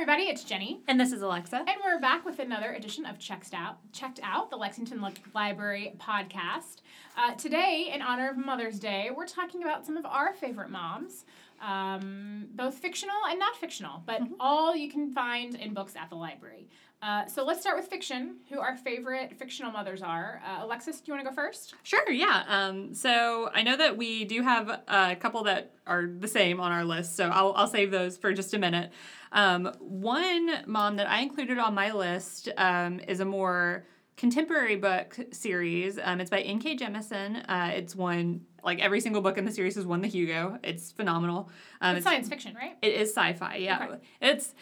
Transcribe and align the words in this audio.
everybody, 0.00 0.30
it's 0.30 0.44
Jenny. 0.44 0.80
And 0.88 0.98
this 0.98 1.12
is 1.12 1.20
Alexa. 1.20 1.56
And 1.58 1.76
we're 1.84 2.00
back 2.00 2.24
with 2.24 2.38
another 2.38 2.72
edition 2.72 3.04
of 3.04 3.18
Checked 3.18 3.52
Out, 3.52 3.76
Checked 3.92 4.18
Out, 4.22 4.48
the 4.48 4.56
Lexington 4.56 5.06
Library 5.34 5.92
podcast. 5.98 6.76
Uh, 7.18 7.34
today, 7.34 7.90
in 7.92 8.00
honor 8.00 8.30
of 8.30 8.38
Mother's 8.38 8.78
Day, 8.78 9.10
we're 9.14 9.26
talking 9.26 9.62
about 9.62 9.84
some 9.84 9.98
of 9.98 10.06
our 10.06 10.32
favorite 10.32 10.70
moms, 10.70 11.26
um, 11.60 12.46
both 12.54 12.74
fictional 12.78 13.16
and 13.28 13.38
not 13.38 13.56
fictional, 13.56 14.02
but 14.06 14.22
mm-hmm. 14.22 14.34
all 14.40 14.74
you 14.74 14.90
can 14.90 15.12
find 15.12 15.54
in 15.54 15.74
books 15.74 15.94
at 15.96 16.08
the 16.10 16.16
library. 16.16 16.68
Uh, 17.02 17.26
so 17.26 17.44
let's 17.44 17.62
start 17.62 17.78
with 17.78 17.88
fiction, 17.88 18.36
who 18.50 18.60
our 18.60 18.76
favorite 18.76 19.34
fictional 19.38 19.72
mothers 19.72 20.02
are. 20.02 20.42
Uh, 20.46 20.64
Alexis, 20.64 21.00
do 21.00 21.04
you 21.06 21.14
want 21.14 21.24
to 21.24 21.30
go 21.30 21.34
first? 21.34 21.74
Sure, 21.82 22.10
yeah. 22.10 22.44
Um, 22.46 22.92
so 22.92 23.50
I 23.54 23.62
know 23.62 23.76
that 23.78 23.96
we 23.96 24.26
do 24.26 24.42
have 24.42 24.82
a 24.86 25.16
couple 25.16 25.42
that 25.44 25.72
are 25.86 26.06
the 26.06 26.28
same 26.28 26.60
on 26.60 26.72
our 26.72 26.84
list, 26.84 27.16
so 27.16 27.30
I'll, 27.30 27.54
I'll 27.56 27.68
save 27.68 27.90
those 27.90 28.18
for 28.18 28.34
just 28.34 28.52
a 28.52 28.58
minute. 28.58 28.92
Um, 29.32 29.72
one 29.78 30.62
mom 30.66 30.96
that 30.96 31.08
I 31.08 31.20
included 31.20 31.56
on 31.58 31.74
my 31.74 31.90
list 31.92 32.50
um, 32.58 33.00
is 33.08 33.20
a 33.20 33.24
more 33.24 33.86
contemporary 34.20 34.76
book 34.76 35.18
series. 35.32 35.98
Um, 36.00 36.20
it's 36.20 36.28
by 36.28 36.40
N.K. 36.40 36.76
Jemisin. 36.76 37.42
Uh, 37.48 37.70
it's 37.72 37.96
won 37.96 38.42
like 38.62 38.78
every 38.78 39.00
single 39.00 39.22
book 39.22 39.38
in 39.38 39.46
the 39.46 39.50
series 39.50 39.76
has 39.76 39.86
won 39.86 40.02
the 40.02 40.08
Hugo. 40.08 40.58
It's 40.62 40.92
phenomenal. 40.92 41.48
Um, 41.80 41.96
it's, 41.96 42.04
it's, 42.04 42.12
science 42.12 42.28
fiction, 42.28 42.54
right? 42.54 42.76
It 42.82 42.92
is 42.92 43.08
sci-fi. 43.08 43.56
Yeah, 43.56 43.86
okay. 43.86 43.96
it's 44.20 44.54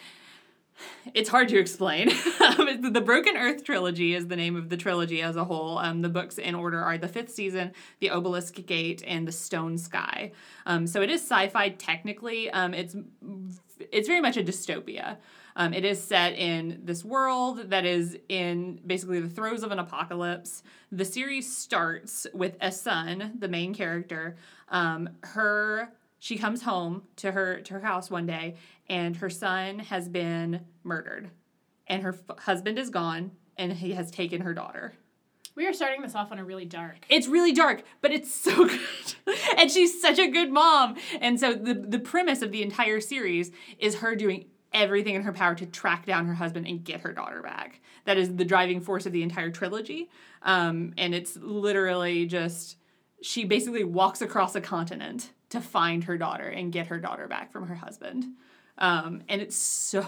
it's 1.13 1.27
hard 1.27 1.49
to 1.49 1.59
explain. 1.59 2.09
Um, 2.39 2.93
the 2.93 3.01
Broken 3.01 3.35
Earth 3.35 3.63
trilogy 3.63 4.15
is 4.15 4.27
the 4.27 4.35
name 4.35 4.55
of 4.55 4.69
the 4.69 4.77
trilogy 4.77 5.21
as 5.21 5.35
a 5.35 5.43
whole. 5.43 5.77
Um, 5.77 6.01
the 6.01 6.09
books 6.09 6.37
in 6.37 6.55
order 6.55 6.79
are 6.79 6.97
the 6.97 7.07
fifth 7.07 7.31
season, 7.31 7.73
The 7.99 8.09
Obelisk 8.09 8.65
Gate, 8.65 9.03
and 9.05 9.27
The 9.27 9.31
Stone 9.31 9.77
Sky. 9.77 10.31
Um, 10.65 10.87
so 10.87 11.01
it 11.01 11.09
is 11.09 11.21
sci-fi 11.21 11.69
technically. 11.69 12.49
Um, 12.49 12.73
it's 12.73 12.95
it's 13.91 14.07
very 14.07 14.21
much 14.21 14.37
a 14.37 14.43
dystopia. 14.43 15.17
Um, 15.55 15.73
it 15.73 15.85
is 15.85 16.01
set 16.01 16.33
in 16.33 16.81
this 16.83 17.03
world 17.03 17.69
that 17.69 17.85
is 17.85 18.17
in 18.29 18.79
basically 18.85 19.19
the 19.19 19.29
throes 19.29 19.63
of 19.63 19.71
an 19.71 19.79
apocalypse. 19.79 20.63
The 20.91 21.05
series 21.05 21.55
starts 21.55 22.27
with 22.33 22.57
Essun, 22.59 23.39
the 23.39 23.47
main 23.47 23.73
character. 23.73 24.35
Um, 24.69 25.09
her 25.23 25.93
she 26.19 26.37
comes 26.37 26.63
home 26.63 27.03
to 27.17 27.31
her 27.31 27.61
to 27.61 27.75
her 27.75 27.79
house 27.79 28.11
one 28.11 28.25
day 28.25 28.55
and 28.89 29.15
her 29.17 29.29
son 29.29 29.79
has 29.79 30.09
been 30.09 30.65
murdered 30.83 31.29
and 31.87 32.03
her 32.03 32.13
f- 32.13 32.37
husband 32.39 32.77
is 32.77 32.89
gone 32.89 33.31
and 33.57 33.71
he 33.73 33.93
has 33.93 34.11
taken 34.11 34.41
her 34.41 34.53
daughter 34.53 34.93
we 35.55 35.67
are 35.67 35.73
starting 35.73 36.01
this 36.01 36.15
off 36.15 36.31
on 36.31 36.39
a 36.39 36.43
really 36.45 36.63
dark. 36.63 36.99
It's 37.09 37.27
really 37.27 37.51
dark, 37.51 37.83
but 37.99 38.13
it's 38.13 38.33
so 38.33 38.65
good. 38.65 38.79
and 39.57 39.69
she's 39.69 40.01
such 40.01 40.17
a 40.17 40.27
good 40.27 40.53
mom. 40.53 40.95
And 41.19 41.37
so 41.37 41.53
the 41.53 41.73
the 41.73 41.99
premise 41.99 42.41
of 42.41 42.53
the 42.53 42.63
entire 42.63 43.01
series 43.01 43.51
is 43.77 43.95
her 43.95 44.15
doing 44.15 44.45
everything 44.73 45.15
in 45.15 45.23
her 45.23 45.33
power 45.33 45.55
to 45.55 45.65
track 45.65 46.05
down 46.05 46.27
her 46.27 46.33
husband 46.33 46.67
and 46.67 46.83
get 46.83 47.01
her 47.01 47.13
daughter 47.13 47.41
back. 47.41 47.81
That 48.05 48.17
is 48.17 48.35
the 48.35 48.45
driving 48.45 48.81
force 48.81 49.05
of 49.05 49.11
the 49.11 49.23
entire 49.23 49.51
trilogy. 49.51 50.09
Um, 50.43 50.93
and 50.97 51.13
it's 51.13 51.37
literally 51.37 52.25
just 52.25 52.77
she 53.21 53.43
basically 53.43 53.83
walks 53.83 54.21
across 54.21 54.55
a 54.55 54.61
continent 54.61 55.31
to 55.49 55.59
find 55.59 56.05
her 56.05 56.17
daughter 56.17 56.47
and 56.47 56.71
get 56.71 56.87
her 56.87 56.99
daughter 56.99 57.27
back 57.27 57.51
from 57.51 57.67
her 57.67 57.75
husband. 57.75 58.25
Um, 58.77 59.23
and 59.27 59.41
it's 59.41 59.55
so 59.57 60.03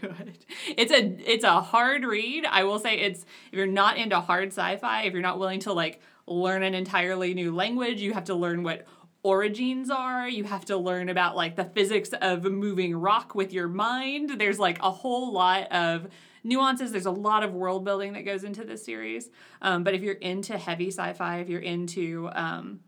good. 0.00 0.38
It's 0.76 0.92
a 0.92 1.16
it's 1.30 1.44
a 1.44 1.60
hard 1.60 2.04
read. 2.04 2.46
I 2.46 2.64
will 2.64 2.78
say 2.78 2.98
it's 2.98 3.22
if 3.52 3.52
you're 3.52 3.66
not 3.66 3.98
into 3.98 4.18
hard 4.20 4.48
sci-fi, 4.48 5.02
if 5.02 5.12
you're 5.12 5.22
not 5.22 5.38
willing 5.38 5.60
to 5.60 5.72
like 5.72 6.00
learn 6.26 6.62
an 6.62 6.74
entirely 6.74 7.34
new 7.34 7.54
language, 7.54 8.00
you 8.00 8.12
have 8.14 8.24
to 8.24 8.34
learn 8.34 8.62
what 8.62 8.86
orogenes 9.26 9.90
are. 9.90 10.28
You 10.28 10.44
have 10.44 10.64
to 10.66 10.76
learn 10.76 11.08
about 11.08 11.34
like 11.34 11.56
the 11.56 11.64
physics 11.64 12.10
of 12.22 12.44
moving 12.44 12.94
rock 12.96 13.34
with 13.34 13.52
your 13.52 13.66
mind. 13.66 14.30
There's 14.38 14.58
like 14.58 14.78
a 14.80 14.90
whole 14.90 15.32
lot 15.32 15.70
of 15.72 16.08
nuances. 16.44 16.92
There's 16.92 17.06
a 17.06 17.10
lot 17.10 17.42
of 17.42 17.52
world 17.52 17.84
building 17.84 18.12
that 18.12 18.24
goes 18.24 18.44
into 18.44 18.64
this 18.64 18.84
series. 18.84 19.28
Um, 19.60 19.82
but 19.82 19.94
if 19.94 20.02
you're 20.02 20.14
into 20.14 20.56
heavy 20.56 20.88
sci-fi, 20.88 21.38
if 21.40 21.48
you're 21.48 21.60
into 21.60 22.30
um, 22.32 22.80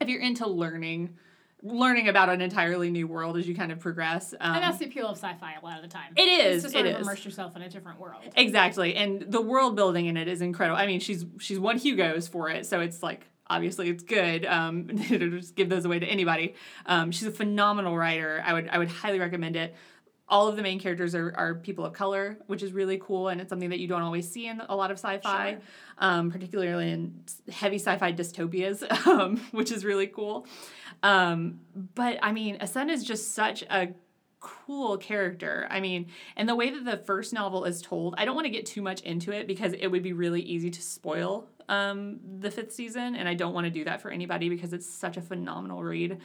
if 0.00 0.08
you're 0.08 0.20
into 0.20 0.48
learning 0.48 1.16
learning 1.62 2.08
about 2.08 2.28
an 2.28 2.40
entirely 2.40 2.88
new 2.90 3.06
world 3.08 3.36
as 3.36 3.48
you 3.48 3.54
kind 3.54 3.72
of 3.72 3.80
progress. 3.80 4.32
Um, 4.40 4.54
and 4.54 4.62
that's 4.62 4.78
the 4.78 4.86
appeal 4.86 5.08
of 5.08 5.16
sci-fi 5.16 5.54
a 5.60 5.64
lot 5.64 5.76
of 5.76 5.82
the 5.82 5.88
time. 5.88 6.12
It 6.16 6.22
is. 6.22 6.62
to 6.62 6.70
sort 6.70 6.86
it 6.86 6.94
of 6.94 7.00
is. 7.00 7.06
immerse 7.06 7.24
yourself 7.24 7.56
in 7.56 7.62
a 7.62 7.68
different 7.68 7.98
world. 7.98 8.22
Exactly, 8.36 8.94
and 8.94 9.22
the 9.22 9.40
world 9.40 9.74
building 9.74 10.06
in 10.06 10.16
it 10.16 10.28
is 10.28 10.40
incredible. 10.40 10.78
I 10.78 10.86
mean, 10.86 11.00
she's 11.00 11.26
she's 11.40 11.58
won 11.58 11.78
Hugo's 11.78 12.28
for 12.28 12.48
it, 12.48 12.66
so 12.66 12.80
it's 12.80 13.02
like 13.02 13.26
obviously 13.50 13.88
it's 13.88 14.02
good. 14.02 14.44
Um, 14.44 14.88
just 14.96 15.56
give 15.56 15.68
those 15.68 15.84
away 15.84 15.98
to 15.98 16.06
anybody. 16.06 16.54
Um, 16.86 17.10
she's 17.10 17.26
a 17.26 17.32
phenomenal 17.32 17.96
writer. 17.96 18.42
I 18.44 18.52
would 18.52 18.68
I 18.68 18.78
would 18.78 18.88
highly 18.88 19.18
recommend 19.18 19.56
it. 19.56 19.74
All 20.30 20.46
of 20.46 20.56
the 20.56 20.62
main 20.62 20.78
characters 20.78 21.14
are, 21.14 21.32
are 21.34 21.54
people 21.54 21.86
of 21.86 21.94
color, 21.94 22.36
which 22.48 22.62
is 22.62 22.72
really 22.72 22.98
cool, 22.98 23.28
and 23.28 23.40
it's 23.40 23.48
something 23.48 23.70
that 23.70 23.78
you 23.78 23.88
don't 23.88 24.02
always 24.02 24.30
see 24.30 24.46
in 24.46 24.60
a 24.68 24.76
lot 24.76 24.90
of 24.90 24.98
sci-fi, 24.98 25.52
sure. 25.52 25.60
um, 25.96 26.30
particularly 26.30 26.90
in 26.90 27.24
heavy 27.50 27.76
sci-fi 27.76 28.12
dystopias, 28.12 29.06
um, 29.06 29.38
which 29.52 29.72
is 29.72 29.86
really 29.86 30.06
cool. 30.06 30.46
Um, 31.02 31.60
but 31.94 32.18
I 32.22 32.32
mean, 32.32 32.58
Essun 32.58 32.90
is 32.90 33.04
just 33.04 33.32
such 33.32 33.62
a 33.70 33.88
cool 34.40 34.98
character. 34.98 35.66
I 35.70 35.80
mean, 35.80 36.08
and 36.36 36.46
the 36.46 36.54
way 36.54 36.68
that 36.70 36.84
the 36.84 36.98
first 36.98 37.32
novel 37.32 37.64
is 37.64 37.80
told, 37.80 38.14
I 38.18 38.26
don't 38.26 38.34
want 38.34 38.44
to 38.44 38.50
get 38.50 38.66
too 38.66 38.82
much 38.82 39.00
into 39.00 39.32
it 39.32 39.46
because 39.46 39.72
it 39.72 39.86
would 39.86 40.02
be 40.02 40.12
really 40.12 40.42
easy 40.42 40.70
to 40.70 40.82
spoil 40.82 41.48
um, 41.68 42.20
the 42.40 42.50
fifth 42.50 42.72
season, 42.72 43.14
and 43.14 43.28
I 43.28 43.34
don't 43.34 43.54
want 43.54 43.64
to 43.64 43.70
do 43.70 43.84
that 43.84 44.00
for 44.00 44.10
anybody 44.10 44.48
because 44.48 44.72
it's 44.72 44.88
such 44.88 45.16
a 45.16 45.22
phenomenal 45.22 45.82
read. 45.82 46.18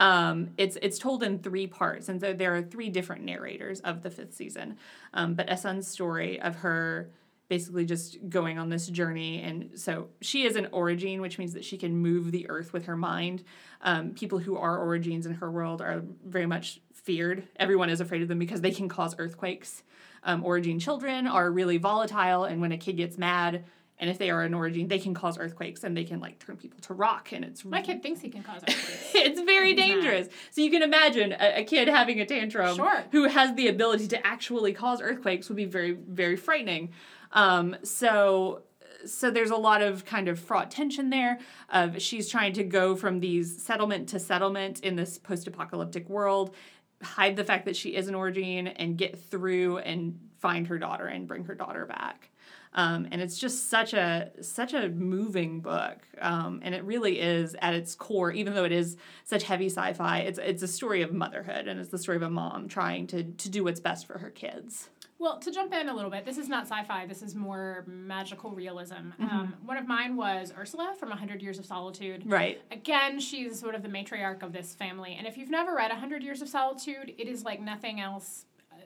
Um, 0.00 0.50
it's 0.56 0.76
it's 0.82 0.98
told 0.98 1.22
in 1.22 1.38
three 1.38 1.66
parts, 1.66 2.08
and 2.08 2.20
so 2.20 2.32
there 2.32 2.54
are 2.56 2.62
three 2.62 2.88
different 2.88 3.22
narrators 3.22 3.80
of 3.80 4.02
the 4.02 4.10
fifth 4.10 4.34
season. 4.34 4.76
Um, 5.14 5.34
but 5.34 5.48
Essun's 5.48 5.86
story 5.86 6.40
of 6.40 6.56
her 6.56 7.10
basically 7.52 7.84
just 7.84 8.16
going 8.30 8.58
on 8.58 8.70
this 8.70 8.86
journey. 8.86 9.42
And 9.42 9.78
so 9.78 10.08
she 10.22 10.44
is 10.44 10.56
an 10.56 10.68
orogene, 10.72 11.20
which 11.20 11.38
means 11.38 11.52
that 11.52 11.66
she 11.66 11.76
can 11.76 11.94
move 11.94 12.32
the 12.32 12.48
earth 12.48 12.72
with 12.72 12.86
her 12.86 12.96
mind. 12.96 13.44
Um, 13.82 14.12
people 14.12 14.38
who 14.38 14.56
are 14.56 14.78
orogenes 14.78 15.26
in 15.26 15.34
her 15.34 15.50
world 15.50 15.82
are 15.82 16.02
very 16.24 16.46
much 16.46 16.80
feared. 16.94 17.46
Everyone 17.56 17.90
is 17.90 18.00
afraid 18.00 18.22
of 18.22 18.28
them 18.28 18.38
because 18.38 18.62
they 18.62 18.70
can 18.70 18.88
cause 18.88 19.14
earthquakes. 19.18 19.82
Um, 20.24 20.42
orogene 20.42 20.80
children 20.80 21.26
are 21.26 21.50
really 21.50 21.76
volatile, 21.76 22.44
and 22.44 22.62
when 22.62 22.72
a 22.72 22.78
kid 22.78 22.96
gets 22.96 23.18
mad, 23.18 23.64
and 23.98 24.10
if 24.10 24.18
they 24.18 24.30
are 24.30 24.42
an 24.42 24.52
orogene, 24.52 24.88
they 24.88 24.98
can 24.98 25.14
cause 25.14 25.38
earthquakes 25.38 25.84
and 25.84 25.96
they 25.96 26.04
can 26.04 26.18
like 26.18 26.38
turn 26.38 26.56
people 26.56 26.80
to 26.80 26.94
rock. 26.94 27.32
And 27.32 27.44
it's 27.44 27.64
my 27.64 27.82
kid 27.82 28.02
thinks 28.02 28.20
he 28.20 28.30
can 28.30 28.42
cause 28.42 28.62
earthquakes. 28.62 29.10
it's 29.14 29.40
very 29.40 29.74
dangerous. 29.74 30.28
So 30.50 30.60
you 30.60 30.70
can 30.70 30.82
imagine 30.82 31.32
a, 31.32 31.60
a, 31.60 31.64
kid 31.64 31.88
having 31.88 32.20
a 32.20 32.26
tantrum 32.26 32.76
sure. 32.76 33.04
who 33.12 33.28
has 33.28 33.54
the 33.54 33.68
ability 33.68 34.08
to 34.08 34.26
actually 34.26 34.72
cause 34.72 35.00
earthquakes 35.00 35.48
would 35.48 35.56
be 35.56 35.66
very 35.66 35.92
very 35.92 36.36
frightening. 36.36 36.90
Um, 37.32 37.76
so 37.82 38.62
so 39.04 39.30
there's 39.30 39.50
a 39.50 39.56
lot 39.56 39.82
of 39.82 40.04
kind 40.04 40.28
of 40.28 40.38
fraught 40.38 40.70
tension 40.70 41.10
there 41.10 41.38
of 41.70 42.00
she's 42.00 42.28
trying 42.28 42.52
to 42.54 42.64
go 42.64 42.96
from 42.96 43.20
these 43.20 43.62
settlement 43.62 44.08
to 44.10 44.18
settlement 44.18 44.80
in 44.80 44.96
this 44.96 45.18
post-apocalyptic 45.18 46.08
world 46.08 46.54
hide 47.02 47.36
the 47.36 47.44
fact 47.44 47.64
that 47.64 47.76
she 47.76 47.94
is 47.94 48.08
an 48.08 48.14
orogene 48.14 48.72
and 48.76 48.96
get 48.96 49.18
through 49.18 49.78
and 49.78 50.18
find 50.38 50.68
her 50.68 50.78
daughter 50.78 51.06
and 51.06 51.26
bring 51.26 51.44
her 51.44 51.54
daughter 51.54 51.86
back 51.86 52.30
um, 52.74 53.06
and 53.10 53.20
it's 53.20 53.38
just 53.38 53.68
such 53.68 53.92
a 53.92 54.30
such 54.40 54.74
a 54.74 54.88
moving 54.88 55.60
book 55.60 55.98
um, 56.20 56.60
and 56.62 56.74
it 56.74 56.84
really 56.84 57.20
is 57.20 57.54
at 57.60 57.74
its 57.74 57.94
core 57.94 58.32
even 58.32 58.54
though 58.54 58.64
it 58.64 58.72
is 58.72 58.96
such 59.24 59.44
heavy 59.44 59.66
sci-fi 59.66 60.18
it's 60.20 60.38
it's 60.38 60.62
a 60.62 60.68
story 60.68 61.02
of 61.02 61.12
motherhood 61.12 61.68
and 61.68 61.80
it's 61.80 61.90
the 61.90 61.98
story 61.98 62.16
of 62.16 62.22
a 62.22 62.30
mom 62.30 62.68
trying 62.68 63.06
to 63.06 63.24
to 63.24 63.48
do 63.48 63.64
what's 63.64 63.80
best 63.80 64.06
for 64.06 64.18
her 64.18 64.30
kids 64.30 64.88
well, 65.22 65.38
to 65.38 65.52
jump 65.52 65.72
in 65.72 65.88
a 65.88 65.94
little 65.94 66.10
bit, 66.10 66.24
this 66.24 66.36
is 66.36 66.48
not 66.48 66.66
sci-fi. 66.66 67.06
This 67.06 67.22
is 67.22 67.36
more 67.36 67.84
magical 67.86 68.50
realism. 68.50 68.94
Mm-hmm. 68.94 69.28
Um, 69.28 69.54
one 69.64 69.76
of 69.76 69.86
mine 69.86 70.16
was 70.16 70.52
Ursula 70.58 70.96
from 70.98 71.12
Hundred 71.12 71.40
Years 71.40 71.60
of 71.60 71.64
Solitude. 71.64 72.24
Right. 72.26 72.60
Again, 72.72 73.20
she's 73.20 73.60
sort 73.60 73.76
of 73.76 73.84
the 73.84 73.88
matriarch 73.88 74.42
of 74.42 74.52
this 74.52 74.74
family, 74.74 75.14
and 75.16 75.24
if 75.28 75.38
you've 75.38 75.48
never 75.48 75.76
read 75.76 75.92
Hundred 75.92 76.24
Years 76.24 76.42
of 76.42 76.48
Solitude, 76.48 77.14
it 77.18 77.28
is 77.28 77.44
like 77.44 77.60
nothing 77.60 78.00
else 78.00 78.46
uh, 78.72 78.78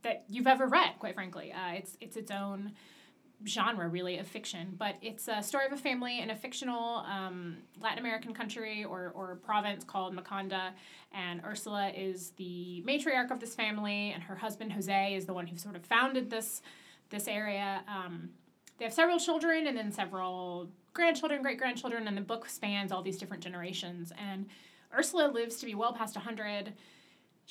that 0.00 0.24
you've 0.30 0.46
ever 0.46 0.66
read. 0.66 0.92
Quite 0.98 1.14
frankly, 1.14 1.52
uh, 1.52 1.74
it's 1.74 1.98
it's 2.00 2.16
its 2.16 2.30
own 2.30 2.72
genre 3.46 3.88
really 3.88 4.18
of 4.18 4.26
fiction, 4.26 4.74
but 4.78 4.96
it's 5.02 5.28
a 5.28 5.42
story 5.42 5.66
of 5.66 5.72
a 5.72 5.76
family 5.76 6.20
in 6.20 6.30
a 6.30 6.36
fictional 6.36 6.98
um, 6.98 7.56
Latin 7.80 7.98
American 7.98 8.32
country 8.32 8.84
or, 8.84 9.12
or 9.14 9.36
province 9.36 9.84
called 9.84 10.14
Macondo, 10.16 10.70
And 11.12 11.42
Ursula 11.44 11.90
is 11.90 12.30
the 12.36 12.82
matriarch 12.86 13.30
of 13.30 13.40
this 13.40 13.54
family, 13.54 14.12
and 14.12 14.22
her 14.22 14.36
husband 14.36 14.72
Jose 14.72 15.14
is 15.14 15.26
the 15.26 15.34
one 15.34 15.46
who 15.46 15.56
sort 15.56 15.76
of 15.76 15.84
founded 15.84 16.30
this 16.30 16.62
this 17.10 17.28
area. 17.28 17.82
Um, 17.86 18.30
they 18.78 18.86
have 18.86 18.94
several 18.94 19.18
children 19.18 19.66
and 19.66 19.76
then 19.76 19.92
several 19.92 20.68
grandchildren, 20.94 21.42
great 21.42 21.58
grandchildren, 21.58 22.08
and 22.08 22.16
the 22.16 22.22
book 22.22 22.48
spans 22.48 22.90
all 22.90 23.02
these 23.02 23.18
different 23.18 23.42
generations. 23.42 24.12
And 24.18 24.46
Ursula 24.96 25.30
lives 25.30 25.56
to 25.56 25.66
be 25.66 25.74
well 25.74 25.92
past 25.92 26.16
100 26.16 26.72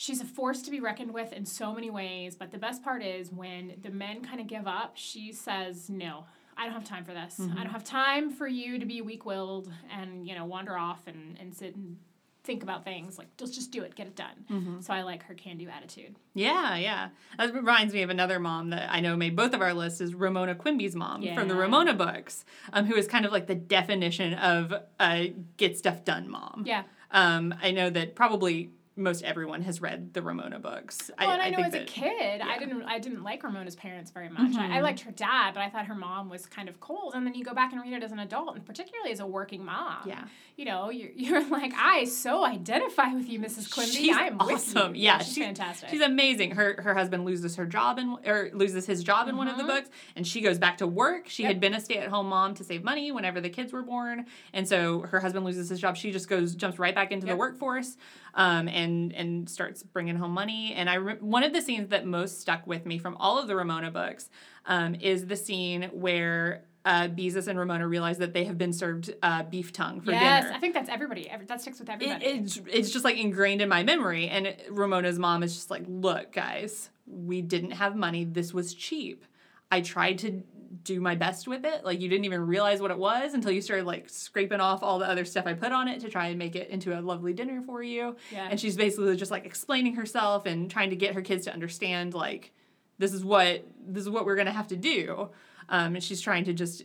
she's 0.02 0.20
a 0.20 0.26
force 0.26 0.64
to 0.64 0.72
be 0.72 0.80
reckoned 0.80 1.14
with 1.14 1.32
in 1.32 1.46
so 1.46 1.76
many 1.76 1.92
ways. 1.92 2.36
But 2.36 2.50
the 2.50 2.58
best 2.58 2.84
part 2.84 3.04
is 3.04 3.32
when 3.32 3.74
the 3.84 3.92
men 3.92 4.24
kind 4.24 4.40
of 4.42 4.48
give 4.48 4.66
up, 4.66 4.94
she 4.96 5.32
says, 5.32 5.90
No, 5.90 6.26
I 6.58 6.66
don't 6.66 6.74
have 6.74 6.84
time 6.84 7.06
for 7.06 7.14
this. 7.14 7.38
Mm-hmm. 7.40 7.58
I 7.58 7.64
don't 7.64 7.72
have 7.72 7.84
time 7.84 8.32
for 8.32 8.48
you 8.48 8.80
to 8.80 8.86
be 8.86 9.02
weak 9.02 9.26
willed 9.26 9.72
and, 9.96 10.28
you 10.28 10.34
know, 10.34 10.46
wander 10.46 10.76
off 10.76 11.06
and, 11.06 11.38
and 11.40 11.54
sit 11.54 11.76
and 11.76 11.98
think 12.44 12.64
about 12.64 12.84
things. 12.84 13.20
Like, 13.20 13.28
let's 13.40 13.54
just 13.54 13.70
do 13.70 13.84
it, 13.84 13.94
get 13.94 14.08
it 14.08 14.16
done. 14.16 14.46
Mm-hmm. 14.50 14.82
So 14.82 14.92
I 14.92 15.04
like 15.04 15.22
her 15.24 15.36
can-do 15.36 15.70
attitude. 15.70 16.16
Yeah, 16.34 16.76
yeah. 16.78 17.10
That 17.38 17.54
reminds 17.54 17.94
me 17.94 18.02
of 18.02 18.10
another 18.10 18.40
mom 18.40 18.72
that 18.72 18.92
I 18.92 19.02
know 19.02 19.16
made 19.16 19.36
both 19.36 19.54
of 19.54 19.62
our 19.62 19.76
lists 19.76 20.02
is 20.02 20.16
Ramona 20.16 20.56
Quimby's 20.56 20.96
mom 20.96 21.24
from 21.36 21.48
the 21.48 21.54
Ramona 21.54 21.94
books, 21.94 22.44
um, 22.74 22.88
who 22.88 22.96
is 22.96 23.06
kind 23.06 23.26
of 23.26 23.32
like 23.32 23.46
the 23.46 23.54
definition 23.54 24.34
of 24.34 24.74
a 25.00 25.36
get 25.58 25.78
stuff 25.78 26.04
done 26.04 26.28
mom. 26.28 26.64
Yeah. 26.66 26.84
Um, 27.12 27.54
I 27.62 27.70
know 27.70 27.92
that 27.92 28.16
probably 28.16 28.72
most 29.02 29.24
everyone 29.24 29.62
has 29.64 29.82
read 29.82 30.14
the 30.14 30.22
Ramona 30.22 30.60
books. 30.60 31.12
Well, 31.20 31.32
and 31.32 31.42
I, 31.42 31.50
know 31.50 31.58
think 31.58 31.68
as 31.68 31.74
a 31.82 31.86
kid, 31.86 32.12
I 32.12 32.36
yeah. 32.36 32.46
Mm-hmm. 32.58 32.60
didn't 32.60 32.84
I 32.84 33.00
didn't 33.00 33.24
like 33.24 33.44
Ramona's 33.44 33.76
parents 33.76 34.12
very 34.12 34.30
much. 34.30 34.56
I, 34.56 34.78
I 34.78 34.82
liked 34.82 35.02
her 35.02 35.12
dad, 35.12 35.54
but 35.54 35.62
I 35.62 35.70
thought 35.70 35.86
her 35.88 35.96
mom 35.96 36.30
was 36.30 36.46
kind 36.46 36.70
of 36.70 36.80
cold. 36.80 37.14
And 37.16 37.26
then 37.26 37.34
you 37.34 37.44
go 37.44 37.54
back 37.54 37.74
and 37.74 37.82
read 37.82 37.94
it 37.94 38.04
as 38.04 38.12
an 38.12 38.20
adult, 38.20 38.56
and 38.56 38.66
particularly 38.66 39.12
as 39.12 39.20
a 39.20 39.26
working 39.28 39.64
mom. 39.66 40.00
Yeah. 40.06 40.26
You 40.58 40.66
know, 40.66 40.90
you're, 40.90 41.10
you're 41.16 41.50
like, 41.50 41.74
I 41.76 42.06
so 42.06 42.46
identify 42.46 43.14
with 43.14 43.28
you, 43.28 43.40
Mrs. 43.40 43.72
Quimby. 43.74 43.92
She's 43.92 44.16
I 44.16 44.30
with 44.30 44.42
awesome. 44.42 44.96
Yeah, 44.96 45.20
she's 45.20 45.34
she- 45.36 45.42
fantastic. 45.44 45.90
She's 45.90 46.02
amazing. 46.02 46.52
Her 46.52 46.80
her 46.82 46.94
husband 46.94 47.26
loses 47.26 47.56
her 47.56 47.66
job 47.66 47.98
in 48.00 48.18
or 48.26 48.50
loses 48.54 48.86
his 48.86 49.04
job 49.04 49.28
in 49.28 49.38
one 49.38 49.48
of 49.48 49.58
the 49.58 49.64
Mhm. 49.64 49.68
books, 49.68 49.90
and 50.16 50.26
she 50.28 50.42
goes 50.42 50.60
back 50.60 50.78
to 50.80 50.88
work. 50.88 51.28
She 51.28 51.44
Yep. 51.44 51.50
had 51.52 51.60
been 51.60 51.74
a 51.74 51.82
stay 51.82 51.98
at 51.98 52.10
home 52.10 52.28
mom 52.28 52.54
to 52.56 52.64
save 52.64 52.84
money 52.84 53.12
whenever 53.12 53.42
the 53.42 53.50
kids 53.50 53.74
were 53.74 53.82
born, 53.82 54.26
and 54.54 54.68
so 54.68 55.02
her 55.02 55.20
husband 55.20 55.46
loses 55.46 55.70
his 55.70 55.80
job. 55.80 55.98
She 55.98 56.12
just 56.12 56.28
goes 56.30 56.56
jumps 56.56 56.78
right 56.78 56.94
back 56.94 57.12
into 57.12 57.26
the 57.26 57.36
workforce, 57.36 57.98
um, 58.36 58.68
and 58.68 59.14
and 59.14 59.50
starts 59.50 59.84
bringing 59.84 60.16
home 60.16 60.32
money. 60.32 60.74
And 60.74 60.90
I 60.90 60.96
re- 60.96 61.18
one 61.20 61.44
of 61.44 61.54
the 61.54 61.62
scenes 61.62 61.90
that 61.90 62.06
most 62.06 62.42
stuck 62.42 62.66
with 62.68 62.86
me 62.86 62.98
from 62.98 63.16
all 63.18 63.40
of 63.40 63.48
the 63.48 63.56
Ramona 63.56 63.92
books 63.92 64.30
um, 64.66 64.96
is 64.96 65.28
the 65.28 65.36
scene 65.36 65.90
where. 65.94 66.64
Uh, 66.84 67.08
Beezus 67.08 67.46
and 67.48 67.60
Ramona 67.60 67.88
realize 67.88 68.18
that 68.18 68.34
they 68.34 68.46
have 68.46 68.58
been 68.58 68.74
served 68.74 69.14
uh, 69.22 69.44
beef 69.44 69.72
tongue 69.72 70.02
for 70.02 70.10
yes, 70.10 70.46
dinner. 70.46 70.56
I 70.56 70.60
think 70.60 70.74
that's 70.74 70.90
everybody. 70.90 71.30
Every, 71.30 71.46
that 71.46 71.62
sticks 71.62 71.78
with 71.78 71.92
everybody. 71.92 72.26
It, 72.26 72.42
it's, 72.42 72.60
it's 72.66 72.90
just 72.90 73.06
like 73.06 73.18
ingrained 73.18 73.62
in 73.62 73.70
my 73.70 73.84
memory. 73.84 74.28
And 74.28 74.56
Ramona's 74.68 75.20
mom 75.20 75.44
is 75.44 75.54
just 75.54 75.70
like, 75.70 75.84
look, 75.88 76.34
guys, 76.34 76.90
we 77.06 77.44
didn't 77.44 77.74
have 77.74 77.96
money. 77.96 78.24
This 78.24 78.52
was 78.52 78.74
cheap. 78.74 79.26
I 79.70 79.82
tried 79.82 80.18
to 80.18 80.42
do 80.84 81.02
my 81.02 81.16
best 81.16 81.48
with 81.48 81.66
it. 81.66 81.84
Like, 81.84 82.02
you 82.02 82.10
didn't 82.10 82.26
even 82.26 82.46
realize 82.48 82.82
what 82.82 82.92
it 82.92 82.98
was 82.98 83.34
until 83.34 83.52
you 83.52 83.62
started 83.62 83.86
like 83.86 84.10
scraping 84.10 84.60
off 84.60 84.84
all 84.84 85.00
the 85.00 85.08
other 85.08 85.26
stuff 85.26 85.46
I 85.46 85.54
put 85.54 85.72
on 85.72 85.88
it 85.88 86.02
to 86.02 86.10
try 86.10 86.28
and 86.28 86.40
make 86.40 86.56
it 86.56 86.70
into 86.70 86.98
a 86.98 87.02
lovely 87.02 87.34
dinner 87.34 87.62
for 87.62 87.84
you. 87.84 88.16
Yeah. 88.32 88.48
And 88.50 88.60
she's 88.60 88.78
basically 88.78 89.16
just 89.16 89.32
like 89.32 89.46
explaining 89.46 89.96
herself 89.96 90.46
and 90.46 90.70
trying 90.70 90.90
to 90.92 90.96
get 90.96 91.16
her 91.16 91.22
kids 91.22 91.46
to 91.46 91.54
understand, 91.54 92.14
like, 92.14 92.54
this 92.98 93.14
is 93.14 93.26
what 93.26 93.66
this 93.86 94.04
is 94.04 94.10
what 94.10 94.26
we're 94.26 94.36
gonna 94.36 94.52
have 94.52 94.68
to 94.68 94.78
do. 94.78 95.30
Um, 95.70 95.96
and 95.96 96.04
she's 96.04 96.22
trying 96.22 96.46
to 96.46 96.54
just 96.54 96.84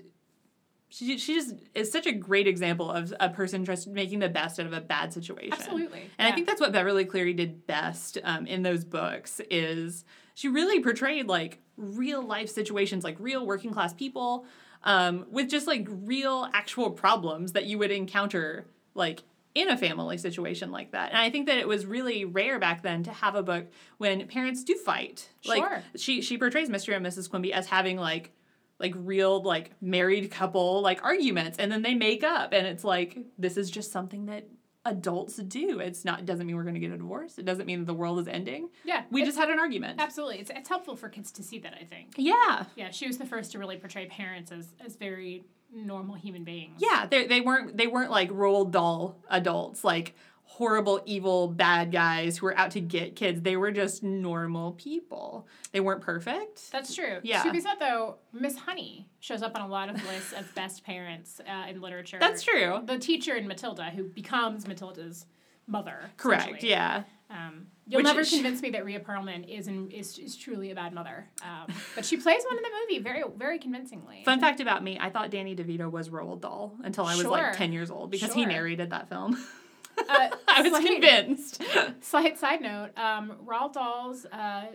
she, 0.88 1.18
she 1.18 1.34
just 1.34 1.54
is 1.74 1.90
such 1.90 2.06
a 2.06 2.12
great 2.12 2.46
example 2.46 2.90
of 2.90 3.12
a 3.20 3.28
person 3.28 3.64
just 3.64 3.88
making 3.88 4.20
the 4.20 4.28
best 4.28 4.58
out 4.58 4.66
of 4.66 4.72
a 4.72 4.80
bad 4.80 5.12
situation. 5.12 5.52
Absolutely. 5.52 6.10
And 6.18 6.26
I 6.26 6.34
think 6.34 6.46
that's 6.46 6.60
what 6.60 6.72
Beverly 6.72 7.04
Cleary 7.04 7.34
did 7.34 7.66
best 7.66 8.18
um, 8.24 8.46
in 8.46 8.62
those 8.62 8.84
books 8.84 9.40
is 9.50 10.04
she 10.34 10.48
really 10.48 10.80
portrayed 10.80 11.26
like 11.26 11.60
real 11.76 12.22
life 12.22 12.48
situations, 12.48 13.04
like 13.04 13.16
real 13.18 13.46
working 13.46 13.72
class 13.72 13.92
people 13.92 14.46
um, 14.84 15.26
with 15.30 15.48
just 15.50 15.66
like 15.66 15.86
real 15.90 16.48
actual 16.52 16.90
problems 16.90 17.52
that 17.52 17.64
you 17.66 17.78
would 17.78 17.90
encounter 17.90 18.66
like 18.94 19.22
in 19.54 19.70
a 19.70 19.76
family 19.76 20.18
situation 20.18 20.70
like 20.70 20.92
that. 20.92 21.10
And 21.10 21.18
I 21.18 21.30
think 21.30 21.46
that 21.46 21.56
it 21.58 21.66
was 21.66 21.86
really 21.86 22.24
rare 22.24 22.58
back 22.58 22.82
then 22.82 23.02
to 23.04 23.10
have 23.10 23.34
a 23.34 23.42
book 23.42 23.66
when 23.98 24.26
parents 24.28 24.62
do 24.64 24.74
fight. 24.74 25.28
Like 25.46 25.62
Sure. 25.62 25.82
she 25.96 26.20
she 26.20 26.36
portrays 26.38 26.68
Mr. 26.68 26.94
and 26.94 27.04
Mrs. 27.04 27.30
Quimby 27.30 27.52
as 27.52 27.66
having 27.66 27.96
like 27.96 28.32
like 28.78 28.92
real 28.94 29.42
like 29.42 29.70
married 29.80 30.30
couple 30.30 30.82
like 30.82 31.02
arguments 31.02 31.58
and 31.58 31.72
then 31.72 31.80
they 31.80 31.94
make 31.94 32.22
up 32.22 32.52
and 32.52 32.66
it's 32.66 32.84
like 32.84 33.16
this 33.38 33.56
is 33.56 33.70
just 33.70 33.90
something 33.90 34.26
that 34.26 34.46
adults 34.86 35.36
do 35.36 35.80
it's 35.80 36.04
not 36.04 36.24
doesn't 36.24 36.46
mean 36.46 36.56
we're 36.56 36.62
going 36.62 36.74
to 36.74 36.80
get 36.80 36.90
a 36.92 36.96
divorce 36.96 37.38
it 37.38 37.44
doesn't 37.44 37.66
mean 37.66 37.84
the 37.84 37.92
world 37.92 38.18
is 38.18 38.28
ending 38.28 38.68
yeah, 38.84 39.02
we 39.10 39.24
just 39.24 39.36
had 39.36 39.50
an 39.50 39.58
argument 39.58 40.00
absolutely. 40.00 40.38
It's, 40.38 40.50
it's 40.50 40.68
helpful 40.68 40.96
for 40.96 41.08
kids 41.08 41.30
to 41.32 41.42
see 41.42 41.58
that. 41.58 41.74
I 41.78 41.84
think. 41.84 42.14
yeah 42.16 42.64
Yeah, 42.76 42.90
she 42.90 43.06
was 43.06 43.18
the 43.18 43.26
first 43.26 43.52
to 43.52 43.58
really 43.58 43.76
portray 43.76 44.06
parents 44.06 44.50
as 44.52 44.68
as 44.84 44.96
very 44.96 45.44
normal 45.74 46.14
human 46.14 46.44
beings. 46.44 46.76
yeah 46.78 47.06
they 47.10 47.26
they 47.26 47.40
weren't 47.40 47.76
they 47.76 47.88
weren't 47.88 48.10
like 48.10 48.30
roll 48.32 48.64
doll 48.64 49.16
adults 49.28 49.82
like 49.84 50.14
horrible 50.48 51.02
evil 51.04 51.48
bad 51.48 51.92
guys 51.92 52.38
who 52.38 52.46
were 52.46 52.56
out 52.56 52.70
to 52.70 52.80
get 52.80 53.14
kids 53.16 53.42
they 53.42 53.56
were 53.56 53.70
just 53.70 54.02
normal 54.02 54.72
people 54.72 55.46
they 55.72 55.80
weren't 55.80 56.00
perfect 56.00 56.70
That's 56.72 56.94
true. 56.94 57.18
Yeah. 57.22 57.42
To 57.42 57.50
be 57.50 57.60
said 57.60 57.74
though, 57.78 58.16
Miss 58.32 58.56
Honey 58.56 59.08
shows 59.20 59.42
up 59.42 59.54
on 59.54 59.60
a 59.62 59.68
lot 59.68 59.90
of 59.90 59.96
lists 60.06 60.32
of 60.32 60.52
best 60.54 60.82
parents 60.84 61.40
uh, 61.46 61.68
in 61.68 61.80
literature. 61.80 62.18
that's 62.20 62.42
true 62.42 62.80
The 62.84 62.98
teacher 62.98 63.34
in 63.34 63.46
Matilda, 63.46 63.90
who 63.90 64.04
becomes 64.04 64.66
Matilda's 64.66 65.26
mother. 65.66 65.98
correct 66.16 66.62
yeah 66.62 67.02
Um, 67.28 67.66
you'll 67.88 67.98
Which 67.98 68.04
never 68.06 68.24
convince 68.24 68.62
me 68.62 68.70
that 68.70 68.84
Rhea 68.84 69.00
Perlman 69.00 69.46
is, 69.48 69.66
in, 69.66 69.90
is 69.90 70.16
is 70.16 70.36
truly 70.36 70.70
a 70.70 70.74
bad 70.76 70.94
mother. 70.94 71.26
Um, 71.42 71.74
but 71.96 72.04
she 72.04 72.16
plays 72.16 72.42
one 72.48 72.56
in 72.56 72.62
the 72.62 72.70
movie 72.88 73.02
very 73.02 73.24
very 73.36 73.58
convincingly. 73.58 74.22
Fun 74.24 74.38
fact 74.40 74.60
about 74.60 74.84
me, 74.84 74.96
I 75.00 75.10
thought 75.10 75.30
Danny 75.32 75.56
DeVito 75.56 75.90
was 75.90 76.08
Roald 76.08 76.40
Dahl 76.42 76.76
until 76.84 77.04
I 77.04 77.14
was 77.16 77.22
Sure. 77.22 77.30
like 77.32 77.56
10 77.56 77.72
years 77.72 77.90
old 77.90 78.12
because 78.12 78.32
he 78.32 78.46
narrated 78.46 78.90
that 78.90 79.08
film. 79.08 79.36
Uh, 80.08 80.28
I 80.48 80.62
was 80.62 80.70
slight- 80.70 80.86
convinced. 80.86 81.62
Slight 82.00 82.38
side 82.38 82.60
note: 82.60 82.90
um, 82.98 83.32
Roald 83.44 83.72
Dahl's 83.74 84.26
uh, 84.26 84.66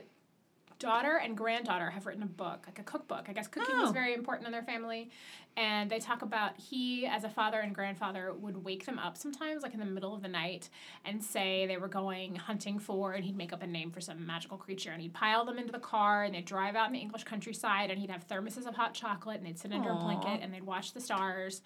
daughter 0.80 1.18
and 1.24 1.38
granddaughter 1.38 1.90
have 1.92 2.06
written 2.06 2.24
a 2.24 2.28
book, 2.28 2.64
like 2.68 2.80
a 2.80 2.84
cookbook. 2.84 3.26
I 3.30 3.34
guess 3.34 3.48
cooking 3.48 3.78
was 3.78 3.90
Oh. 3.90 3.94
very 3.94 4.14
important 4.14 4.46
in 4.48 4.52
their 4.52 4.64
family, 4.64 5.10
and 5.58 5.90
they 5.90 6.00
talk 6.00 6.22
about 6.22 6.58
he, 6.58 7.06
as 7.06 7.24
a 7.24 7.30
father 7.30 7.60
and 7.60 7.76
grandfather, 7.76 8.34
would 8.34 8.64
wake 8.64 8.86
them 8.86 8.98
up 8.98 9.18
sometimes, 9.18 9.64
like 9.64 9.74
in 9.74 9.80
the 9.80 9.86
middle 9.86 10.16
of 10.16 10.22
the 10.22 10.28
night, 10.28 10.70
and 11.06 11.24
say 11.24 11.66
they 11.68 11.78
were 11.78 11.88
going 11.88 12.36
hunting 12.36 12.80
for, 12.80 13.14
and 13.14 13.26
he'd 13.26 13.36
make 13.36 13.52
up 13.52 13.62
a 13.62 13.68
name 13.68 13.92
for 13.92 14.02
some 14.02 14.26
magical 14.26 14.58
creature, 14.58 14.92
and 14.92 15.02
he'd 15.02 15.14
pile 15.14 15.44
them 15.46 15.58
into 15.58 15.72
the 15.72 15.80
car, 15.80 16.24
and 16.24 16.34
they'd 16.34 16.46
drive 16.46 16.76
out 16.76 16.88
in 16.88 16.94
the 16.94 17.00
English 17.00 17.24
countryside, 17.26 17.90
and 17.92 18.00
he'd 18.00 18.10
have 18.10 18.28
thermoses 18.28 18.66
of 18.68 18.76
hot 18.76 18.94
chocolate, 18.94 19.38
and 19.38 19.46
they'd 19.46 19.60
sit 19.60 19.74
under 19.74 19.90
Aw. 19.92 19.98
a 19.98 20.02
blanket, 20.02 20.40
and 20.42 20.54
they'd 20.54 20.64
watch 20.64 20.94
the 20.94 21.02
stars. 21.02 21.62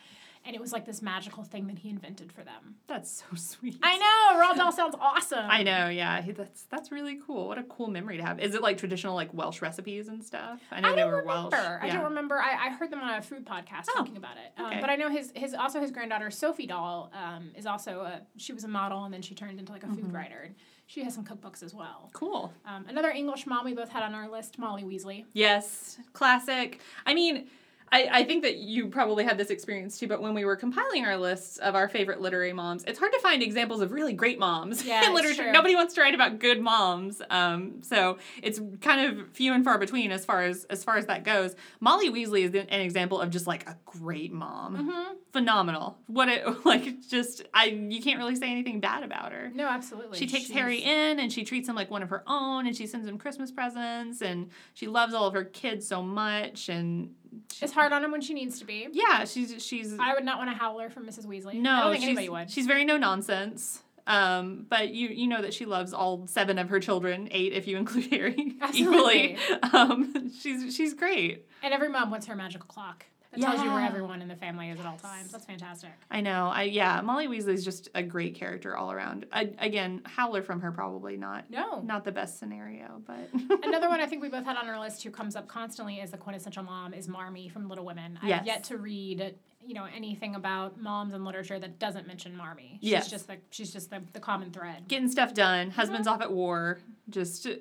And 0.48 0.56
it 0.56 0.62
was 0.62 0.72
like 0.72 0.86
this 0.86 1.02
magical 1.02 1.44
thing 1.44 1.66
that 1.68 1.80
he 1.80 1.90
invented 1.90 2.32
for 2.32 2.44
them. 2.44 2.76
That's 2.86 3.24
so 3.28 3.36
sweet. 3.36 3.80
I 3.82 3.98
know, 3.98 4.44
Roald 4.44 4.58
Dahl 4.58 4.72
sounds 4.72 4.96
awesome. 5.00 5.46
I 5.50 5.64
know, 5.64 5.90
yeah. 5.90 6.22
That's 6.22 6.64
that's 6.70 6.92
really 6.92 7.20
cool. 7.26 7.48
What 7.48 7.58
a 7.58 7.64
cool 7.64 7.88
memory 7.88 8.18
to 8.18 8.24
have. 8.24 8.40
Is 8.40 8.54
it 8.54 8.62
like 8.62 8.78
traditional 8.78 9.16
like 9.16 9.34
Welsh 9.34 9.64
recipes 9.64 10.08
and 10.08 10.24
stuff? 10.24 10.62
I 10.72 10.82
know 10.82 10.92
I 10.92 10.96
they 10.96 11.04
were 11.04 11.22
remember. 11.22 11.50
Welsh. 11.50 11.80
I 11.82 11.88
yeah. 11.88 11.94
don't 11.94 12.04
remember. 12.04 12.40
I, 12.40 12.68
I 12.68 12.70
heard 12.70 12.92
them 12.92 13.00
on 13.02 13.18
a 13.18 13.24
food 13.24 13.44
podcast 13.44 13.75
Oh, 13.90 13.98
talking 13.98 14.18
about 14.18 14.38
it. 14.38 14.60
Um, 14.60 14.66
okay. 14.68 14.82
But 14.82 14.90
I 14.90 14.96
know 14.96 15.10
his 15.10 15.32
his 15.36 15.54
also 15.54 15.82
his 15.82 15.92
granddaughter 15.92 16.30
Sophie 16.32 16.68
Dahl 16.68 17.12
um, 17.14 17.52
is 17.56 17.66
also 17.66 18.02
a 18.02 18.22
she 18.38 18.54
was 18.54 18.64
a 18.64 18.68
model 18.68 19.04
and 19.06 19.14
then 19.14 19.22
she 19.22 19.36
turned 19.36 19.60
into 19.60 19.72
like 19.72 19.84
a 19.84 19.88
Mm-hmm. 19.88 19.96
food 20.02 20.14
writer. 20.14 20.42
And 20.46 20.56
she 20.88 21.04
has 21.04 21.14
some 21.16 21.26
cookbooks 21.26 21.64
as 21.64 21.74
well. 21.74 22.10
Cool. 22.14 22.54
Um, 22.66 22.86
another 22.88 23.10
English 23.10 23.48
mom 23.48 23.66
we 23.66 23.74
both 23.74 23.90
had 23.90 24.04
on 24.04 24.14
our 24.14 24.30
list, 24.30 24.60
Molly 24.60 24.84
Weasley. 24.84 25.26
Yes, 25.34 25.98
classic. 26.14 26.80
I 27.08 27.14
mean, 27.16 27.48
I, 27.92 28.10
I 28.12 28.24
think 28.24 28.44
that 28.44 28.58
you 28.58 28.88
probably 28.88 29.24
had 29.24 29.38
this 29.38 29.50
experience 29.50 30.00
too, 30.00 30.08
but 30.08 30.22
when 30.22 30.34
we 30.34 30.44
were 30.44 30.56
compiling 30.56 31.06
our 31.06 31.18
lists 31.18 31.58
of 31.60 31.76
our 31.76 31.88
favorite 31.88 32.20
literary 32.20 32.52
moms, 32.52 32.84
it's 32.86 32.98
hard 33.00 33.14
to 33.14 33.20
find 33.20 33.44
examples 33.44 33.80
of 33.82 33.92
really 33.92 34.12
great 34.14 34.40
moms 34.40 34.84
Yeah, 34.86 35.06
in 35.08 35.14
literature. 35.14 35.44
true. 35.44 35.52
Nobody 35.52 35.76
wants 35.76 35.94
to 35.94 36.02
write 36.02 36.16
about 36.16 36.40
good 36.40 36.60
moms. 36.62 37.22
Um, 37.30 37.82
so 37.84 38.18
it's 38.42 38.60
kind 38.82 39.20
of 39.20 39.30
few 39.32 39.54
and 39.54 39.64
far 39.64 39.78
between 39.78 40.12
as 40.12 40.26
far 40.26 40.42
as 40.42 40.66
as 40.66 40.84
far 40.84 40.98
as 40.98 41.06
that 41.06 41.24
goes. 41.24 41.56
Molly 41.80 42.10
Weasley 42.10 42.42
is 42.44 42.54
an 42.56 42.82
example 42.82 43.22
of 43.22 43.30
just 43.30 43.46
like 43.48 43.70
a 43.70 43.78
great 43.86 44.34
mom. 44.34 44.76
Mm-hmm. 44.78 45.14
Phenomenal. 45.32 45.98
What 46.08 46.28
it 46.30 46.44
like 46.66 47.02
just 47.08 47.44
I 47.54 47.66
you 47.66 48.02
can't 48.02 48.18
really 48.18 48.36
say 48.36 48.50
anything 48.52 48.80
bad 48.80 49.04
about 49.04 49.32
her. 49.32 49.52
No, 49.54 49.68
absolutely. 49.68 50.18
She 50.18 50.28
takes 50.28 50.46
She's- 50.48 50.58
Harry 50.58 50.80
in 50.80 51.20
and 51.20 51.32
she 51.32 51.44
treats 51.44 51.70
him 51.70 51.76
like 51.76 51.92
one 51.92 52.02
of 52.04 52.10
her 52.10 52.24
own 52.26 52.66
and 52.68 52.76
she 52.76 52.88
sends 52.88 53.08
him 53.08 53.18
Christmas 53.18 53.52
presents 53.52 54.22
and 54.22 54.50
she 54.74 54.88
loves 54.88 55.14
all 55.14 55.28
of 55.28 55.34
her 55.34 55.44
kids 55.46 55.88
so 55.88 56.02
much 56.02 56.68
and 56.70 57.14
Is 57.62 57.72
hard 57.72 57.92
on 57.94 58.04
him 58.04 58.12
when 58.12 58.22
she 58.22 58.34
needs 58.34 58.60
to 58.60 58.66
be. 58.66 58.88
yeah, 58.92 59.26
she's 59.26 59.64
she's 59.64 59.96
I 60.00 60.14
would 60.14 60.24
not 60.26 60.38
want 60.38 60.50
a 60.50 60.54
howler 60.54 60.90
from 60.90 61.06
Mrs. 61.06 61.26
Weasley. 61.26 61.56
no, 61.56 61.72
I 61.72 61.82
don't 61.82 61.92
think 61.92 62.02
she's, 62.02 62.08
anybody 62.10 62.30
would. 62.30 62.50
she's 62.52 62.66
very 62.68 62.86
no 62.86 62.98
nonsense. 62.98 63.82
Um, 64.08 64.68
but 64.70 64.90
you 64.94 65.10
you 65.10 65.26
know 65.28 65.42
that 65.42 65.54
she 65.54 65.66
loves 65.66 65.92
all 65.94 66.28
seven 66.28 66.60
of 66.60 66.70
her 66.70 66.80
children, 66.80 67.28
eight 67.32 67.54
if 67.54 67.68
you 67.68 67.78
include 67.78 68.06
Harry 68.12 68.36
equally. 68.74 69.36
Absolutely. 69.36 69.38
Um, 69.74 70.32
she's 70.40 70.76
she's 70.76 70.94
great. 70.94 71.48
and 71.64 71.74
every 71.74 71.90
mom 71.90 72.12
wants 72.12 72.28
her 72.28 72.36
magical 72.36 72.68
clock. 72.68 73.06
That 73.36 73.42
tells 73.46 73.62
you 73.64 73.72
where 73.72 73.84
everyone 73.86 74.22
in 74.22 74.28
the 74.28 74.36
family 74.36 74.70
is 74.70 74.80
at 74.80 74.86
all 74.86 74.98
times. 74.98 75.32
That's 75.32 75.46
fantastic. 75.46 75.92
I 76.10 76.22
know. 76.22 76.48
I 76.54 76.64
yeah, 76.64 77.02
Molly 77.02 77.28
Weasley 77.28 77.54
is 77.54 77.64
just 77.66 77.90
a 77.96 78.04
great 78.04 78.36
character 78.36 78.76
all 78.76 78.92
around. 78.92 79.26
I, 79.32 79.52
again, 79.60 80.02
Howler 80.06 80.42
from 80.42 80.62
her 80.62 80.72
probably 80.72 81.18
not 81.18 81.50
No. 81.50 81.82
not 81.82 82.04
the 82.06 82.12
best 82.12 82.40
scenario, 82.40 83.02
but 83.06 83.30
Another 83.64 83.90
one 83.90 84.00
I 84.02 84.06
think 84.06 84.22
we 84.22 84.30
both 84.30 84.46
had 84.46 84.58
on 84.58 84.68
our 84.68 84.80
list 84.80 85.04
who 85.04 85.12
comes 85.12 85.36
up 85.36 85.48
constantly 85.48 86.00
as 86.02 86.12
the 86.12 86.18
quintessential 86.18 86.64
mom 86.64 86.94
is 86.94 87.08
Marmee 87.08 87.50
from 87.50 87.68
Little 87.70 87.86
Women. 87.86 88.20
Yes. 88.24 88.42
I've 88.42 88.48
yet 88.48 88.64
to 88.66 88.78
read, 88.78 89.36
you 89.66 89.74
know, 89.74 89.86
anything 89.96 90.36
about 90.36 90.80
moms 90.80 91.14
in 91.14 91.24
literature 91.26 91.60
that 91.60 91.80
doesn't 91.80 92.08
mention 92.08 92.36
Marmee. 92.36 92.78
She's 92.82 92.92
Yes. 92.92 93.10
just 93.10 93.28
the 93.28 93.38
she's 93.52 93.72
just 93.74 93.90
the, 93.90 94.02
the 94.14 94.20
common 94.20 94.52
thread. 94.52 94.88
getting 94.88 95.10
stuff 95.10 95.34
done. 95.34 95.72
Husband's 95.72 96.08
off 96.08 96.22
at 96.22 96.32
war, 96.32 96.80
just 97.10 97.48
uh, 97.48 97.52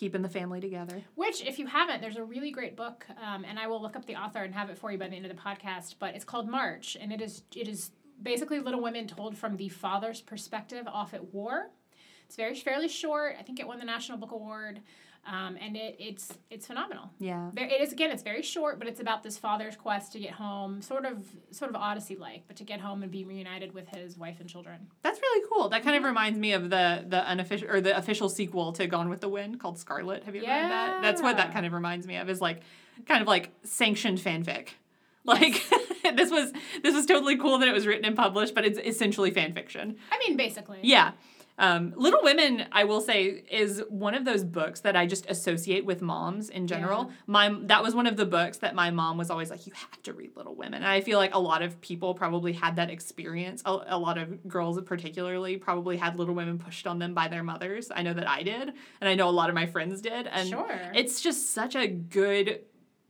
keeping 0.00 0.22
the 0.22 0.28
family 0.30 0.60
together. 0.60 1.02
Which, 1.14 1.44
if 1.44 1.58
you 1.58 1.66
haven't, 1.66 2.00
there's 2.00 2.16
a 2.16 2.24
really 2.24 2.50
great 2.50 2.74
book, 2.74 3.06
um, 3.22 3.44
and 3.44 3.58
I 3.58 3.66
will 3.66 3.82
look 3.82 3.96
up 3.96 4.06
the 4.06 4.16
author 4.16 4.42
and 4.42 4.54
have 4.54 4.70
it 4.70 4.78
for 4.78 4.90
you 4.90 4.96
by 4.96 5.08
the 5.08 5.14
end 5.14 5.26
of 5.26 5.36
the 5.36 5.40
podcast. 5.40 5.96
But 5.98 6.14
it's 6.14 6.24
called 6.24 6.48
March, 6.48 6.96
and 6.98 7.12
it 7.12 7.20
is 7.20 7.42
it 7.54 7.68
is 7.68 7.90
basically 8.20 8.60
Little 8.60 8.82
Women 8.82 9.06
told 9.06 9.36
from 9.36 9.58
the 9.58 9.68
father's 9.68 10.22
perspective 10.22 10.88
off 10.88 11.12
at 11.12 11.34
war. 11.34 11.70
It's 12.24 12.36
very 12.36 12.54
fairly 12.54 12.88
short. 12.88 13.36
I 13.38 13.42
think 13.42 13.60
it 13.60 13.66
won 13.66 13.78
the 13.78 13.84
National 13.84 14.16
Book 14.16 14.32
Award. 14.32 14.80
Um, 15.26 15.58
and 15.60 15.76
it, 15.76 15.96
it's 15.98 16.32
it's 16.48 16.66
phenomenal. 16.66 17.10
Yeah. 17.18 17.50
It 17.56 17.82
is 17.82 17.92
again. 17.92 18.10
It's 18.10 18.22
very 18.22 18.42
short, 18.42 18.78
but 18.78 18.88
it's 18.88 19.00
about 19.00 19.22
this 19.22 19.36
father's 19.36 19.76
quest 19.76 20.12
to 20.12 20.18
get 20.18 20.32
home, 20.32 20.80
sort 20.80 21.04
of 21.04 21.22
sort 21.50 21.70
of 21.70 21.76
Odyssey 21.76 22.16
like, 22.16 22.44
but 22.46 22.56
to 22.56 22.64
get 22.64 22.80
home 22.80 23.02
and 23.02 23.12
be 23.12 23.24
reunited 23.24 23.74
with 23.74 23.88
his 23.88 24.16
wife 24.16 24.40
and 24.40 24.48
children. 24.48 24.88
That's 25.02 25.20
really 25.20 25.46
cool. 25.52 25.68
That 25.68 25.84
kind 25.84 25.96
of 25.96 26.04
reminds 26.04 26.38
me 26.38 26.52
of 26.52 26.70
the 26.70 27.04
the 27.06 27.24
unofficial 27.26 27.70
or 27.70 27.80
the 27.80 27.96
official 27.96 28.28
sequel 28.28 28.72
to 28.72 28.86
Gone 28.86 29.10
with 29.10 29.20
the 29.20 29.28
Wind 29.28 29.60
called 29.60 29.78
Scarlett. 29.78 30.24
Have 30.24 30.34
you 30.34 30.42
ever 30.42 30.50
read 30.50 30.70
that? 30.70 31.02
That's 31.02 31.20
what 31.20 31.36
that 31.36 31.52
kind 31.52 31.66
of 31.66 31.72
reminds 31.74 32.06
me 32.06 32.16
of. 32.16 32.30
Is 32.30 32.40
like 32.40 32.62
kind 33.06 33.20
of 33.20 33.28
like 33.28 33.50
sanctioned 33.62 34.18
fanfic. 34.18 34.68
Like 35.22 35.62
this 36.16 36.30
was 36.30 36.50
this 36.82 36.94
was 36.94 37.04
totally 37.04 37.36
cool 37.36 37.58
that 37.58 37.68
it 37.68 37.74
was 37.74 37.86
written 37.86 38.06
and 38.06 38.16
published, 38.16 38.54
but 38.54 38.64
it's 38.64 38.78
essentially 38.78 39.30
fan 39.30 39.52
fiction. 39.52 39.96
I 40.10 40.18
mean, 40.18 40.36
basically. 40.36 40.78
Yeah. 40.82 41.12
Um, 41.60 41.92
Little 41.96 42.20
Women, 42.22 42.64
I 42.72 42.84
will 42.84 43.00
say, 43.02 43.44
is 43.50 43.82
one 43.90 44.14
of 44.14 44.24
those 44.24 44.42
books 44.44 44.80
that 44.80 44.96
I 44.96 45.06
just 45.06 45.26
associate 45.28 45.84
with 45.84 46.00
moms 46.00 46.48
in 46.48 46.66
general. 46.66 47.04
Yeah. 47.08 47.14
My 47.26 47.54
that 47.64 47.82
was 47.82 47.94
one 47.94 48.06
of 48.06 48.16
the 48.16 48.24
books 48.26 48.58
that 48.58 48.74
my 48.74 48.90
mom 48.90 49.18
was 49.18 49.30
always 49.30 49.50
like, 49.50 49.66
"You 49.66 49.72
have 49.74 50.02
to 50.04 50.14
read 50.14 50.36
Little 50.36 50.54
Women." 50.54 50.74
And 50.82 50.86
I 50.86 51.02
feel 51.02 51.18
like 51.18 51.34
a 51.34 51.38
lot 51.38 51.60
of 51.62 51.78
people 51.82 52.14
probably 52.14 52.54
had 52.54 52.76
that 52.76 52.88
experience. 52.90 53.62
A, 53.66 53.78
a 53.88 53.98
lot 53.98 54.16
of 54.16 54.48
girls, 54.48 54.80
particularly, 54.82 55.58
probably 55.58 55.98
had 55.98 56.16
Little 56.16 56.34
Women 56.34 56.58
pushed 56.58 56.86
on 56.86 56.98
them 56.98 57.12
by 57.14 57.28
their 57.28 57.42
mothers. 57.42 57.90
I 57.94 58.02
know 58.02 58.14
that 58.14 58.28
I 58.28 58.42
did, 58.42 58.72
and 59.00 59.08
I 59.08 59.14
know 59.14 59.28
a 59.28 59.30
lot 59.30 59.50
of 59.50 59.54
my 59.54 59.66
friends 59.66 60.00
did. 60.00 60.26
And 60.28 60.48
Sure. 60.48 60.80
it's 60.94 61.20
just 61.20 61.52
such 61.52 61.76
a 61.76 61.86
good 61.86 62.60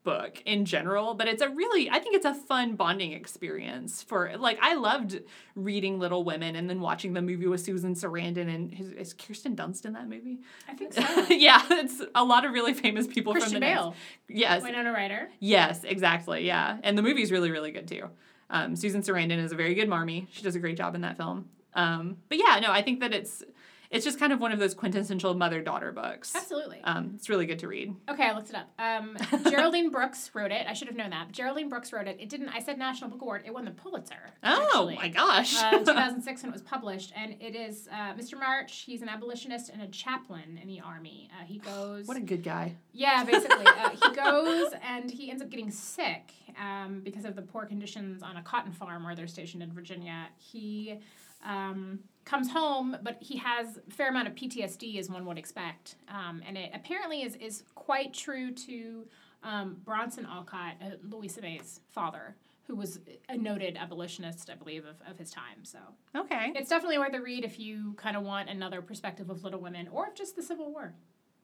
book 0.02 0.42
in 0.47 0.64
general 0.64 1.12
but 1.12 1.28
it's 1.28 1.42
a 1.42 1.49
really 1.50 1.90
i 1.90 1.99
think 1.99 2.16
it's 2.16 2.25
a 2.25 2.33
fun 2.33 2.75
bonding 2.75 3.12
experience 3.12 4.02
for 4.02 4.33
like 4.38 4.59
i 4.62 4.75
loved 4.75 5.21
reading 5.54 5.99
little 5.99 6.25
women 6.25 6.57
and 6.57 6.71
then 6.71 6.80
watching 6.80 7.12
the 7.12 7.21
movie 7.21 7.47
with 7.47 7.61
susan 7.61 7.95
sarandon 7.95 8.49
and 8.52 8.73
is, 8.80 8.92
is 8.92 9.12
kirsten 9.12 9.54
dunst 9.54 9.85
in 9.85 9.92
that 9.92 10.09
movie? 10.09 10.38
I 10.69 10.75
think 10.75 10.92
so. 10.95 11.02
yeah 11.28 11.62
it's 11.71 12.02
a 12.14 12.25
lot 12.25 12.47
of 12.47 12.52
really 12.52 12.73
famous 12.73 13.07
people 13.07 13.33
Christian 13.35 13.54
from 13.54 13.61
the 13.61 13.66
Bale, 13.66 13.90
90s. 13.90 13.95
yes. 14.28 14.62
Winona 14.62 14.92
Ryder. 14.92 15.28
yes 15.38 15.85
exactly 15.85 16.47
yeah. 16.47 16.78
And 16.83 16.97
the 16.97 17.02
movie's 17.02 17.30
really 17.30 17.50
really 17.50 17.71
good 17.71 17.87
too. 17.87 18.09
Um, 18.49 18.76
susan 18.76 19.02
sarandon 19.02 19.38
is 19.38 19.52
a 19.52 19.57
very 19.57 19.75
good 19.75 19.88
Marmee 19.88 20.28
she 20.30 20.42
does 20.42 20.57
a 20.57 20.61
great 20.61 20.78
job 20.78 20.95
in 20.95 21.02
that 21.02 21.19
film. 21.19 21.50
Um, 21.75 22.16
but 22.28 22.38
yeah 22.38 22.59
no 22.61 22.73
i 22.73 22.80
think 22.83 23.00
that 23.00 23.12
it's 23.12 23.45
it's 23.91 24.05
just 24.05 24.19
kind 24.19 24.33
of 24.33 24.41
one 24.41 24.53
of 24.53 24.59
those 24.59 24.75
quintessential 24.75 25.35
mother 25.35 25.61
daughter 25.61 25.93
books 25.93 26.35
Absolutely. 26.35 26.81
um, 26.85 27.13
it's 27.17 27.29
really 27.29 27.47
good 27.47 27.59
to 27.59 27.69
read 27.69 27.95
Okay, 28.09 28.25
I 28.25 28.33
looked 28.33 28.51
it 28.51 28.57
up. 28.57 28.71
Um, 28.79 29.17
Geraldine 29.51 29.91
Brooks 29.91 30.31
wrote 30.35 30.51
it. 30.53 30.67
I 30.69 30.73
should 30.73 30.89
have 30.89 30.97
known 30.97 31.11
that. 31.11 31.33
Geraldine 31.33 31.69
Brooks 31.69 31.93
wrote 31.93 32.07
it. 32.07 32.17
It 32.21 32.29
didn't. 32.29 32.49
I 32.49 32.61
said 32.61 32.79
National 32.79 33.11
Book 33.11 33.23
Award. 33.23 33.43
It 33.47 33.55
won 33.55 33.65
the 33.65 33.71
Pulitzer. 33.71 34.31
oh 34.43 34.63
actually. 34.63 34.97
my 34.97 35.09
gosh 35.09 35.57
uh, 35.63 35.79
2006 35.79 36.43
when 36.43 36.51
it 36.51 36.53
was 36.53 36.63
published, 36.63 37.13
and 37.17 37.37
it 37.41 37.55
is 37.55 37.89
uh, 37.93 38.15
Mr. 38.15 38.39
March. 38.39 38.81
He's 38.81 39.03
an 39.03 39.09
abolitionist 39.09 39.71
and 39.71 39.83
a 39.83 39.89
chaplain 39.89 40.59
in 40.61 40.69
the 40.69 40.81
army. 40.81 41.31
Uh, 41.33 41.45
he 41.45 41.59
goes, 41.59 42.07
what 42.07 42.17
a 42.17 42.21
good 42.21 42.43
guy 42.43 42.77
yeah, 42.93 43.25
basically, 43.25 43.67
uh, 43.67 43.91
he 43.91 44.15
goes 44.15 44.73
and 44.83 45.11
he 45.11 45.31
ends 45.31 45.43
up 45.43 45.51
getting 45.51 45.71
sick 45.71 46.33
um, 46.59 47.01
because 47.05 47.25
of 47.25 47.37
the 47.37 47.43
poor 47.43 47.65
conditions 47.65 48.23
on 48.23 48.37
a 48.37 48.43
cotton 48.43 48.73
farm 48.73 49.05
where 49.05 49.15
they're 49.15 49.27
stationed 49.27 49.63
in 49.63 49.73
Virginia. 49.73 50.27
He 50.37 50.99
um, 51.45 52.01
comes 52.31 52.51
home, 52.51 52.97
but 53.03 53.19
he 53.21 53.37
has 53.39 53.79
a 53.79 53.91
fair 53.91 54.09
amount 54.09 54.29
of 54.29 54.35
PTSD, 54.35 54.99
as 54.99 55.11
one 55.11 55.27
would 55.27 55.37
expect, 55.37 55.97
um, 56.09 56.43
and 56.47 56.57
it 56.57 56.71
apparently 56.73 57.23
is 57.23 57.35
is 57.37 57.65
quite 57.75 58.15
true 58.15 58.53
to 58.53 59.07
um, 59.43 59.79
Bronson 59.85 60.27
Alcott, 60.27 60.75
uh, 60.81 60.91
Louisa 61.03 61.43
May's 61.43 61.81
father. 61.91 62.37
Who 62.67 62.77
was 62.77 63.01
a 63.29 63.37
noted 63.37 63.77
abolitionist, 63.77 64.49
I 64.49 64.55
believe, 64.55 64.85
of, 64.85 64.95
of 65.05 65.19
his 65.19 65.33
time. 65.33 65.65
So 65.65 65.79
okay 66.15 66.53
it's 66.55 66.71
definitely 66.71 66.99
worth 66.99 67.15
a 67.15 67.21
read 67.21 67.45
if 67.45 67.59
you 67.59 67.95
kind 67.95 68.17
of 68.17 68.23
want 68.23 68.49
another 68.49 68.81
perspective 68.81 69.29
of 69.29 69.43
Little 69.43 69.59
Women 69.59 69.89
or 69.89 70.07
of 70.07 70.15
just 70.15 70.37
the 70.37 70.43
Civil 70.43 70.71
War. 70.71 70.95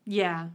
Yeah. 0.05 0.51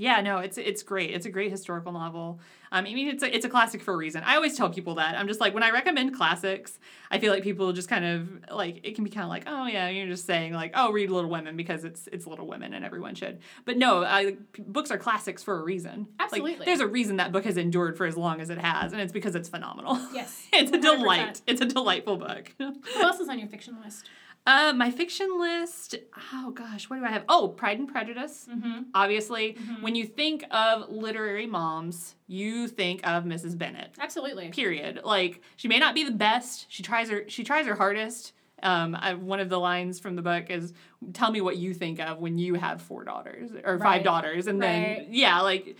Yeah, 0.00 0.20
no, 0.20 0.38
it's 0.38 0.56
it's 0.56 0.84
great. 0.84 1.10
It's 1.10 1.26
a 1.26 1.30
great 1.30 1.50
historical 1.50 1.90
novel. 1.90 2.38
Um, 2.70 2.86
I 2.86 2.94
mean, 2.94 3.08
it's 3.08 3.22
a, 3.22 3.34
it's 3.34 3.44
a 3.44 3.48
classic 3.48 3.82
for 3.82 3.94
a 3.94 3.96
reason. 3.96 4.22
I 4.24 4.36
always 4.36 4.56
tell 4.56 4.70
people 4.70 4.94
that. 4.94 5.16
I'm 5.16 5.26
just 5.26 5.40
like 5.40 5.54
when 5.54 5.64
I 5.64 5.70
recommend 5.70 6.14
classics, 6.14 6.78
I 7.10 7.18
feel 7.18 7.32
like 7.32 7.42
people 7.42 7.72
just 7.72 7.88
kind 7.88 8.04
of 8.04 8.56
like 8.56 8.78
it 8.84 8.94
can 8.94 9.02
be 9.02 9.10
kind 9.10 9.24
of 9.24 9.28
like, 9.28 9.44
oh 9.48 9.66
yeah, 9.66 9.88
you're 9.88 10.06
just 10.06 10.24
saying 10.24 10.52
like, 10.52 10.70
oh, 10.74 10.92
read 10.92 11.10
Little 11.10 11.28
Women 11.28 11.56
because 11.56 11.84
it's 11.84 12.08
it's 12.12 12.28
Little 12.28 12.46
Women 12.46 12.74
and 12.74 12.84
everyone 12.84 13.16
should. 13.16 13.40
But 13.64 13.76
no, 13.76 14.04
I, 14.04 14.36
books 14.56 14.92
are 14.92 14.98
classics 14.98 15.42
for 15.42 15.58
a 15.58 15.64
reason. 15.64 16.06
Like, 16.20 16.28
Absolutely. 16.32 16.64
there's 16.64 16.80
a 16.80 16.86
reason 16.86 17.16
that 17.16 17.32
book 17.32 17.44
has 17.44 17.56
endured 17.56 17.96
for 17.96 18.06
as 18.06 18.16
long 18.16 18.40
as 18.40 18.50
it 18.50 18.58
has, 18.58 18.92
and 18.92 19.02
it's 19.02 19.12
because 19.12 19.34
it's 19.34 19.48
phenomenal. 19.48 19.98
Yes, 20.14 20.46
it's 20.52 20.70
a 20.70 20.78
100%. 20.78 20.80
delight. 20.80 21.40
It's 21.48 21.60
a 21.60 21.66
delightful 21.66 22.18
book. 22.18 22.54
Who 22.58 22.72
else 23.00 23.18
is 23.18 23.28
on 23.28 23.40
your 23.40 23.48
fiction 23.48 23.76
list? 23.84 24.08
Uh, 24.48 24.72
my 24.72 24.90
fiction 24.90 25.38
list. 25.38 25.94
Oh 26.32 26.50
gosh, 26.52 26.88
what 26.88 26.98
do 26.98 27.04
I 27.04 27.10
have? 27.10 27.24
Oh, 27.28 27.48
Pride 27.48 27.78
and 27.78 27.86
Prejudice. 27.86 28.48
Mm-hmm. 28.50 28.84
Obviously, 28.94 29.58
when 29.82 29.94
you 29.94 30.06
think 30.06 30.42
of 30.50 30.88
literary 30.88 31.46
moms, 31.46 32.14
you 32.28 32.66
think 32.66 33.06
of 33.06 33.24
Mrs. 33.24 33.58
Bennet. 33.58 33.90
Absolutely. 34.00 34.48
Period. 34.48 35.00
Like 35.04 35.42
she 35.56 35.68
may 35.68 35.78
not 35.78 35.94
be 35.94 36.02
the 36.02 36.12
best. 36.12 36.64
She 36.70 36.82
tries 36.82 37.10
her 37.10 37.24
she 37.28 37.44
tries 37.44 37.66
her 37.66 37.74
hardest. 37.74 38.32
Um, 38.62 38.94
I, 38.98 39.14
one 39.14 39.40
of 39.40 39.48
the 39.48 39.58
lines 39.58 40.00
from 40.00 40.16
the 40.16 40.22
book 40.22 40.50
is, 40.50 40.72
"Tell 41.12 41.30
me 41.30 41.40
what 41.40 41.56
you 41.56 41.74
think 41.74 42.00
of 42.00 42.18
when 42.18 42.38
you 42.38 42.54
have 42.54 42.82
four 42.82 43.04
daughters 43.04 43.50
or 43.64 43.76
Right. 43.76 43.82
five 43.98 44.04
daughters," 44.04 44.46
and 44.46 44.60
then 44.62 45.06
yeah, 45.10 45.40
like 45.42 45.76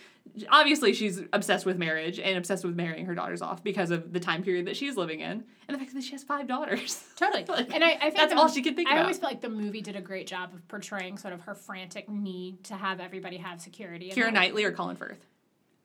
obviously 0.51 0.93
she's 0.93 1.21
obsessed 1.33 1.67
with 1.67 1.79
marriage 1.79 2.19
and 2.21 2.37
obsessed 2.37 2.65
with 2.65 2.77
marrying 2.77 3.07
her 3.07 3.15
daughters 3.15 3.43
off 3.43 3.65
because 3.65 3.91
of 3.91 4.13
the 4.13 4.21
time 4.21 4.43
period 4.43 4.67
that 4.67 4.77
she's 4.77 4.97
living 4.97 5.21
in 5.21 5.43
and 5.67 5.75
the 5.75 5.79
fact 5.79 5.93
that 5.95 6.05
she 6.05 6.13
has 6.13 6.23
five 6.23 6.47
daughters. 6.47 7.03
Totally. 7.17 7.45
Like, 7.47 7.73
and 7.75 7.83
I, 7.83 7.93
I 7.93 7.99
think 8.01 8.17
that's 8.17 8.33
the- 8.33 8.39
all 8.39 8.49
she 8.49 8.63
could 8.63 8.77
think 8.77 8.89
of. 8.89 8.93
I 8.93 8.97
about. 8.97 9.03
always 9.07 9.19
feel 9.19 9.29
like 9.31 9.41
the 9.41 9.49
movie 9.49 9.81
did 9.81 9.97
a 9.97 10.01
great 10.01 10.27
job 10.27 10.53
of 10.55 10.67
portraying 10.69 11.17
sort 11.19 11.35
of 11.35 11.41
her 11.43 11.55
frantic 11.55 12.09
need 12.09 12.63
to 12.65 12.75
have 12.75 13.01
everybody 13.01 13.39
have 13.39 13.61
security. 13.61 14.11
Keira 14.11 14.33
Knightley 14.33 14.65
or 14.65 14.73
Colin 14.73 14.97
Firth? 14.97 15.19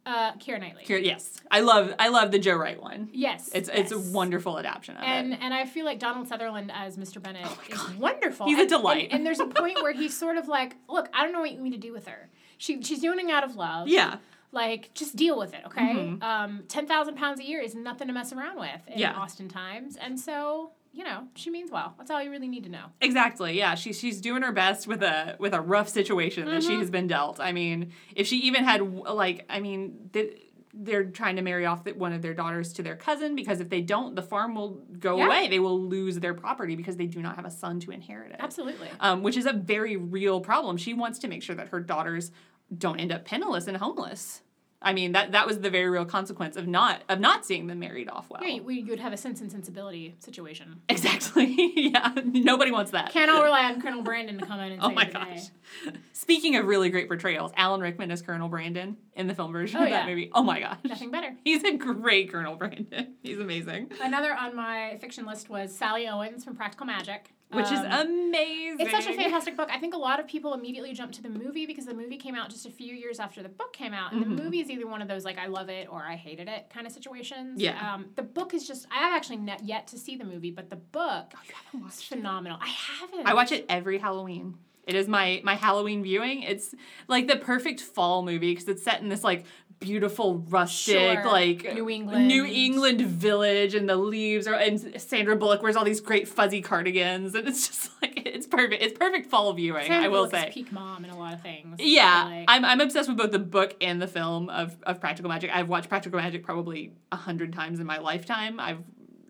Uh, 0.06 0.34
Keira 0.34 0.60
Knightley. 0.60 0.84
Keira, 0.84 1.04
yes, 1.04 1.40
I 1.50 1.62
love 1.62 1.94
I 1.98 2.10
love 2.10 2.32
the 2.32 2.40
Joe 2.40 2.56
Wright 2.56 2.82
one. 2.82 3.10
Yes. 3.14 3.50
It's 3.54 3.70
it's 3.74 3.92
a 3.94 4.00
wonderful 4.00 4.60
adaptation 4.60 4.98
of 4.98 5.04
And 5.04 5.34
it. 5.34 5.40
and 5.42 5.54
I 5.54 5.66
feel 5.66 5.86
like 5.86 6.00
Donald 6.00 6.28
Sutherland 6.28 6.72
as 6.74 6.98
Mr. 6.98 7.22
Bennet 7.22 7.46
Oh 7.46 7.58
is 7.70 7.96
wonderful. 7.96 8.48
He's 8.48 8.60
a 8.60 8.68
delight. 8.68 9.06
And, 9.12 9.14
and 9.20 9.26
there's 9.26 9.40
a 9.40 9.46
point 9.62 9.82
where 9.82 9.94
he's 9.94 10.18
sort 10.18 10.36
of 10.38 10.48
like, 10.50 10.76
look, 10.90 11.08
I 11.14 11.24
don't 11.24 11.32
know 11.32 11.40
what 11.40 11.52
you 11.52 11.56
want 11.58 11.64
me 11.66 11.72
to 11.72 11.78
do 11.78 11.94
with 11.94 12.08
her. 12.08 12.30
She 12.58 12.82
she's 12.84 13.00
doing 13.00 13.20
it 13.30 13.32
out 13.32 13.44
of 13.46 13.56
love. 13.56 13.88
Yeah, 13.88 14.18
Like, 14.52 14.94
just 14.94 15.16
deal 15.16 15.38
with 15.40 15.54
it, 15.54 15.62
okay? 15.68 15.82
Mhm. 15.96 16.22
Um, 16.22 16.64
ten 16.68 16.86
thousand 16.86 17.16
pounds 17.16 17.40
a 17.40 17.44
year 17.46 17.62
is 17.62 17.74
nothing 17.74 18.08
to 18.08 18.14
mess 18.14 18.34
around 18.34 18.60
with 18.60 18.82
in 18.88 19.00
Yeah. 19.00 19.14
Austen 19.14 19.48
times, 19.48 19.96
and 19.96 20.20
so 20.20 20.72
you 20.94 21.04
know 21.04 21.28
she 21.36 21.50
means 21.50 21.72
well. 21.72 21.96
That's 21.98 22.10
all 22.12 22.22
you 22.22 22.30
really 22.32 22.48
need 22.48 22.64
to 22.66 22.70
know. 22.70 22.86
exactly. 23.02 23.58
Yeah, 23.58 23.76
she's 23.76 24.00
she's 24.00 24.22
doing 24.22 24.42
her 24.44 24.52
best 24.52 24.88
with 24.88 25.02
a 25.04 25.36
with 25.40 25.54
a 25.54 25.62
rough 25.62 25.90
situation 25.90 26.46
that 26.46 26.64
she 26.64 26.72
Mhm. 26.76 26.80
has 26.80 26.90
been 26.90 27.08
dealt. 27.08 27.40
I 27.40 27.52
mean, 27.52 27.92
if 28.16 28.28
she 28.28 28.38
even 28.40 28.64
had 28.64 28.82
like, 28.82 29.46
I 29.50 29.60
mean, 29.60 30.10
they, 30.12 30.40
they're 30.76 31.04
trying 31.06 31.36
to 31.36 31.42
marry 31.44 31.66
off 31.68 31.86
one 31.96 32.14
of 32.14 32.22
their 32.24 32.34
daughters 32.34 32.74
to 32.74 32.84
their 32.84 32.96
cousin 32.96 33.36
because 33.36 33.60
if 33.60 33.70
they 33.70 33.82
don't, 33.82 34.16
the 34.16 34.24
farm 34.24 34.56
will 34.56 34.82
go 35.00 35.18
Yeah. 35.18 35.28
away. 35.28 35.48
They 35.48 35.60
will 35.60 35.80
lose 35.80 36.20
their 36.20 36.34
property 36.34 36.76
because 36.76 36.98
they 36.98 37.06
do 37.06 37.22
not 37.22 37.36
have 37.36 37.46
a 37.46 37.52
son 37.52 37.80
to 37.82 37.92
inherit 37.92 38.32
it. 38.32 38.38
Absolutely. 38.40 38.88
Um, 39.00 39.22
which 39.22 39.38
is 39.38 39.46
a 39.46 39.54
very 39.54 39.98
real 39.98 40.42
problem. 40.42 40.78
She 40.78 40.94
wants 40.96 41.20
to 41.20 41.28
make 41.28 41.44
sure 41.44 41.56
that 41.56 41.68
her 41.70 41.80
daughters 41.80 42.32
don't 42.76 43.00
end 43.00 43.12
up 43.12 43.24
penniless 43.24 43.68
and 43.68 43.78
homeless. 43.78 44.42
I 44.84 44.94
mean 44.94 45.14
that 45.14 45.32
that 45.32 45.48
was 45.48 45.60
the 45.62 45.70
very 45.70 45.90
real 45.90 46.06
consequence 46.06 46.58
of 46.58 46.68
not 46.68 47.02
of 47.10 47.20
not 47.20 47.46
seeing 47.46 47.68
them 47.68 47.80
married 47.80 48.10
off 48.10 48.30
well. 48.30 48.42
Yeah, 48.44 48.56
you, 48.56 48.64
we 48.64 48.84
would 48.84 49.00
have 49.00 49.14
a 49.14 49.18
sense 49.18 49.42
and 49.42 49.52
sensibility 49.52 50.16
situation. 50.20 50.82
Exactly. 50.90 51.72
yeah. 51.76 52.14
Nobody 52.26 52.72
wants 52.72 52.92
that. 52.92 53.12
Can't 53.12 53.32
all 53.32 53.44
rely 53.44 53.66
on 53.72 53.82
Colonel 53.82 54.02
Brandon 54.04 54.38
to 54.40 54.46
come 54.46 54.60
in 54.60 54.74
and 54.74 54.82
Oh 54.84 54.92
my 54.92 55.06
gosh. 55.06 55.48
day. 55.86 55.92
Speaking 56.12 56.56
of 56.58 56.66
really 56.66 56.90
great 56.90 57.08
portrayals, 57.08 57.52
Alan 57.56 57.82
Rickman 57.82 58.12
as 58.12 58.22
Colonel 58.22 58.50
Brandon 58.50 58.98
in 59.16 59.28
the 59.28 59.34
film 59.36 59.52
version 59.52 59.80
Oh, 59.80 59.84
of 59.84 59.90
that 59.90 60.04
yeah. 60.06 60.10
movie. 60.10 60.32
Oh 60.34 60.44
my 60.44 60.60
gosh. 60.60 60.78
Nothing 60.84 61.12
better. 61.12 61.36
He's 61.44 61.64
a 61.64 61.76
great 61.78 62.32
Colonel 62.32 62.56
Brandon. 62.56 63.14
He's 63.24 63.40
amazing. 63.40 63.92
Another 64.02 64.34
on 64.36 64.56
my 64.56 64.98
fiction 65.00 65.26
list 65.26 65.50
was 65.50 65.74
Sally 65.76 66.08
Owens 66.08 66.44
from 66.44 66.56
Practical 66.56 66.86
Magic. 66.86 67.32
Which 67.54 67.66
is 67.72 67.80
Um, 67.80 67.86
amazing. 68.08 68.80
It's 68.80 68.92
such 68.92 69.08
a 69.08 69.14
fantastic 69.16 69.56
book. 69.56 69.70
I 69.72 69.78
think 69.80 69.94
a 69.94 69.98
lot 69.98 70.20
of 70.20 70.28
people 70.28 70.54
immediately 70.54 70.94
jumped 70.94 71.16
to 71.16 71.22
the 71.22 71.30
movie 71.30 71.66
because 71.66 71.86
the 71.86 71.94
movie 71.94 72.18
came 72.18 72.36
out 72.36 72.50
just 72.50 72.66
a 72.66 72.70
few 72.70 72.94
years 72.94 73.20
after 73.20 73.44
the 73.44 73.50
book 73.50 73.74
came 73.74 73.94
out, 73.94 74.12
and 74.14 74.24
Mhm. 74.26 74.36
the 74.38 74.44
movie 74.44 74.60
is 74.60 74.70
either 74.70 74.88
one 74.88 75.02
of 75.02 75.08
those 75.08 75.24
like 75.26 75.38
I 75.38 75.48
love 75.48 75.70
it 75.70 75.88
or 75.92 76.04
I 76.04 76.16
hated 76.16 76.48
it 76.48 76.70
kind 76.70 76.88
of 76.88 76.94
situations. 76.94 77.62
Yeah. 77.62 77.94
Um, 77.94 78.08
the 78.16 78.24
book 78.24 78.54
is 78.54 78.68
just 78.68 78.88
I 78.92 78.96
have 79.00 79.14
actually 79.14 79.38
not 79.38 79.64
yet 79.64 79.88
to 79.88 79.98
see 79.98 80.16
the 80.16 80.26
movie, 80.26 80.52
but 80.52 80.70
the 80.70 80.76
book 80.78 81.34
Oh, 81.36 81.40
you 81.48 81.54
haven't 81.54 81.80
is 81.80 81.84
watched 81.98 82.12
it? 82.12 82.16
phenomenal. 82.16 82.58
I 82.62 82.68
haven't. 82.68 83.28
I 83.28 83.34
watch 83.34 83.52
it 83.52 83.66
every 83.70 83.98
Halloween. 84.00 84.58
It 84.86 84.96
is 84.96 85.08
my 85.08 85.40
my 85.46 85.56
Halloween 85.56 86.04
viewing. 86.04 86.44
It's 86.44 86.76
like 87.08 87.28
the 87.28 87.38
perfect 87.38 87.80
fall 87.80 88.22
movie 88.22 88.52
because 88.52 88.68
it's 88.68 88.84
set 88.84 89.00
in 89.02 89.08
this 89.08 89.24
like 89.24 89.46
beautiful 89.84 90.40
rustic 90.50 90.96
Sure. 90.96 91.26
like 91.26 91.74
New 91.74 91.90
England. 91.90 92.28
New 92.28 92.46
England 92.46 93.02
village 93.02 93.76
and 93.76 93.88
the 93.88 93.96
leaves 93.96 94.48
are 94.48 94.54
and 94.56 95.00
Sandra 95.02 95.36
Bullock 95.36 95.62
wears 95.62 95.76
all 95.76 95.84
these 95.86 96.02
great 96.02 96.28
fuzzy 96.28 96.62
cardigans 96.62 97.36
and 97.36 97.48
it's 97.48 97.68
just 97.68 97.90
like 98.02 98.22
it's 98.26 98.48
perfect. 98.48 98.82
It's 98.82 98.98
perfect 98.98 99.30
fall 99.30 99.52
viewing, 99.54 99.86
Sandra 99.86 100.06
I 100.06 100.08
will 100.08 100.26
Bullock 100.28 100.34
is 100.34 100.40
say. 100.42 100.52
peak 100.52 100.72
mom 100.72 101.04
in 101.06 101.12
a 101.12 101.18
lot 101.18 101.34
of 101.34 101.42
things. 101.42 101.76
Yeah, 101.80 102.24
Like, 102.26 102.46
I'm, 102.48 102.66
I'm 102.66 102.82
obsessed 102.82 103.08
with 103.10 103.18
both 103.18 103.32
the 103.32 103.40
book 103.40 103.76
and 103.82 104.02
the 104.02 104.08
film 104.08 104.50
of, 104.50 104.76
of 104.84 105.00
Practical 105.00 105.30
Magic. 105.30 105.52
I've 105.54 105.70
watched 105.70 105.90
Practical 105.90 106.20
Magic 106.20 106.44
probably 106.44 106.94
a 107.12 107.16
hundred 107.16 107.54
times 107.54 107.80
in 107.80 107.86
my 107.86 108.00
lifetime. 108.00 108.60
I've 108.60 108.80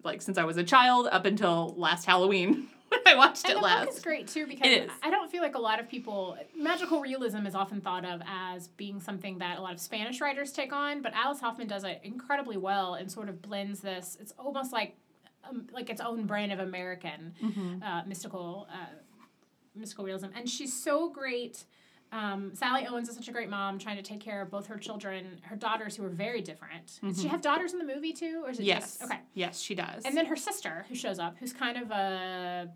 like 0.03 0.21
since 0.21 0.37
I 0.37 0.43
was 0.43 0.57
a 0.57 0.63
child 0.63 1.07
up 1.11 1.25
until 1.25 1.73
last 1.77 2.05
Halloween 2.05 2.67
when 3.05 3.07
I 3.13 3.17
watched 3.17 3.43
And 3.45 3.51
it 3.53 3.55
the 3.55 3.61
last. 3.61 3.85
book 3.85 3.95
is 3.95 4.01
great 4.03 4.27
too 4.27 4.45
because. 4.47 4.89
I 5.01 5.09
don't 5.09 5.29
feel 5.31 5.41
like 5.41 5.55
a 5.55 5.59
lot 5.59 5.79
of 5.79 5.89
people 5.89 6.37
magical 6.55 7.01
realism 7.01 7.45
is 7.45 7.55
often 7.55 7.81
thought 7.81 8.05
of 8.05 8.21
as 8.27 8.67
being 8.69 8.99
something 9.01 9.39
that 9.39 9.57
a 9.57 9.61
lot 9.61 9.73
of 9.73 9.79
Spanish 9.79 10.21
writers 10.21 10.51
take 10.51 10.71
on, 10.73 11.01
but 11.01 11.13
Alice 11.13 11.39
Hoffman 11.39 11.67
does 11.67 11.83
it 11.83 11.99
incredibly 12.03 12.57
well 12.57 12.93
and 12.95 13.11
sort 13.11 13.29
of 13.29 13.41
blends 13.41 13.79
this. 13.81 14.17
It's 14.21 14.33
almost 14.37 14.71
like 14.73 14.95
um, 15.49 15.67
like 15.73 15.89
its 15.89 15.99
own 16.01 16.25
brand 16.25 16.51
of 16.53 16.59
American 16.59 17.33
Mm-hmm. 17.43 17.83
uh, 17.83 18.03
mystical 18.05 18.67
uh, 18.71 18.85
mystical 19.75 20.05
realism, 20.05 20.27
and 20.35 20.49
she's 20.49 20.73
so 20.73 21.09
great. 21.09 21.65
Um, 22.11 22.51
Sally 22.53 22.85
Owens 22.85 23.09
is 23.09 23.15
such 23.15 23.27
a 23.27 23.31
great 23.31 23.49
mom, 23.49 23.79
trying 23.79 23.95
to 23.97 24.03
take 24.03 24.19
care 24.19 24.39
of 24.43 24.51
both 24.51 24.67
her 24.67 24.77
children, 24.77 25.41
her 25.41 25.55
daughters 25.55 25.95
who 25.95 26.05
are 26.05 26.09
very 26.09 26.41
different. 26.41 26.99
Does 27.03 27.19
she 27.19 27.27
have 27.27 27.41
daughters 27.41 27.73
in 27.73 27.79
the 27.79 27.85
movie 27.85 28.13
too, 28.13 28.43
or 28.45 28.51
is 28.51 28.59
it 28.59 28.61
Mm-hmm. 28.61 28.67
Yes. 28.67 28.97
just 28.99 29.03
okay? 29.11 29.19
Yes, 29.33 29.59
she 29.59 29.73
does. 29.73 30.05
And 30.05 30.15
then 30.15 30.27
her 30.27 30.35
sister, 30.35 30.85
who 30.89 30.93
shows 30.95 31.17
up, 31.17 31.37
who's 31.39 31.53
kind 31.53 31.75
of 31.75 31.89
a, 31.89 32.69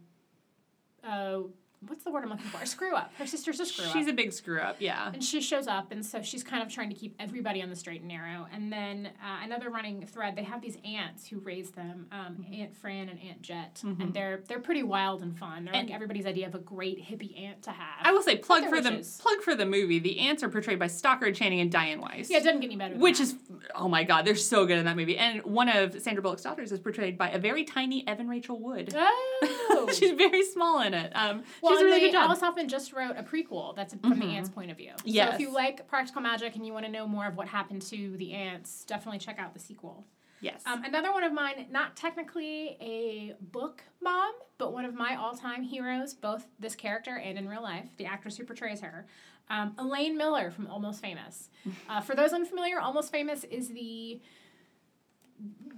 a 1.04 1.42
what's 1.88 2.04
the 2.04 2.12
word 2.12 2.24
I'm 2.24 2.30
looking 2.30 2.46
for? 2.48 2.62
A 2.62 2.66
screw 2.66 2.96
up. 2.96 3.12
Her 3.18 3.26
sister's 3.26 3.60
a 3.60 3.66
screw 3.66 3.86
she's 3.86 3.92
up. 3.92 3.98
She's 3.98 4.08
a 4.08 4.14
big 4.14 4.34
screw 4.34 4.60
up. 4.60 4.78
Yeah. 4.80 5.12
and 5.14 5.24
she 5.24 5.42
shows 5.42 5.68
up, 5.68 5.92
and 5.92 6.06
so 6.06 6.22
she's 6.22 6.44
kind 6.44 6.62
of 6.64 6.70
trying 6.70 6.90
to 6.90 6.96
keep 6.96 7.16
everybody 7.20 7.62
on 7.62 7.70
the 7.70 7.76
straight 7.76 8.02
and 8.02 8.08
narrow. 8.10 8.48
And 8.54 8.72
then 8.72 9.08
uh, 9.24 9.44
another 9.44 9.70
running 9.70 10.06
thread, 10.06 10.36
they 10.36 10.44
have 10.44 10.62
these 10.62 10.78
aunts 10.86 11.28
who 11.28 11.40
raise 11.40 11.72
them, 11.72 12.08
um, 12.12 12.46
Aunt 12.54 12.76
Fran 12.76 13.10
and 13.10 13.20
Aunt 13.22 13.42
Jet, 13.42 13.82
and 13.84 14.14
they're 14.14 14.42
they're 14.48 14.60
pretty 14.60 14.84
wild 14.84 15.22
and 15.22 15.38
fun. 15.38 15.66
They're 15.66 15.74
And- 15.76 15.88
like 15.88 15.96
everybody's 15.96 16.26
idea 16.26 16.48
of 16.48 16.56
a 16.56 16.60
great 16.60 17.04
hippie 17.04 17.40
aunt 17.40 17.64
to 17.64 17.72
have. 17.72 18.00
I 18.02 18.12
will 18.12 18.22
say 18.22 18.36
plug 18.38 18.66
for 18.70 18.82
the 18.82 19.06
plug 19.22 19.42
for 19.42 19.56
the 19.56 19.66
movie. 19.66 20.00
The 20.00 20.20
aunts 20.20 20.44
are 20.44 20.50
portrayed 20.50 20.80
by 20.80 20.88
Stockard 20.88 21.36
Channing 21.36 21.60
and 21.60 21.72
Dianne 21.72 22.02
Wiest. 22.02 22.30
yeah, 22.30 22.38
it 22.38 22.44
doesn't 22.44 22.60
get 22.62 22.68
any 22.68 22.76
better. 22.76 22.94
Than 22.94 23.02
which 23.02 23.18
that. 23.18 23.24
is 23.24 23.36
oh 23.76 23.88
my 23.88 24.04
god, 24.04 24.26
they're 24.26 24.36
so 24.36 24.66
good 24.66 24.78
in 24.78 24.86
that 24.86 24.96
movie. 24.96 25.18
And 25.18 25.44
one 25.44 25.70
of 25.70 26.00
Sandra 26.02 26.22
Bullock's 26.22 26.44
daughters 26.44 26.72
is 26.72 26.80
portrayed 26.80 27.18
by 27.18 27.30
a 27.30 27.40
very 27.40 27.64
tiny 27.64 28.08
Evan 28.08 28.28
Rachel 28.28 28.60
Wood. 28.60 28.94
oh. 28.96 29.90
She's 29.98 30.12
very 30.12 30.44
small 30.46 30.82
in 30.82 30.94
it. 30.94 31.12
Um, 31.16 31.44
Well, 31.62 31.77
she's 31.78 31.84
a 31.84 31.86
really 31.86 32.00
good 32.02 32.12
job. 32.12 32.26
Alice 32.30 32.40
Hoffman 32.42 32.68
just 32.68 32.94
wrote 32.94 33.16
a 33.18 33.24
prequel 33.24 33.76
that's 33.76 33.94
from 33.96 34.20
the 34.20 34.26
Mhm. 34.26 34.34
aunts' 34.38 34.50
point 34.50 34.72
of 34.72 34.78
view. 34.78 34.94
So 35.00 35.06
if 35.34 35.40
you 35.40 35.50
like 35.52 35.88
practical 35.88 36.22
magic 36.22 36.56
and 36.56 36.66
you 36.66 36.74
want 36.74 36.86
to 36.86 36.92
know 36.92 37.08
more 37.08 37.26
of 37.26 37.36
what 37.38 37.48
happened 37.48 37.82
to 37.84 38.16
the 38.18 38.34
aunts, 38.34 38.84
definitely 38.86 39.20
check 39.20 39.40
out 39.40 39.54
the 39.54 39.60
sequel. 39.60 40.06
yes. 40.40 40.62
Um, 40.68 40.84
another 40.84 41.12
one 41.12 41.24
of 41.24 41.34
mine, 41.34 41.66
not 41.72 41.96
technically 41.96 42.78
a 42.80 43.34
book 43.42 43.84
mom, 44.02 44.34
but 44.60 44.72
one 44.72 44.86
of 44.86 44.94
my 44.94 45.16
all-time 45.16 45.64
heroes, 45.64 46.14
both 46.14 46.46
this 46.60 46.76
character 46.76 47.18
and 47.18 47.38
in 47.40 47.50
real 47.50 47.64
life, 47.64 47.90
the 47.98 48.06
actress 48.06 48.38
who 48.38 48.44
portrays 48.44 48.82
her, 48.82 49.08
um, 49.50 49.74
Elaine 49.80 50.16
Miller 50.16 50.52
from 50.52 50.68
Almost 50.68 51.02
Famous. 51.02 51.50
Uh, 51.90 52.02
for 52.02 52.14
those 52.16 52.34
unfamiliar, 52.34 52.80
Almost 52.80 53.12
Famous 53.12 53.46
is 53.46 53.70
the 53.70 54.22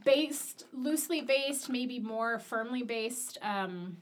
based, 0.06 0.66
loosely 0.74 1.22
based, 1.22 1.70
maybe 1.70 2.00
more 2.00 2.40
firmly 2.40 2.84
based 2.84 3.38
um, 3.42 3.98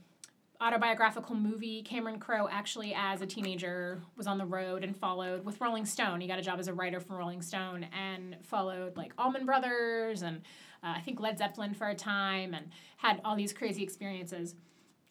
autobiographical 0.62 1.36
movie. 1.36 1.82
Cameron 1.84 2.20
Crowe 2.20 2.48
actually, 2.50 2.94
as 2.96 3.22
a 3.22 3.26
teenager, 3.26 4.02
was 4.16 4.28
on 4.28 4.38
the 4.38 4.46
road 4.46 4.84
and 4.84 4.96
followed 4.96 5.46
with 5.46 5.60
Rolling 5.62 5.86
Stone. 5.86 6.22
He 6.22 6.28
got 6.28 6.40
a 6.40 6.42
job 6.42 6.60
as 6.60 6.68
a 6.68 6.74
writer 6.74 7.00
for 7.00 7.18
Rolling 7.18 7.42
Stone 7.42 7.88
and 7.94 8.38
followed 8.44 8.98
like 8.98 9.14
Allman 9.18 9.46
Brothers 9.46 10.22
and 10.22 10.42
uh, 10.84 10.94
I 10.98 11.02
think 11.02 11.20
Led 11.20 11.38
Zeppelin 11.38 11.74
for 11.74 11.88
a 11.90 11.96
time 11.96 12.54
and 12.54 12.70
had 12.98 13.22
all 13.26 13.36
these 13.36 13.54
crazy 13.54 13.84
experiences. 13.84 14.56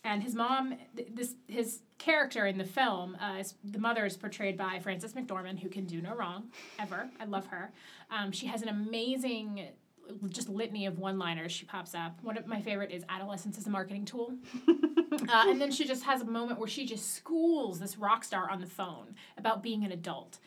And 0.04 0.22
his 0.22 0.36
mom, 0.36 0.74
th- 0.94 1.08
this 1.12 1.34
his 1.48 1.80
character 1.98 2.46
in 2.46 2.58
the 2.58 2.64
film, 2.64 3.16
uh, 3.16 3.38
is, 3.40 3.54
the 3.64 3.80
mother 3.80 4.06
is 4.06 4.16
portrayed 4.16 4.56
by 4.56 4.78
Frances 4.78 5.14
McDormand, 5.14 5.58
who 5.58 5.68
can 5.68 5.84
do 5.84 6.00
no 6.00 6.14
wrong 6.14 6.44
ever. 6.78 7.10
I 7.18 7.24
love 7.24 7.46
her. 7.46 7.72
Um, 8.10 8.30
she 8.30 8.46
has 8.46 8.62
an 8.62 8.68
amazing, 8.68 9.68
just 10.28 10.48
litany 10.48 10.86
of 10.86 10.98
one-liners. 10.98 11.52
She 11.52 11.64
pops 11.64 11.94
up. 11.94 12.22
One 12.22 12.36
of 12.36 12.46
my 12.46 12.60
favorite 12.60 12.90
is 12.90 13.04
"Adolescence 13.08 13.58
is 13.58 13.66
a 13.66 13.70
marketing 13.70 14.04
tool," 14.04 14.34
uh, 14.68 15.44
and 15.46 15.60
then 15.60 15.70
she 15.70 15.84
just 15.84 16.04
has 16.04 16.20
a 16.20 16.26
moment 16.26 16.58
where 16.58 16.68
she 16.68 16.86
just 16.86 17.14
schools 17.14 17.78
this 17.78 17.98
rock 17.98 18.24
star 18.24 18.50
on 18.50 18.60
the 18.60 18.66
phone 18.66 19.14
about 19.36 19.62
being 19.62 19.84
an 19.84 19.92
adult. 19.92 20.38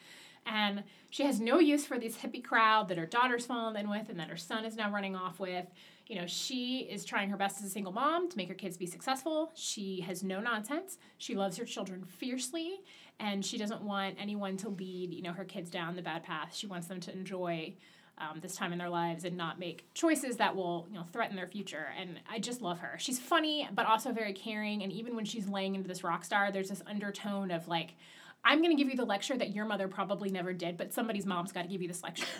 And 0.46 0.84
she 1.10 1.24
has 1.24 1.39
no 1.39 1.60
use 1.60 1.86
for 1.86 2.00
this 2.00 2.18
hippie 2.18 2.44
crowd 2.44 2.88
that 2.88 2.98
her 2.98 3.06
daughter's 3.06 3.46
fallen 3.46 3.76
in 3.76 3.89
with 3.89 4.10
and 4.10 4.19
that 4.19 4.30
her 4.30 4.38
son 4.38 4.65
is 4.65 4.76
now 4.76 4.91
running 4.91 5.15
off 5.15 5.39
with. 5.39 5.65
You 6.08 6.15
know, 6.15 6.26
she 6.26 6.88
is 6.89 7.06
trying 7.06 7.30
her 7.30 7.38
best 7.38 7.60
as 7.60 7.65
a 7.65 7.69
single 7.69 7.93
mom 7.93 8.30
to 8.30 8.38
make 8.38 8.48
her 8.48 8.56
kids 8.56 8.78
be 8.78 8.88
successful. 8.88 9.52
She 9.54 10.02
has 10.02 10.24
no 10.24 10.39
nonsense. 10.39 10.98
She 11.19 11.36
loves 11.36 11.58
her 11.58 11.65
children 11.65 12.04
fiercely, 12.04 12.82
and 13.19 13.45
she 13.45 13.60
doesn't 13.60 13.82
want 13.82 14.15
anyone 14.19 14.58
to 14.58 14.69
lead, 14.69 15.13
you 15.13 15.22
know, 15.22 15.34
her 15.34 15.45
kids 15.45 15.69
down 15.69 15.95
the 15.95 16.02
bad 16.02 16.24
path. 16.24 16.56
She 16.56 16.65
wants 16.65 16.88
them 16.88 17.00
to 17.02 17.13
enjoy 17.13 17.76
um, 18.19 18.39
this 18.39 18.55
time 18.55 18.71
in 18.71 18.79
their 18.79 18.89
lives 18.89 19.23
and 19.23 19.38
not 19.38 19.60
make 19.60 19.86
choices 19.93 20.38
that 20.38 20.55
will, 20.55 20.86
you 20.89 20.95
know, 20.95 21.05
threaten 21.12 21.36
their 21.36 21.47
future. 21.47 21.88
And 21.99 22.19
I 22.29 22.39
just 22.39 22.62
love 22.62 22.79
her. 22.79 22.97
She's 22.99 23.19
funny, 23.19 23.67
but 23.73 23.86
also 23.86 24.12
very 24.12 24.34
caring. 24.34 24.84
And 24.84 24.91
even 24.91 25.15
when 25.15 25.25
she's 25.25 25.47
laying 25.47 25.75
into 25.75 25.88
this 25.88 26.03
rock 26.03 26.25
star, 26.25 26.51
there's 26.51 26.69
this 26.69 26.82
undertone 26.86 27.51
of 27.51 27.67
like, 27.67 27.95
I'm 28.43 28.62
going 28.62 28.75
to 28.75 28.82
give 28.82 28.89
you 28.91 28.97
the 28.97 29.05
lecture 29.05 29.38
that 29.38 29.53
your 29.53 29.65
mother 29.65 29.88
probably 29.88 30.29
never 30.29 30.53
did, 30.53 30.77
but 30.77 30.93
somebody's 30.93 31.25
mom's 31.25 31.51
got 31.51 31.63
to 31.63 31.67
give 31.67 31.82
you 31.82 31.88
this 31.88 32.03
lecture. 32.03 32.25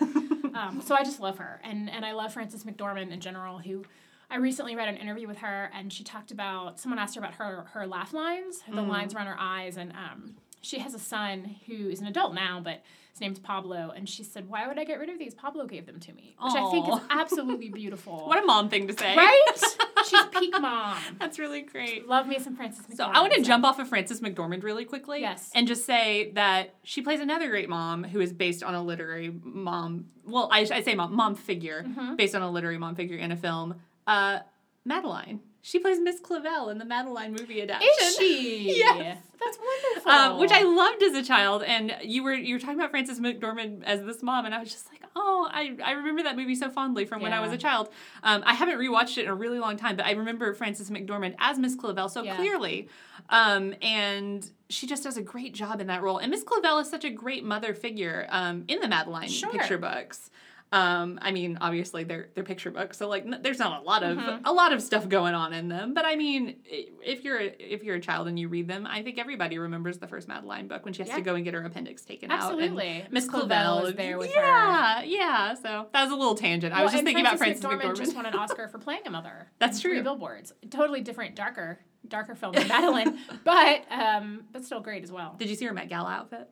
um, 0.54 0.82
so 0.84 0.94
I 0.94 1.04
just 1.04 1.20
love 1.20 1.38
her. 1.38 1.60
And, 1.62 1.90
and 1.90 2.04
I 2.04 2.12
love 2.12 2.32
Frances 2.32 2.64
McDormand 2.64 3.10
in 3.10 3.20
general, 3.20 3.58
who 3.58 3.84
I 4.30 4.36
recently 4.36 4.76
read 4.76 4.88
an 4.88 4.96
interview 4.96 5.26
with 5.26 5.38
her, 5.38 5.70
and 5.74 5.92
she 5.92 6.04
talked 6.04 6.30
about 6.30 6.78
someone 6.78 7.00
asked 7.00 7.16
her 7.16 7.20
about 7.20 7.34
her, 7.34 7.66
her 7.72 7.86
laugh 7.86 8.12
lines, 8.14 8.62
the 8.72 8.80
lines 8.80 9.12
around 9.12 9.26
her 9.26 9.36
eyes. 9.38 9.76
And 9.76 9.90
um, 9.92 10.36
she 10.62 10.78
has 10.78 10.94
a 10.94 11.00
son 11.00 11.56
who 11.66 11.88
is 11.88 12.00
an 12.00 12.06
adult 12.06 12.32
now, 12.32 12.60
but 12.62 12.82
his 13.20 13.26
name's 13.26 13.38
Pablo. 13.38 13.92
And 13.94 14.08
she 14.08 14.24
said, 14.24 14.48
Why 14.48 14.66
would 14.66 14.78
I 14.78 14.84
get 14.84 14.98
rid 14.98 15.10
of 15.10 15.18
these? 15.18 15.34
Pablo 15.34 15.66
gave 15.66 15.84
them 15.84 16.00
to 16.00 16.12
me, 16.14 16.34
which 16.42 16.54
I 16.54 16.70
think 16.70 16.88
is 16.88 17.00
absolutely 17.10 17.68
beautiful. 17.68 18.26
what 18.26 18.42
a 18.42 18.46
mom 18.46 18.70
thing 18.70 18.86
to 18.88 18.94
say. 18.96 19.14
right? 19.14 19.42
She's 20.08 20.24
peak 20.32 20.54
mom. 20.58 20.96
That's 21.18 21.38
really 21.38 21.60
great. 21.60 22.08
Love 22.08 22.26
me 22.26 22.38
some 22.38 22.56
Frances 22.56 22.86
McDormand. 22.86 22.96
So 22.96 23.04
I 23.04 23.20
want 23.20 23.34
to 23.34 23.42
jump 23.42 23.64
off 23.66 23.78
of 23.78 23.88
Frances 23.88 24.22
McDormand 24.22 24.62
really 24.62 24.86
quickly. 24.86 25.20
Yes. 25.20 25.50
And 25.54 25.68
just 25.68 25.84
say 25.84 26.32
that 26.34 26.74
she 26.82 27.02
plays 27.02 27.20
another 27.20 27.48
great 27.50 27.68
mom 27.68 28.04
who 28.04 28.20
is 28.20 28.32
based 28.32 28.62
on 28.62 28.74
a 28.74 28.82
literary 28.82 29.30
mom. 29.42 30.06
Well, 30.24 30.48
I, 30.50 30.60
I 30.72 30.80
say 30.82 30.94
mom, 30.94 31.14
mom 31.14 31.34
figure 31.34 31.84
Mm-hmm. 31.86 32.16
based 32.16 32.34
on 32.34 32.40
a 32.42 32.50
literary 32.50 32.78
mom 32.78 32.94
figure 32.94 33.18
in 33.18 33.30
a 33.32 33.36
film. 33.36 33.74
Uh, 34.06 34.38
Madeline. 34.86 35.40
She 35.62 35.78
plays 35.78 36.00
Miss 36.00 36.20
Clavel 36.20 36.70
in 36.70 36.78
the 36.78 36.84
Madeline 36.84 37.32
movie 37.32 37.60
adaptation. 37.60 37.92
Is 38.02 38.16
she? 38.16 38.74
Yes. 38.78 39.18
That's 39.42 39.58
wonderful. 39.58 40.12
Um, 40.12 40.38
which 40.40 40.50
I 40.52 40.62
loved 40.64 41.02
as 41.02 41.14
a 41.14 41.22
child, 41.22 41.62
and 41.62 41.96
you 42.02 42.22
were 42.22 42.34
you 42.34 42.54
were 42.54 42.58
talking 42.60 42.74
about 42.78 42.90
Frances 42.90 43.20
McDormand 43.20 43.82
as 43.84 44.04
this 44.04 44.22
mom, 44.22 44.44
and 44.44 44.54
I 44.54 44.58
was 44.60 44.70
just 44.70 44.90
like, 44.92 45.02
oh, 45.16 45.48
I, 45.50 45.76
I 45.82 45.92
remember 45.92 46.22
that 46.24 46.36
movie 46.36 46.54
so 46.54 46.68
fondly 46.68 47.06
from 47.06 47.22
when 47.22 47.32
I 47.32 47.40
was 47.40 47.50
a 47.50 47.56
child. 47.56 47.88
Um, 48.22 48.42
I 48.44 48.52
haven't 48.52 48.78
rewatched 48.78 49.16
it 49.16 49.24
in 49.24 49.28
a 49.30 49.34
really 49.34 49.58
long 49.58 49.78
time, 49.78 49.96
but 49.96 50.04
I 50.04 50.12
remember 50.12 50.52
Frances 50.52 50.90
McDormand 50.90 51.36
as 51.38 51.58
Miss 51.58 51.74
Clavel 51.74 52.10
so 52.10 52.22
Yeah. 52.22 52.36
clearly, 52.36 52.88
um, 53.30 53.74
and 53.80 54.50
she 54.68 54.86
just 54.86 55.04
does 55.04 55.16
a 55.16 55.22
great 55.22 55.54
job 55.54 55.80
in 55.80 55.86
that 55.86 56.02
role. 56.02 56.18
And 56.18 56.30
Miss 56.30 56.42
Clavel 56.42 56.78
is 56.78 56.90
such 56.90 57.04
a 57.04 57.10
great 57.10 57.42
mother 57.42 57.72
figure 57.72 58.26
um, 58.28 58.64
in 58.68 58.80
the 58.80 58.88
Madeline 58.88 59.28
Sure. 59.28 59.50
picture 59.50 59.78
books. 59.78 60.30
Um, 60.72 61.18
I 61.20 61.32
mean, 61.32 61.58
obviously 61.60 62.04
they're 62.04 62.28
they're 62.34 62.44
picture 62.44 62.70
books, 62.70 62.96
so 62.96 63.08
like 63.08 63.24
n- 63.26 63.40
there's 63.42 63.58
not 63.58 63.82
a 63.82 63.84
lot 63.84 64.04
of 64.04 64.16
Mhm. 64.18 64.42
a 64.44 64.52
lot 64.52 64.72
of 64.72 64.80
stuff 64.80 65.08
going 65.08 65.34
on 65.34 65.52
in 65.52 65.68
them. 65.68 65.94
But 65.94 66.04
I 66.04 66.14
mean, 66.14 66.58
if 66.64 67.24
you're 67.24 67.38
a, 67.40 67.46
if 67.58 67.82
you're 67.82 67.96
a 67.96 68.00
child 68.00 68.28
and 68.28 68.38
you 68.38 68.46
read 68.48 68.68
them, 68.68 68.86
I 68.86 69.02
think 69.02 69.18
everybody 69.18 69.58
remembers 69.58 69.98
the 69.98 70.06
first 70.06 70.28
Madeline 70.28 70.68
book 70.68 70.84
when 70.84 70.94
she 70.94 71.02
has 71.02 71.08
Yeah. 71.08 71.16
to 71.16 71.22
go 71.22 71.34
and 71.34 71.44
get 71.44 71.54
her 71.54 71.64
appendix 71.64 72.04
taken 72.04 72.30
out. 72.30 72.42
Absolutely. 72.52 72.86
And 73.02 73.12
Miss 73.12 73.28
Clavel 73.28 73.86
is 73.86 73.96
there 73.96 74.16
with 74.16 74.32
her. 74.32 74.40
yeah, 74.40 75.02
Yeah, 75.02 75.54
So 75.54 75.88
that 75.92 76.02
was 76.04 76.12
a 76.12 76.16
little 76.16 76.36
tangent. 76.36 76.72
I 76.72 76.84
was 76.84 76.92
just 76.92 77.02
thinking 77.02 77.26
about 77.26 77.38
Frances 77.38 77.64
McDormand. 77.64 77.80
McDormand. 77.82 77.96
just 77.96 78.14
won 78.14 78.26
an 78.26 78.34
Oscar 78.36 78.68
for 78.68 78.78
playing 78.78 79.02
a 79.06 79.10
mother. 79.10 79.50
That's 79.58 79.76
in 79.78 79.82
Three 79.82 79.90
true. 79.94 80.02
billboards. 80.04 80.52
Totally 80.70 81.00
different, 81.00 81.34
darker, 81.34 81.80
darker 82.06 82.36
film 82.36 82.52
than 82.52 82.68
Madeline, 82.68 83.18
but 83.42 83.86
um, 83.90 84.44
but 84.52 84.64
still 84.64 84.80
great 84.80 85.02
as 85.02 85.10
well. 85.10 85.34
Did 85.36 85.48
you 85.50 85.56
see 85.56 85.64
her 85.64 85.72
Met 85.74 85.88
Gala 85.88 86.10
outfit? 86.12 86.48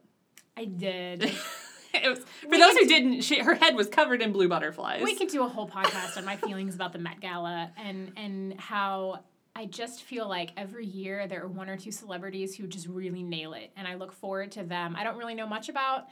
I 0.56 0.64
did. 0.64 1.30
it 1.94 2.08
was, 2.08 2.18
for 2.18 2.48
We 2.48 2.58
those 2.58 2.76
who 2.76 2.86
didn't, 2.86 3.22
she, 3.22 3.40
her 3.40 3.54
head 3.54 3.74
was 3.74 3.88
covered 3.88 4.22
in 4.22 4.32
blue 4.32 4.48
butterflies. 4.48 5.02
we 5.02 5.14
could 5.14 5.28
do 5.28 5.42
a 5.42 5.48
whole 5.48 5.68
podcast 5.78 6.16
on 6.16 6.24
my 6.24 6.36
feelings 6.36 6.74
about 6.74 6.92
the 6.92 6.98
Met 6.98 7.20
Gala 7.20 7.70
and 7.76 8.12
and 8.16 8.58
how 8.60 9.20
I 9.56 9.66
just 9.66 10.02
feel 10.02 10.28
like 10.28 10.52
every 10.56 10.86
year 10.86 11.26
there 11.26 11.42
are 11.42 11.48
one 11.48 11.68
or 11.68 11.76
two 11.76 11.90
celebrities 11.90 12.54
who 12.54 12.66
just 12.66 12.86
really 12.86 13.22
nail 13.22 13.54
it, 13.54 13.72
and 13.76 13.88
I 13.88 13.94
look 13.94 14.12
forward 14.12 14.52
to 14.52 14.62
them. 14.62 14.94
I 14.96 15.02
don't 15.02 15.16
really 15.16 15.34
know 15.34 15.46
much 15.46 15.68
about 15.68 16.04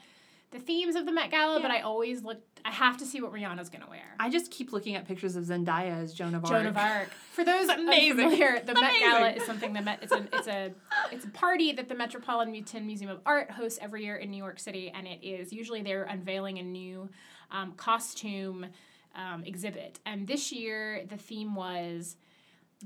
the 0.51 0.59
themes 0.59 0.97
of 0.97 1.07
the 1.07 1.13
Met 1.13 1.31
Gala, 1.31 1.61
but 1.61 1.71
I 1.71 1.81
always 1.81 2.23
look. 2.23 2.41
I 2.65 2.71
have 2.71 2.97
to 2.99 3.05
see 3.05 3.21
what 3.21 3.33
Rihanna's 3.33 3.69
gonna 3.69 3.89
wear. 3.89 4.17
I 4.19 4.29
just 4.31 4.51
keep 4.51 4.73
looking 4.73 4.97
at 4.97 5.07
pictures 5.07 5.37
of 5.37 5.45
Zendaya 5.45 6.03
as 6.03 6.13
Joan 6.13 6.35
of 6.35 6.45
Arc. 6.45 6.53
Joan 6.53 6.67
of 6.67 6.77
Arc. 6.77 7.11
For 7.33 7.45
those 7.45 7.69
Amazing. 7.69 8.25
unfamiliar, 8.25 8.61
the 8.65 8.75
Met 8.75 8.99
Gala 8.99 9.31
is 9.31 9.45
something 9.45 9.73
that 9.75 9.85
Met, 9.85 9.99
it's 10.03 10.13
a 10.13 10.27
it's 10.33 10.49
a 10.49 10.73
it's 11.13 11.25
a 11.25 11.31
party 11.31 11.73
that 11.73 11.89
the 11.89 11.95
Metropolitan 11.95 12.53
Museum 12.87 13.11
of 13.11 13.21
Art 13.27 13.51
hosts 13.51 13.79
every 13.81 14.05
year 14.05 14.17
in 14.17 14.31
New 14.31 14.37
York 14.37 14.59
City, 14.59 14.91
and 14.95 15.07
it 15.07 15.25
is 15.25 15.53
usually 15.53 15.83
they're 15.83 16.05
unveiling 16.05 16.59
a 16.59 16.63
new 16.63 17.09
um, 17.51 17.73
costume 17.73 18.67
um, 19.15 19.45
exhibit. 19.45 20.01
And 20.07 20.27
this 20.27 20.53
year 20.53 21.05
the 21.09 21.17
theme 21.17 21.55
was 21.55 22.17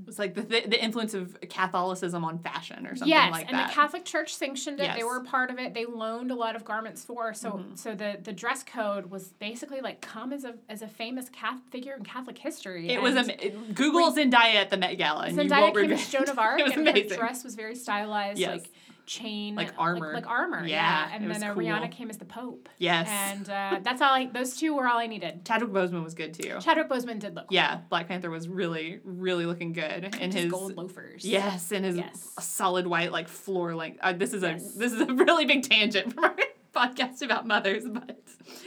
It's 0.06 0.20
like 0.20 0.34
the, 0.34 0.42
the 0.42 0.60
the 0.68 0.82
influence 0.82 1.14
of 1.14 1.36
Catholicism 1.48 2.24
on 2.24 2.38
fashion 2.38 2.86
or 2.86 2.94
something 2.94 3.08
yes, 3.08 3.32
like 3.32 3.46
that. 3.48 3.52
Yes, 3.52 3.60
and 3.62 3.70
the 3.70 3.74
Catholic 3.74 4.04
Church 4.04 4.32
sanctioned 4.34 4.78
it. 4.80 4.90
They 4.96 5.02
were 5.02 5.16
a 5.16 5.24
part 5.24 5.50
of 5.50 5.58
it. 5.58 5.74
They 5.74 5.84
loaned 5.84 6.30
a 6.30 6.34
lot 6.36 6.54
of 6.54 6.64
garments 6.64 7.04
for. 7.04 7.34
So 7.34 7.50
Mm-hmm. 7.50 7.74
so 7.74 7.94
the 7.96 8.16
the 8.22 8.32
dress 8.32 8.62
code 8.62 9.06
was 9.10 9.32
basically 9.32 9.80
like 9.80 10.00
come 10.00 10.32
as 10.32 10.44
a 10.44 10.54
as 10.68 10.82
a 10.82 10.88
famous 10.88 11.28
Catholic 11.28 11.64
figure 11.72 11.94
in 11.94 12.04
Catholic 12.04 12.38
history. 12.38 12.88
it 12.88 13.02
was 13.02 13.16
And 13.16 13.30
a 13.30 13.46
it- 13.46 13.74
Google 13.74 14.12
Zendaya 14.12 14.54
at 14.56 14.70
the 14.70 14.76
Met 14.76 14.96
Gala, 14.96 15.28
Zendaya 15.30 15.74
came 15.74 15.90
as 15.92 16.08
Joan 16.08 16.28
of 16.28 16.38
Arc, 16.46 16.60
was 16.62 16.72
and 16.72 16.86
her 16.86 17.02
dress 17.16 17.42
was 17.42 17.56
very 17.56 17.74
stylized, 17.74 18.38
Yes. 18.38 18.50
like 18.60 18.70
chain, 19.10 19.56
Like 19.56 19.72
armor. 19.76 20.12
like, 20.14 20.26
armor. 20.28 20.64
Yeah, 20.64 21.08
Yeah, 21.08 21.14
and 21.16 21.28
then 21.30 21.42
uh, 21.42 21.52
cool. 21.52 21.62
Rihanna 21.64 21.90
came 21.90 22.10
as 22.10 22.18
the 22.18 22.24
Pope. 22.24 22.68
Yes. 22.78 23.08
and 23.10 23.50
uh, 23.50 23.80
that's 23.84 24.00
all. 24.00 24.12
I 24.14 24.26
those 24.26 24.56
two 24.56 24.74
were 24.74 24.86
all 24.86 24.98
I 24.98 25.06
needed. 25.08 25.44
Chadwick 25.44 25.70
Boseman 25.72 26.04
was 26.04 26.14
good 26.14 26.32
too. 26.34 26.58
Chadwick 26.60 26.88
Boseman 26.88 27.18
did 27.18 27.34
look. 27.34 27.48
cool. 27.48 27.54
Yeah, 27.56 27.80
Black 27.90 28.06
Panther 28.06 28.30
was 28.30 28.48
really, 28.48 29.00
really 29.04 29.46
looking 29.46 29.72
good 29.72 30.14
in 30.20 30.30
His 30.30 30.44
his 30.44 30.52
gold 30.52 30.76
loafers. 30.76 31.24
Yes, 31.24 31.72
and 31.72 31.84
his 31.84 31.96
Yes. 31.96 32.34
solid 32.40 32.86
white 32.86 33.10
like 33.10 33.26
floor 33.28 33.74
length. 33.74 33.98
Uh, 34.00 34.12
this 34.12 34.32
is 34.32 34.42
Yes. 34.44 34.76
a 34.76 34.78
this 34.78 34.92
is 34.92 35.00
a 35.00 35.06
really 35.12 35.44
big 35.44 35.64
tangent 35.68 36.14
from 36.14 36.24
our 36.24 36.36
podcast 36.74 37.22
about 37.22 37.46
mothers, 37.46 37.84
but 37.88 38.18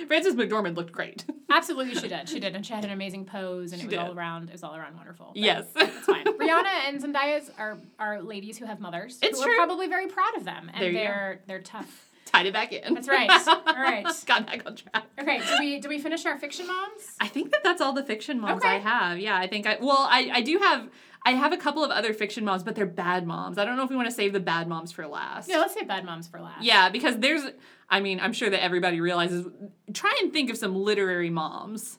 Frances 0.08 0.36
McDormand 0.36 0.76
looked 0.76 0.92
great. 0.92 1.26
absolutely, 1.50 1.96
she 1.96 2.08
did. 2.08 2.28
She 2.30 2.40
did, 2.40 2.56
and 2.56 2.66
she 2.66 2.74
had 2.74 2.84
an 2.86 2.92
amazing 2.92 3.26
pose, 3.26 3.72
and 3.72 3.82
She 3.82 3.88
it 3.88 3.92
was 3.92 4.00
all 4.00 4.14
around. 4.14 4.50
It 4.50 4.54
was 4.54 4.64
all 4.64 4.76
around 4.76 4.96
wonderful. 4.96 5.28
But 5.34 5.38
yes, 5.38 5.66
It's 5.76 6.06
fine. 6.06 6.26
Rihanna 6.40 6.88
and 6.88 7.02
Zendaya 7.02 7.50
are 7.58 7.78
are 8.00 8.22
ladies 8.22 8.58
who 8.58 8.66
have 8.66 8.80
mothers. 8.80 9.20
It's 9.22 9.40
who 9.40 9.46
true. 9.46 9.54
Are 9.54 9.66
probably 9.66 9.88
very 9.88 10.08
proud 10.08 10.36
of 10.38 10.46
them, 10.46 10.70
and 10.74 10.84
There 10.84 10.94
they're 10.94 11.40
they're 11.48 11.62
tough. 11.62 12.10
tied 12.26 12.46
it 12.46 12.54
back 12.54 12.72
in. 12.74 12.94
That's 12.94 13.08
right. 13.08 13.30
All 13.48 13.74
right. 13.76 14.06
Got 14.26 14.48
back 14.48 14.64
on 14.66 14.76
track. 14.76 15.06
Okay, 15.20 15.40
do 15.40 15.56
we 15.60 15.80
do 15.80 15.90
we 15.90 16.00
finish 16.00 16.26
our 16.26 16.38
fiction 16.38 16.68
moms? 16.68 17.16
I 17.20 17.28
think 17.28 17.52
that 17.52 17.64
that's 17.64 17.82
all 17.82 17.94
the 17.94 18.04
fiction 18.04 18.40
moms 18.40 18.64
I 18.64 18.76
have. 18.80 19.20
Yeah, 19.20 19.38
I 19.38 19.48
think 19.48 19.66
I 19.68 19.78
well, 19.80 20.08
I 20.10 20.30
I 20.34 20.42
do 20.42 20.58
have. 20.60 20.90
I 21.26 21.32
have 21.32 21.54
a 21.54 21.58
couple 21.58 21.84
of 21.84 21.92
other 21.92 22.14
fiction 22.14 22.44
moms, 22.44 22.64
but 22.64 22.76
they're 22.76 22.86
bad 22.86 23.26
moms. 23.26 23.58
I 23.58 23.66
don't 23.66 23.78
know 23.78 23.84
if 23.84 23.90
we 23.90 23.96
want 23.96 24.10
to 24.10 24.14
save 24.14 24.34
the 24.34 24.40
bad 24.42 24.68
moms 24.68 24.92
for 24.92 25.08
last. 25.08 25.50
Yeah, 25.50 25.58
let's 25.60 25.74
say 25.74 25.84
bad 25.84 26.04
moms 26.06 26.28
for 26.28 26.40
last. 26.42 26.64
Yeah, 26.64 26.90
because 26.90 27.18
there's, 27.18 27.44
I 27.90 28.02
mean, 28.02 28.20
I'm 28.20 28.34
sure 28.34 28.50
that 28.50 28.62
everybody 28.62 29.00
realizes. 29.00 29.46
Try 29.94 30.14
and 30.22 30.34
think 30.34 30.50
of 30.50 30.58
some 30.58 30.76
literary 30.76 31.30
moms, 31.30 31.98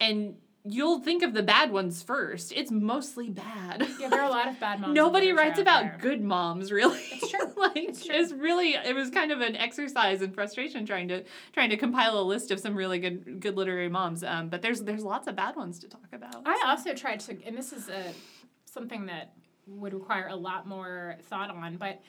and 0.00 0.36
you'll 0.64 1.00
think 1.00 1.22
of 1.22 1.34
the 1.34 1.42
bad 1.42 1.70
ones 1.72 2.02
first. 2.02 2.52
It's 2.54 2.70
mostly 2.70 3.28
bad. 3.28 3.86
Yeah, 3.98 4.08
there 4.08 4.20
are 4.20 4.26
a 4.26 4.30
lot 4.30 4.48
of 4.48 4.58
bad 4.60 4.80
moms. 4.80 4.94
Nobody 4.94 5.32
writes 5.32 5.58
about 5.58 5.82
there. 5.82 5.98
good 6.00 6.22
moms, 6.22 6.70
really. 6.72 7.00
It's 7.10 7.30
true. 7.30 7.52
like 7.56 7.76
It's 7.76 8.06
true. 8.06 8.14
it's 8.14 8.32
really, 8.32 8.74
it 8.74 8.94
was 8.94 9.10
kind 9.10 9.32
of 9.32 9.40
an 9.40 9.54
exercise 9.56 10.22
in 10.22 10.32
frustration 10.32 10.86
trying 10.86 11.08
to 11.08 11.24
trying 11.52 11.70
to 11.70 11.76
compile 11.76 12.18
a 12.18 12.22
list 12.22 12.50
of 12.50 12.58
some 12.60 12.74
really 12.74 12.98
good 13.00 13.40
good 13.40 13.56
literary 13.56 13.88
moms. 13.88 14.22
Um, 14.24 14.48
but 14.48 14.62
there's 14.62 14.80
there's 14.82 15.02
lots 15.04 15.26
of 15.26 15.36
bad 15.36 15.56
ones 15.56 15.78
to 15.80 15.88
talk 15.88 16.06
about. 16.12 16.42
I 16.46 16.62
also 16.66 16.94
tried 16.94 17.20
to, 17.20 17.36
and 17.44 17.56
this 17.56 17.72
is 17.72 17.88
a 17.88 18.12
something 18.72 19.06
that 19.06 19.34
would 19.66 19.94
require 19.94 20.28
a 20.28 20.36
lot 20.36 20.66
more 20.66 21.16
thought 21.24 21.50
on. 21.50 21.76
But 21.76 22.00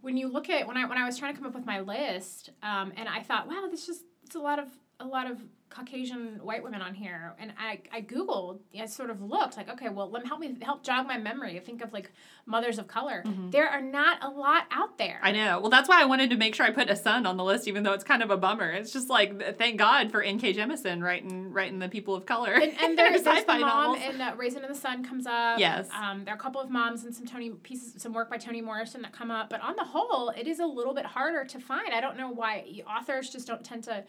when 0.00 0.16
you 0.16 0.28
look 0.28 0.48
at 0.50 0.66
when 0.66 0.76
I 0.76 0.86
when 0.86 0.98
I 0.98 1.04
was 1.04 1.18
trying 1.18 1.34
to 1.34 1.38
come 1.40 1.48
up 1.48 1.54
with 1.54 1.66
my 1.66 1.80
list, 1.80 2.50
um, 2.62 2.92
and 2.96 3.08
I 3.08 3.22
thought, 3.22 3.48
wow, 3.48 3.68
this 3.70 3.86
just 3.86 4.04
it's 4.24 4.34
a 4.34 4.40
lot 4.40 4.58
of 4.58 4.68
a 5.04 5.08
lot 5.08 5.30
of 5.30 5.38
Caucasian 5.70 6.38
white 6.42 6.62
women 6.62 6.82
on 6.82 6.92
here, 6.92 7.34
and 7.38 7.50
I 7.58 7.80
I 7.90 8.02
googled, 8.02 8.58
I 8.78 8.84
sort 8.84 9.08
of 9.08 9.22
looked 9.22 9.56
like, 9.56 9.70
okay, 9.70 9.88
well, 9.88 10.10
let 10.10 10.22
me 10.22 10.28
help 10.28 10.38
me 10.40 10.54
help 10.60 10.82
jog 10.82 11.06
my 11.06 11.16
memory. 11.16 11.58
Think 11.64 11.82
of 11.82 11.94
like 11.94 12.12
mothers 12.44 12.78
of 12.78 12.86
color. 12.88 13.24
There 13.50 13.66
are 13.66 13.80
not 13.80 14.22
a 14.22 14.28
lot 14.28 14.64
out 14.70 14.98
there. 14.98 15.18
I 15.22 15.32
know. 15.32 15.60
Well, 15.60 15.70
that's 15.70 15.88
why 15.88 16.02
I 16.02 16.04
wanted 16.04 16.28
to 16.28 16.36
make 16.36 16.54
sure 16.54 16.66
I 16.66 16.72
put 16.72 16.90
a 16.90 16.96
son 16.96 17.24
on 17.24 17.38
the 17.38 17.44
list, 17.44 17.66
even 17.68 17.84
though 17.84 17.94
it's 17.94 18.04
kind 18.04 18.22
of 18.22 18.30
a 18.30 18.36
bummer. 18.36 18.70
It's 18.70 18.92
just 18.92 19.08
like, 19.08 19.56
thank 19.56 19.78
God 19.78 20.10
for 20.10 20.22
N.K. 20.22 20.52
Jemisin 20.52 21.02
writing 21.02 21.50
writing 21.50 21.78
the 21.78 21.88
people 21.88 22.14
of 22.14 22.26
color. 22.26 22.52
and, 22.52 22.72
and 22.78 22.98
there's, 22.98 23.22
there's 23.22 23.44
the 23.44 23.52
mom 23.58 23.60
novels. 23.96 24.14
in 24.14 24.20
uh, 24.20 24.34
Raisin 24.36 24.62
in 24.64 24.68
the 24.68 24.78
Sun 24.78 25.04
comes 25.06 25.26
up. 25.26 25.58
Yes. 25.58 25.88
Um, 25.98 26.26
there 26.26 26.34
are 26.34 26.36
a 26.36 26.40
couple 26.40 26.60
of 26.60 26.68
moms 26.68 27.04
and 27.04 27.14
some 27.14 27.24
Tony 27.24 27.48
pieces, 27.48 27.94
some 27.96 28.12
work 28.12 28.28
by 28.28 28.36
Toni 28.36 28.60
Morrison 28.60 29.00
that 29.02 29.12
come 29.12 29.30
up. 29.30 29.48
But 29.48 29.62
on 29.62 29.76
the 29.76 29.84
whole, 29.84 30.28
it 30.36 30.46
is 30.46 30.58
a 30.60 30.66
little 30.66 30.92
bit 30.92 31.06
harder 31.06 31.44
to 31.46 31.58
find. 31.58 31.94
I 31.94 32.02
don't 32.02 32.18
know 32.18 32.28
why 32.28 32.82
authors 32.86 33.30
just 33.30 33.46
don't 33.46 33.64
tend 33.64 33.84
to. 33.84 34.04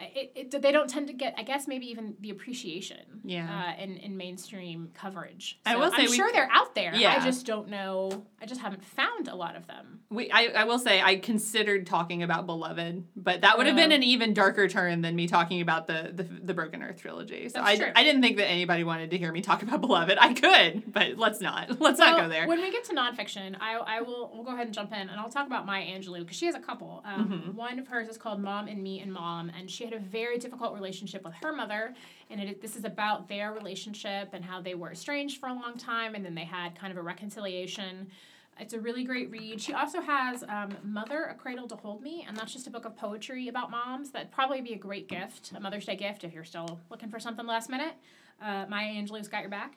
It, 0.00 0.32
it, 0.54 0.62
they 0.62 0.70
don't 0.70 0.88
tend 0.88 1.08
to 1.08 1.12
get, 1.12 1.34
I 1.36 1.42
guess, 1.42 1.66
maybe 1.66 1.86
even 1.90 2.14
the 2.20 2.30
appreciation 2.30 3.20
Yeah. 3.24 3.74
uh, 3.76 3.82
in, 3.82 3.96
in 3.96 4.16
mainstream 4.16 4.90
coverage. 4.94 5.58
I 5.66 5.76
will 5.76 5.90
say 5.90 6.04
I'm 6.04 6.10
we- 6.10 6.16
sure 6.16 6.30
they're 6.32 6.48
out 6.52 6.74
there. 6.76 6.94
Yeah. 6.94 7.16
I 7.20 7.24
just 7.24 7.44
don't 7.46 7.68
know. 7.68 8.24
I 8.40 8.46
just 8.46 8.60
haven't 8.60 8.84
found 8.84 9.26
a 9.26 9.34
lot 9.34 9.56
of 9.56 9.66
them. 9.66 10.00
We, 10.10 10.30
I, 10.30 10.44
I 10.56 10.64
will 10.64 10.78
say 10.78 11.02
I 11.02 11.16
considered 11.16 11.86
talking 11.86 12.22
about 12.22 12.46
Beloved, 12.46 13.04
but 13.16 13.40
that 13.42 13.58
would 13.58 13.66
have 13.66 13.76
been 13.76 13.90
Oh. 13.92 13.96
an 13.96 14.02
even 14.04 14.32
darker 14.34 14.68
turn 14.68 15.02
than 15.02 15.16
me 15.16 15.26
talking 15.26 15.60
about 15.60 15.86
the 15.86 16.12
the, 16.14 16.22
the 16.22 16.54
Broken 16.54 16.82
Earth 16.82 17.00
trilogy. 17.02 17.48
So 17.50 17.60
I, 17.62 17.76
true. 17.76 17.90
I 17.94 18.04
didn't 18.04 18.22
think 18.22 18.36
that 18.38 18.46
anybody 18.48 18.84
wanted 18.84 19.10
to 19.10 19.18
hear 19.18 19.30
me 19.32 19.40
talk 19.42 19.62
about 19.62 19.80
Beloved. 19.82 20.16
I 20.18 20.32
could, 20.32 20.90
but 20.92 21.18
let's 21.18 21.40
not. 21.40 21.78
Let's 21.80 21.98
not 21.98 22.20
go 22.20 22.28
there. 22.28 22.46
When 22.46 22.60
we 22.60 22.70
get 22.70 22.84
to 22.84 22.94
nonfiction, 22.94 23.56
I, 23.60 23.76
I 23.76 24.00
will 24.02 24.30
we'll 24.32 24.44
go 24.44 24.52
ahead 24.52 24.66
and 24.66 24.74
jump 24.74 24.92
in 24.92 24.98
and 25.08 25.18
I'll 25.20 25.28
talk 25.30 25.46
about 25.46 25.66
Maya 25.66 25.84
Angelou 25.84 26.20
because 26.20 26.36
she 26.36 26.46
has 26.46 26.54
a 26.54 26.60
couple. 26.60 27.02
Um, 27.04 27.28
Mm-hmm. 27.28 27.56
One 27.56 27.78
of 27.78 27.88
hers 27.88 28.08
is 28.08 28.16
called 28.16 28.40
Mom 28.40 28.68
and 28.68 28.82
Me 28.82 29.00
and 29.00 29.12
Mom, 29.12 29.50
and 29.58 29.68
she 29.70 29.84
had 29.88 30.00
a 30.00 30.04
very 30.04 30.38
difficult 30.38 30.74
relationship 30.74 31.24
with 31.24 31.34
her 31.42 31.52
mother. 31.52 31.94
And 32.30 32.40
it, 32.40 32.60
this 32.60 32.76
is 32.76 32.84
about 32.84 33.28
their 33.28 33.52
relationship 33.52 34.30
and 34.32 34.44
how 34.44 34.60
they 34.60 34.74
were 34.74 34.92
estranged 34.92 35.40
for 35.40 35.48
a 35.48 35.54
long 35.54 35.76
time, 35.78 36.14
and 36.14 36.24
then 36.24 36.34
they 36.34 36.44
had 36.44 36.78
kind 36.78 36.90
of 36.90 36.98
a 36.98 37.02
reconciliation. 37.02 38.08
It's 38.60 38.74
a 38.74 38.80
really 38.80 39.04
great 39.04 39.30
read. 39.30 39.60
She 39.60 39.72
also 39.72 40.00
has 40.00 40.42
um, 40.48 40.76
Mother, 40.82 41.24
A 41.24 41.34
Cradle 41.34 41.68
to 41.68 41.76
Hold 41.76 42.02
Me, 42.02 42.24
and 42.26 42.36
that's 42.36 42.52
just 42.52 42.66
a 42.66 42.70
book 42.70 42.84
of 42.84 42.96
poetry 42.96 43.48
about 43.48 43.70
moms. 43.70 44.10
That'd 44.10 44.32
probably 44.32 44.60
be 44.60 44.72
a 44.72 44.78
great 44.78 45.08
gift, 45.08 45.52
a 45.56 45.60
Mother's 45.60 45.86
Day 45.86 45.96
gift, 45.96 46.24
if 46.24 46.32
you're 46.32 46.44
still 46.44 46.80
looking 46.90 47.08
for 47.08 47.20
something 47.20 47.46
last 47.46 47.70
minute. 47.70 47.94
Uh, 48.42 48.66
Maya 48.68 48.88
Angelou's 48.88 49.28
got 49.28 49.42
your 49.42 49.50
back. 49.50 49.76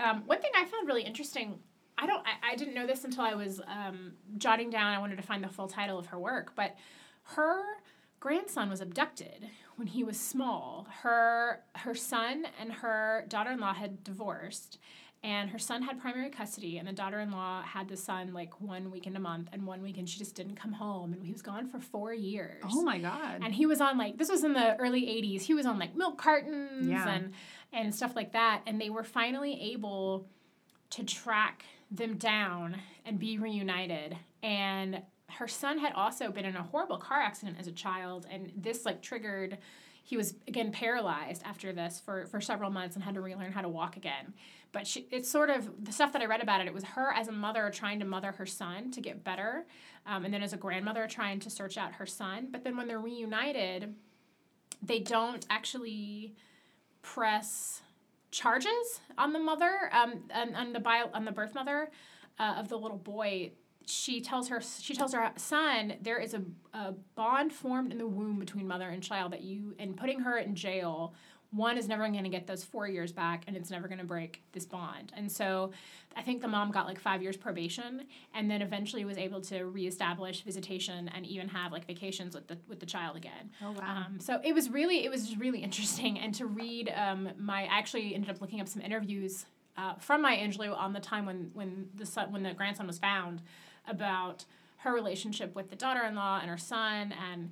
Um, 0.00 0.22
one 0.26 0.40
thing 0.40 0.50
I 0.54 0.64
found 0.64 0.86
really 0.86 1.02
interesting, 1.02 1.58
I 1.98 2.06
don't, 2.06 2.24
I, 2.26 2.52
I 2.52 2.56
didn't 2.56 2.74
know 2.74 2.86
this 2.86 3.04
until 3.04 3.24
I 3.24 3.34
was 3.34 3.60
um, 3.66 4.12
jotting 4.38 4.70
down. 4.70 4.92
I 4.92 4.98
wanted 4.98 5.16
to 5.16 5.22
find 5.22 5.42
the 5.42 5.48
full 5.48 5.68
title 5.68 5.98
of 5.98 6.06
her 6.06 6.18
work, 6.18 6.52
but 6.54 6.76
her 7.22 7.62
grandson 8.20 8.68
was 8.70 8.80
abducted 8.80 9.48
when 9.76 9.86
he 9.88 10.04
was 10.04 10.18
small. 10.20 10.86
Her 11.02 11.60
her 11.76 11.94
son 11.94 12.44
and 12.60 12.72
her 12.72 13.24
daughter-in-law 13.28 13.74
had 13.74 14.04
divorced, 14.04 14.78
and 15.22 15.50
her 15.50 15.58
son 15.58 15.82
had 15.82 15.98
primary 16.00 16.30
custody, 16.30 16.78
and 16.78 16.86
the 16.86 16.92
daughter-in-law 16.92 17.62
had 17.62 17.88
the 17.88 17.96
son 17.96 18.32
like 18.32 18.60
one 18.60 18.90
weekend 18.90 19.16
a 19.16 19.20
month, 19.20 19.48
and 19.52 19.66
one 19.66 19.82
weekend 19.82 20.08
she 20.08 20.18
just 20.18 20.34
didn't 20.34 20.56
come 20.56 20.72
home, 20.72 21.12
and 21.14 21.24
he 21.24 21.32
was 21.32 21.42
gone 21.42 21.66
for 21.66 21.78
four 21.80 22.12
years. 22.12 22.62
oh 22.70 22.82
my 22.82 22.98
god. 22.98 23.40
And 23.42 23.54
he 23.54 23.66
was 23.66 23.80
on 23.80 23.96
like 23.98 24.18
this 24.18 24.28
was 24.30 24.44
in 24.44 24.52
the 24.52 24.76
early 24.76 25.02
'80s. 25.02 25.42
He 25.42 25.54
was 25.54 25.66
on 25.66 25.78
like 25.78 25.96
milk 25.96 26.18
cartons 26.18 26.86
Yeah. 26.86 27.08
and 27.08 27.32
and 27.72 27.94
stuff 27.94 28.14
like 28.16 28.32
that. 28.32 28.62
And 28.66 28.80
they 28.80 28.90
were 28.90 29.04
finally 29.04 29.58
able 29.72 30.26
to 30.90 31.04
track 31.04 31.64
them 31.90 32.16
down 32.16 32.76
and 33.06 33.18
be 33.18 33.38
reunited. 33.38 34.16
And 34.42 35.02
her 35.38 35.48
son 35.48 35.78
had 35.78 35.92
also 35.92 36.30
been 36.30 36.44
in 36.44 36.56
a 36.56 36.62
horrible 36.62 36.98
car 36.98 37.20
accident 37.20 37.56
as 37.60 37.66
a 37.66 37.72
child, 37.72 38.26
and 38.30 38.52
this 38.56 38.84
like 38.84 39.02
triggered. 39.02 39.58
He 40.02 40.16
was 40.16 40.34
again 40.48 40.72
paralyzed 40.72 41.42
after 41.44 41.72
this 41.72 42.00
for, 42.04 42.26
for 42.26 42.40
several 42.40 42.70
months 42.70 42.96
and 42.96 43.04
had 43.04 43.14
to 43.14 43.20
relearn 43.20 43.52
how 43.52 43.60
to 43.60 43.68
walk 43.68 43.96
again. 43.96 44.34
But 44.72 44.86
she, 44.86 45.06
it's 45.10 45.28
sort 45.28 45.50
of 45.50 45.84
the 45.84 45.92
stuff 45.92 46.12
that 46.12 46.22
I 46.22 46.26
read 46.26 46.42
about 46.42 46.60
it. 46.60 46.66
It 46.66 46.74
was 46.74 46.84
her 46.84 47.12
as 47.12 47.28
a 47.28 47.32
mother 47.32 47.70
trying 47.72 48.00
to 48.00 48.06
mother 48.06 48.32
her 48.32 48.46
son 48.46 48.90
to 48.92 49.00
get 49.00 49.22
better, 49.22 49.66
um, 50.06 50.24
and 50.24 50.32
then 50.32 50.42
as 50.42 50.52
a 50.52 50.56
grandmother 50.56 51.06
trying 51.06 51.38
to 51.40 51.50
search 51.50 51.76
out 51.76 51.92
her 51.92 52.06
son. 52.06 52.48
But 52.50 52.64
then 52.64 52.76
when 52.76 52.88
they're 52.88 52.98
reunited, 52.98 53.94
they 54.82 55.00
don't 55.00 55.44
actually 55.50 56.34
press 57.02 57.82
charges 58.30 59.00
on 59.18 59.32
the 59.32 59.38
mother, 59.38 59.90
um, 59.92 60.22
on 60.34 60.72
the 60.72 60.80
bio, 60.80 61.10
on 61.12 61.24
the 61.24 61.32
birth 61.32 61.54
mother 61.54 61.90
uh, 62.38 62.54
of 62.58 62.68
the 62.68 62.76
little 62.78 62.96
boy. 62.96 63.52
She 63.90 64.20
tells 64.20 64.48
her 64.48 64.60
she 64.60 64.94
tells 64.94 65.12
her 65.12 65.32
son 65.36 65.94
there 66.00 66.18
is 66.18 66.34
a, 66.34 66.42
a 66.72 66.92
bond 67.14 67.52
formed 67.52 67.92
in 67.92 67.98
the 67.98 68.06
womb 68.06 68.38
between 68.38 68.66
mother 68.66 68.88
and 68.88 69.02
child 69.02 69.32
that 69.32 69.42
you 69.42 69.74
and 69.78 69.96
putting 69.96 70.20
her 70.20 70.38
in 70.38 70.54
jail 70.54 71.14
one 71.52 71.76
is 71.76 71.88
never 71.88 72.08
going 72.08 72.22
to 72.22 72.30
get 72.30 72.46
those 72.46 72.62
four 72.62 72.86
years 72.86 73.12
back 73.12 73.42
and 73.46 73.56
it's 73.56 73.70
never 73.70 73.88
going 73.88 73.98
to 73.98 74.04
break 74.04 74.42
this 74.52 74.64
bond 74.64 75.12
and 75.16 75.30
so 75.30 75.72
i 76.16 76.22
think 76.22 76.40
the 76.40 76.48
mom 76.48 76.70
got 76.70 76.86
like 76.86 77.00
five 77.00 77.22
years 77.22 77.36
probation 77.36 78.04
and 78.34 78.50
then 78.50 78.62
eventually 78.62 79.04
was 79.04 79.18
able 79.18 79.40
to 79.40 79.64
reestablish 79.64 80.42
visitation 80.42 81.10
and 81.14 81.26
even 81.26 81.48
have 81.48 81.72
like 81.72 81.86
vacations 81.86 82.34
with 82.34 82.46
the 82.46 82.56
with 82.68 82.78
the 82.78 82.86
child 82.86 83.16
again 83.16 83.50
oh 83.64 83.72
wow. 83.72 84.04
um, 84.06 84.20
so 84.20 84.40
it 84.44 84.54
was 84.54 84.70
really 84.70 85.04
it 85.04 85.10
was 85.10 85.26
just 85.28 85.40
really 85.40 85.58
interesting 85.60 86.18
and 86.18 86.34
to 86.34 86.46
read 86.46 86.92
um, 86.94 87.28
my 87.36 87.62
I 87.62 87.78
actually 87.78 88.14
ended 88.14 88.30
up 88.30 88.40
looking 88.40 88.60
up 88.60 88.68
some 88.68 88.82
interviews 88.82 89.46
uh, 89.76 89.94
from 89.94 90.22
Maya 90.22 90.38
Angelou 90.38 90.76
on 90.76 90.92
the 90.92 91.00
time 91.00 91.26
when 91.26 91.50
when 91.54 91.88
the 91.94 92.06
son 92.06 92.32
when 92.32 92.42
the 92.42 92.52
grandson 92.52 92.86
was 92.86 92.98
found 92.98 93.42
about 93.86 94.44
her 94.78 94.92
relationship 94.94 95.54
with 95.54 95.70
the 95.70 95.76
daughter-in-law 95.76 96.38
and 96.40 96.50
her 96.50 96.58
son 96.58 97.12
and 97.30 97.50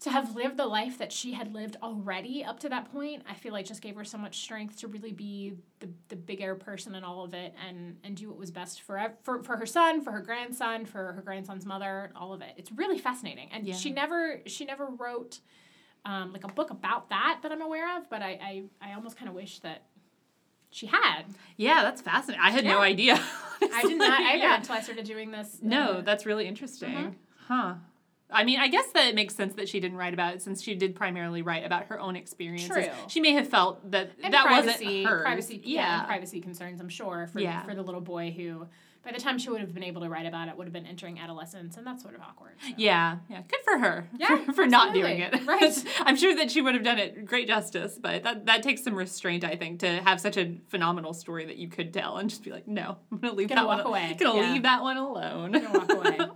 to 0.00 0.10
have 0.10 0.36
lived 0.36 0.56
the 0.56 0.64
life 0.66 0.96
that 0.98 1.12
she 1.12 1.32
had 1.32 1.52
lived 1.52 1.76
already 1.82 2.44
up 2.44 2.60
to 2.60 2.68
that 2.68 2.90
point 2.92 3.22
i 3.28 3.34
feel 3.34 3.52
like 3.52 3.66
just 3.66 3.82
gave 3.82 3.96
her 3.96 4.04
so 4.04 4.16
much 4.16 4.38
strength 4.38 4.78
to 4.78 4.86
really 4.86 5.10
be 5.12 5.54
the, 5.80 5.88
the 6.08 6.14
bigger 6.16 6.54
person 6.54 6.94
in 6.94 7.02
all 7.02 7.24
of 7.24 7.34
it 7.34 7.52
and 7.68 7.96
and 8.04 8.16
do 8.16 8.28
what 8.28 8.38
was 8.38 8.50
best 8.52 8.80
for, 8.82 9.12
for 9.24 9.42
for 9.42 9.56
her 9.56 9.66
son 9.66 10.00
for 10.00 10.12
her 10.12 10.20
grandson 10.20 10.86
for 10.86 11.12
her 11.12 11.20
grandson's 11.22 11.66
mother 11.66 12.12
all 12.14 12.32
of 12.32 12.40
it 12.42 12.54
it's 12.56 12.70
really 12.72 12.98
fascinating 12.98 13.48
and 13.52 13.66
Yeah. 13.66 13.74
she 13.74 13.90
never 13.90 14.40
she 14.46 14.64
never 14.64 14.86
wrote 14.86 15.40
um, 16.04 16.32
like 16.32 16.44
a 16.44 16.48
book 16.48 16.70
about 16.70 17.10
that 17.10 17.40
that 17.42 17.50
i'm 17.50 17.60
aware 17.60 17.98
of 17.98 18.08
but 18.08 18.22
i 18.22 18.38
i, 18.80 18.90
I 18.90 18.94
almost 18.94 19.16
kind 19.18 19.28
of 19.28 19.34
wish 19.34 19.58
that 19.60 19.82
she 20.70 20.86
had. 20.86 21.22
Yeah, 21.56 21.82
that's 21.82 22.00
fascinating. 22.02 22.44
I 22.44 22.50
had 22.50 22.64
no 22.64 22.78
idea. 22.78 23.14
I 23.62 23.82
did 23.82 23.98
not 23.98 24.20
either 24.20 24.38
Yeah. 24.38 24.56
until 24.56 24.74
I 24.76 24.80
started 24.80 25.04
doing 25.04 25.30
this. 25.30 25.58
No, 25.62 25.84
uh, 25.94 26.00
that's 26.02 26.24
really 26.26 26.46
interesting. 26.46 26.90
Mhm. 26.92 27.14
Huh. 27.48 27.74
I 28.30 28.44
mean, 28.44 28.60
I 28.60 28.68
guess 28.68 28.86
that 28.92 29.06
it 29.08 29.14
makes 29.14 29.34
sense 29.34 29.54
that 29.54 29.70
she 29.70 29.80
didn't 29.80 29.96
write 29.96 30.12
about 30.12 30.34
it 30.34 30.42
since 30.42 30.62
she 30.62 30.74
did 30.74 30.94
primarily 30.94 31.40
write 31.40 31.64
about 31.64 31.86
her 31.86 31.98
own 31.98 32.14
experiences. 32.14 32.68
True. 32.68 32.84
She 33.08 33.20
may 33.20 33.32
have 33.32 33.48
felt 33.48 33.90
that 33.90 34.10
and 34.22 34.34
that 34.34 34.44
privacy, 34.44 34.84
wasn't 34.84 35.06
hers. 35.06 35.22
privacy, 35.22 35.60
yeah. 35.64 35.80
yeah. 36.00 36.04
privacy 36.04 36.40
concerns. 36.42 36.78
I'm 36.80 36.90
sure 36.90 37.26
for 37.32 37.40
Yeah. 37.40 37.62
for 37.62 37.74
the 37.74 37.82
little 37.82 38.02
boy 38.02 38.30
who, 38.36 38.66
by 39.08 39.14
the 39.16 39.20
time 39.22 39.38
she 39.38 39.48
would 39.48 39.62
have 39.62 39.72
been 39.72 39.82
able 39.84 40.02
to 40.02 40.08
write 40.10 40.26
about 40.26 40.48
it, 40.48 40.56
would 40.58 40.66
have 40.66 40.72
been 40.74 40.84
entering 40.84 41.18
adolescence, 41.18 41.78
and 41.78 41.86
that's 41.86 42.02
sort 42.02 42.14
of 42.14 42.20
awkward. 42.20 42.52
so. 42.60 42.74
Yeah, 42.76 43.16
yeah, 43.30 43.40
good 43.48 43.60
for 43.64 43.78
her. 43.78 44.06
Yeah, 44.18 44.44
for, 44.44 44.52
for 44.52 44.66
not 44.66 44.92
doing 44.92 45.20
it. 45.20 45.46
Right. 45.46 45.72
I'm 46.00 46.14
sure 46.16 46.36
that 46.36 46.50
she 46.50 46.60
would 46.60 46.74
have 46.74 46.84
done 46.84 46.98
it 46.98 47.24
great 47.24 47.46
justice, 47.48 47.98
but 47.98 48.22
that 48.24 48.44
that 48.46 48.62
takes 48.62 48.84
some 48.84 48.94
restraint, 48.94 49.44
I 49.44 49.56
think, 49.56 49.80
to 49.80 50.02
have 50.02 50.20
such 50.20 50.36
a 50.36 50.58
phenomenal 50.68 51.14
story 51.14 51.46
that 51.46 51.56
you 51.56 51.68
could 51.68 51.94
tell 51.94 52.18
and 52.18 52.28
just 52.28 52.44
be 52.44 52.50
like, 52.50 52.68
no, 52.68 52.98
I'm 53.10 53.18
gonna 53.18 53.32
leave 53.32 53.48
Gonna 53.48 53.62
that 53.62 53.66
walk 53.66 53.78
one. 53.78 53.86
away. 53.86 54.16
Gonna 54.20 54.38
Yeah. 54.40 54.52
leave 54.52 54.62
that 54.64 54.82
one 54.82 54.98
alone. 54.98 55.52
Gonna 55.52 55.70
walk 55.72 55.90
away. 55.92 56.18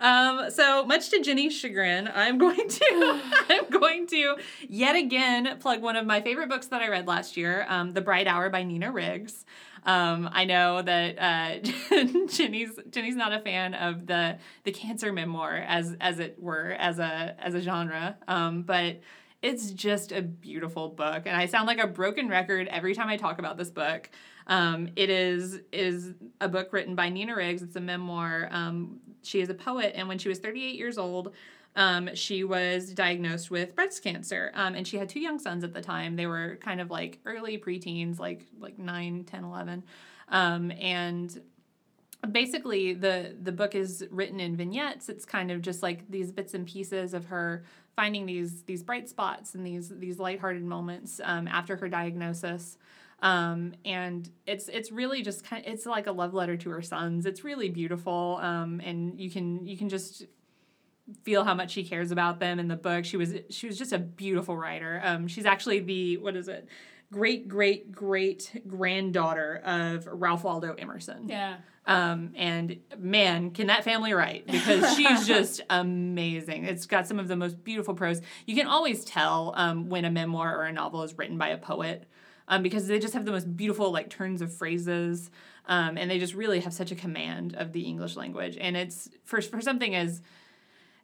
Um, 0.00 0.50
so 0.50 0.84
much 0.84 1.10
to 1.10 1.20
Jenny's 1.22 1.56
chagrin, 1.56 2.10
I'm 2.12 2.38
going 2.38 2.68
to 2.68 3.20
I'm 3.48 3.70
going 3.70 4.06
to 4.08 4.36
yet 4.68 4.96
again 4.96 5.58
plug 5.60 5.80
one 5.80 5.94
of 5.94 6.04
my 6.04 6.20
favorite 6.20 6.48
books 6.48 6.66
that 6.66 6.82
I 6.82 6.88
read 6.88 7.06
last 7.06 7.36
year, 7.36 7.64
um, 7.68 7.92
The 7.92 8.00
Bright 8.00 8.26
Hour 8.26 8.50
by 8.50 8.64
Nina 8.64 8.90
Riggs. 8.90 9.44
Um, 9.86 10.28
I 10.32 10.44
know 10.44 10.82
that 10.82 11.18
uh, 11.18 11.96
Jenny's 12.26 12.78
Jenny's 12.90 13.14
not 13.14 13.32
a 13.32 13.38
fan 13.40 13.72
of 13.72 14.06
the 14.06 14.38
the 14.64 14.72
cancer 14.72 15.12
memoir 15.12 15.64
as 15.66 15.96
as 16.00 16.18
it 16.18 16.42
were 16.42 16.74
as 16.78 16.98
a 16.98 17.36
as 17.38 17.54
a 17.54 17.60
genre, 17.60 18.16
um, 18.26 18.62
but 18.62 19.00
it's 19.42 19.70
just 19.70 20.10
a 20.10 20.22
beautiful 20.22 20.88
book, 20.88 21.22
and 21.24 21.36
I 21.36 21.46
sound 21.46 21.68
like 21.68 21.78
a 21.78 21.86
broken 21.86 22.28
record 22.28 22.66
every 22.68 22.94
time 22.94 23.08
I 23.08 23.16
talk 23.16 23.38
about 23.38 23.56
this 23.56 23.70
book. 23.70 24.10
Um, 24.48 24.88
it 24.96 25.08
is 25.08 25.60
is 25.72 26.14
a 26.40 26.48
book 26.48 26.72
written 26.72 26.96
by 26.96 27.08
Nina 27.08 27.36
Riggs. 27.36 27.62
It's 27.62 27.76
a 27.76 27.80
memoir. 27.80 28.48
Um, 28.50 28.98
she 29.22 29.40
is 29.40 29.48
a 29.50 29.54
poet, 29.54 29.92
and 29.94 30.08
when 30.08 30.18
she 30.18 30.28
was 30.28 30.40
38 30.40 30.74
years 30.74 30.98
old, 30.98 31.32
um, 31.76 32.08
she 32.14 32.42
was 32.42 32.92
diagnosed 32.92 33.50
with 33.50 33.74
breast 33.76 34.02
cancer. 34.02 34.50
Um, 34.54 34.74
and 34.74 34.88
she 34.88 34.96
had 34.96 35.08
two 35.08 35.20
young 35.20 35.38
sons 35.38 35.62
at 35.62 35.74
the 35.74 35.82
time. 35.82 36.16
They 36.16 36.26
were 36.26 36.58
kind 36.60 36.80
of 36.80 36.90
like 36.90 37.20
early 37.26 37.58
preteens, 37.58 38.18
like 38.18 38.46
like 38.58 38.78
9, 38.78 39.24
10, 39.24 39.44
11. 39.44 39.84
Um, 40.28 40.72
and 40.72 41.38
basically 42.32 42.94
the 42.94 43.36
the 43.40 43.52
book 43.52 43.74
is 43.74 44.04
written 44.10 44.40
in 44.40 44.56
vignettes 44.56 45.08
it's 45.08 45.24
kind 45.24 45.50
of 45.50 45.62
just 45.62 45.82
like 45.82 46.10
these 46.10 46.32
bits 46.32 46.54
and 46.54 46.66
pieces 46.66 47.14
of 47.14 47.26
her 47.26 47.62
finding 47.94 48.26
these 48.26 48.62
these 48.62 48.82
bright 48.82 49.08
spots 49.08 49.54
and 49.54 49.64
these 49.64 49.90
these 49.98 50.18
lighthearted 50.18 50.64
moments 50.64 51.20
um, 51.22 51.46
after 51.46 51.76
her 51.76 51.88
diagnosis 51.88 52.78
um, 53.22 53.74
and 53.84 54.30
it's 54.46 54.68
it's 54.68 54.90
really 54.90 55.22
just 55.22 55.44
kind 55.44 55.64
of, 55.64 55.72
it's 55.72 55.86
like 55.86 56.06
a 56.06 56.12
love 56.12 56.34
letter 56.34 56.56
to 56.56 56.70
her 56.70 56.82
sons 56.82 57.26
it's 57.26 57.44
really 57.44 57.68
beautiful 57.68 58.38
um, 58.42 58.80
and 58.82 59.20
you 59.20 59.30
can 59.30 59.64
you 59.64 59.76
can 59.76 59.88
just 59.88 60.24
feel 61.22 61.44
how 61.44 61.54
much 61.54 61.70
she 61.70 61.84
cares 61.84 62.10
about 62.10 62.40
them 62.40 62.58
in 62.58 62.68
the 62.68 62.76
book 62.76 63.04
she 63.04 63.16
was 63.16 63.34
she 63.50 63.66
was 63.66 63.78
just 63.78 63.92
a 63.92 63.98
beautiful 63.98 64.56
writer 64.56 65.00
um, 65.04 65.28
she's 65.28 65.46
actually 65.46 65.80
the 65.80 66.16
what 66.18 66.34
is 66.36 66.48
it 66.48 66.66
great 67.12 67.46
great 67.46 67.92
great 67.92 68.62
granddaughter 68.66 69.60
of 69.64 70.06
ralph 70.10 70.42
waldo 70.44 70.74
emerson 70.74 71.28
Yeah. 71.28 71.56
um, 71.86 72.32
and 72.34 72.78
man, 72.98 73.52
can 73.52 73.68
that 73.68 73.84
family 73.84 74.12
write 74.12 74.46
because 74.48 74.94
she's 74.96 75.24
just 75.26 75.60
amazing. 75.70 76.64
It's 76.64 76.86
got 76.86 77.06
some 77.06 77.20
of 77.20 77.28
the 77.28 77.36
most 77.36 77.62
beautiful 77.62 77.94
prose. 77.94 78.20
You 78.44 78.56
can 78.56 78.66
always 78.66 79.04
tell 79.04 79.52
um, 79.56 79.88
when 79.88 80.04
a 80.04 80.10
memoir 80.10 80.58
or 80.58 80.64
a 80.64 80.72
novel 80.72 81.04
is 81.04 81.16
written 81.16 81.38
by 81.38 81.50
a 81.50 81.58
poet 81.58 82.08
um, 82.48 82.64
because 82.64 82.88
they 82.88 82.98
just 82.98 83.14
have 83.14 83.24
the 83.24 83.30
most 83.30 83.56
beautiful 83.56 83.92
like 83.92 84.10
turns 84.10 84.42
of 84.42 84.52
phrases, 84.52 85.30
um, 85.66 85.96
and 85.96 86.10
they 86.10 86.18
just 86.18 86.34
really 86.34 86.58
have 86.60 86.72
such 86.72 86.90
a 86.90 86.96
command 86.96 87.54
of 87.54 87.72
the 87.72 87.82
English 87.82 88.16
language. 88.16 88.56
And 88.60 88.76
it's 88.76 89.08
for 89.24 89.40
for 89.40 89.60
something 89.60 89.94
as 89.94 90.22